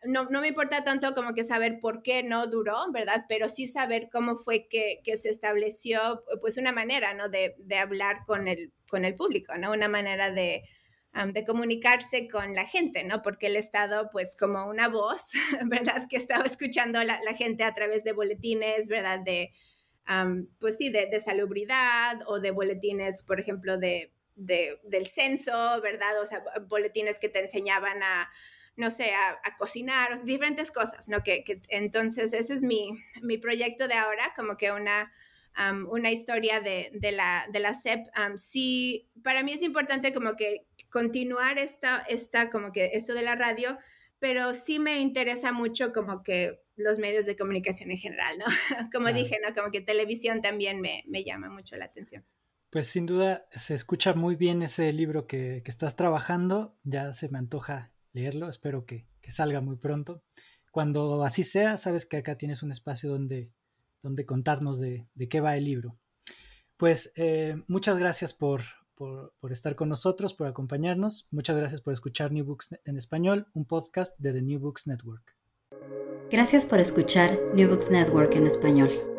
no, 0.02 0.24
me 0.30 0.48
importa 0.48 0.82
tanto 0.82 1.14
como 1.14 1.34
que 1.34 1.44
saber 1.44 1.78
por 1.78 2.02
qué 2.02 2.22
no 2.22 2.46
duró, 2.46 2.90
¿verdad? 2.90 3.26
Pero 3.28 3.50
sí 3.50 3.66
saber 3.66 4.08
cómo 4.10 4.38
fue 4.38 4.66
que, 4.66 5.02
se 5.14 5.28
estableció, 5.28 6.24
pues, 6.40 6.56
una 6.56 6.72
manera, 6.72 7.12
¿no? 7.12 7.28
De, 7.28 7.54
hablar 7.78 8.20
con 8.26 8.48
el, 8.48 8.72
con 8.88 9.04
el 9.04 9.14
público, 9.14 9.58
¿no? 9.58 9.72
Una 9.72 9.88
manera 9.88 10.30
de, 10.30 10.62
de 11.32 11.44
comunicarse 11.44 12.26
con 12.26 12.54
la 12.54 12.66
gente, 12.66 13.04
¿no? 13.04 13.22
Porque 13.22 13.46
el 13.46 13.56
Estado, 13.56 14.10
pues, 14.10 14.36
como 14.36 14.66
una 14.66 14.88
voz, 14.88 15.30
¿verdad? 15.66 16.06
Que 16.08 16.16
estaba 16.16 16.44
escuchando 16.44 17.02
la, 17.04 17.20
la 17.22 17.34
gente 17.34 17.62
a 17.62 17.72
través 17.72 18.02
de 18.02 18.12
boletines, 18.12 18.88
¿verdad? 18.88 19.20
De, 19.20 19.52
pues 20.60 20.76
sí, 20.76 20.90
de, 20.90 21.20
salubridad 21.20 22.20
o 22.26 22.40
de 22.40 22.50
boletines, 22.50 23.22
por 23.22 23.40
ejemplo, 23.40 23.78
de, 23.78 24.12
de, 24.34 24.80
del 24.84 25.06
censo, 25.06 25.80
¿verdad? 25.82 26.20
O 26.20 26.26
sea, 26.26 26.42
boletines 26.68 27.18
que 27.18 27.28
te 27.28 27.40
enseñaban 27.40 28.02
a 28.02 28.30
no 28.76 28.90
sé, 28.90 29.12
a, 29.14 29.56
cocinar, 29.56 30.24
diferentes 30.24 30.72
cosas, 30.72 31.08
¿no? 31.08 31.22
Que, 31.22 31.44
entonces 31.68 32.32
ese 32.32 32.54
es 32.54 32.62
mi, 32.62 32.90
mi, 33.22 33.38
proyecto 33.38 33.86
de 33.86 33.94
ahora, 33.94 34.32
como 34.34 34.56
que 34.56 34.72
una, 34.72 35.12
una 35.88 36.10
historia 36.10 36.60
de, 36.60 36.90
de, 36.92 37.12
la, 37.12 37.46
de 37.52 37.60
la 37.60 37.74
CEP. 37.74 38.08
sí, 38.36 39.08
para 39.22 39.44
mí 39.44 39.52
es 39.52 39.62
importante 39.62 40.12
como 40.12 40.34
que 40.34 40.66
continuar 40.94 41.58
esta, 41.58 42.02
esta, 42.08 42.50
como 42.50 42.70
que 42.70 42.90
esto 42.92 43.14
de 43.14 43.22
la 43.22 43.34
radio, 43.34 43.76
pero 44.20 44.54
sí 44.54 44.78
me 44.78 45.00
interesa 45.00 45.50
mucho 45.50 45.92
como 45.92 46.22
que 46.22 46.62
los 46.76 47.00
medios 47.00 47.26
de 47.26 47.34
comunicación 47.34 47.90
en 47.90 47.96
general, 47.98 48.38
¿no? 48.38 48.44
Como 48.92 49.12
dije, 49.12 49.38
¿no? 49.44 49.52
Como 49.54 49.72
que 49.72 49.80
televisión 49.80 50.40
también 50.40 50.80
me, 50.80 51.02
me, 51.08 51.24
llama 51.24 51.50
mucho 51.50 51.76
la 51.76 51.86
atención. 51.86 52.24
Pues 52.70 52.86
sin 52.86 53.06
duda 53.06 53.44
se 53.50 53.74
escucha 53.74 54.14
muy 54.14 54.36
bien 54.36 54.62
ese 54.62 54.92
libro 54.92 55.26
que, 55.26 55.62
que 55.64 55.70
estás 55.72 55.96
trabajando, 55.96 56.78
ya 56.84 57.12
se 57.12 57.28
me 57.28 57.38
antoja 57.38 57.92
leerlo, 58.12 58.48
espero 58.48 58.86
que, 58.86 59.08
salga 59.28 59.60
muy 59.60 59.76
pronto. 59.76 60.22
Cuando 60.70 61.24
así 61.24 61.42
sea, 61.42 61.76
sabes 61.76 62.06
que 62.06 62.18
acá 62.18 62.38
tienes 62.38 62.62
un 62.62 62.70
espacio 62.70 63.10
donde, 63.10 63.50
donde 64.00 64.26
contarnos 64.26 64.78
de, 64.78 65.08
qué 65.28 65.40
va 65.40 65.56
el 65.56 65.64
libro. 65.64 65.98
Pues 66.76 67.12
eh, 67.16 67.56
muchas 67.66 67.98
gracias 67.98 68.32
por, 68.94 69.32
estar 69.50 69.74
con 69.76 69.88
nosotros, 69.88 70.34
por 70.34 70.46
acompañarnos. 70.46 71.26
Muchas 71.30 71.56
gracias 71.56 71.80
por 71.80 71.92
escuchar 71.92 72.32
New 72.32 72.44
Books 72.44 72.78
en 72.84 72.96
español, 72.96 73.46
un 73.54 73.64
podcast 73.64 74.18
de 74.18 74.32
The 74.32 74.42
New 74.42 74.60
Books 74.60 74.86
Network. 74.86 75.36
Gracias 76.30 76.64
por 76.64 76.80
escuchar 76.80 77.38
New 77.54 77.68
Books 77.68 77.90
Network 77.90 78.34
en 78.34 78.46
español. 78.46 79.13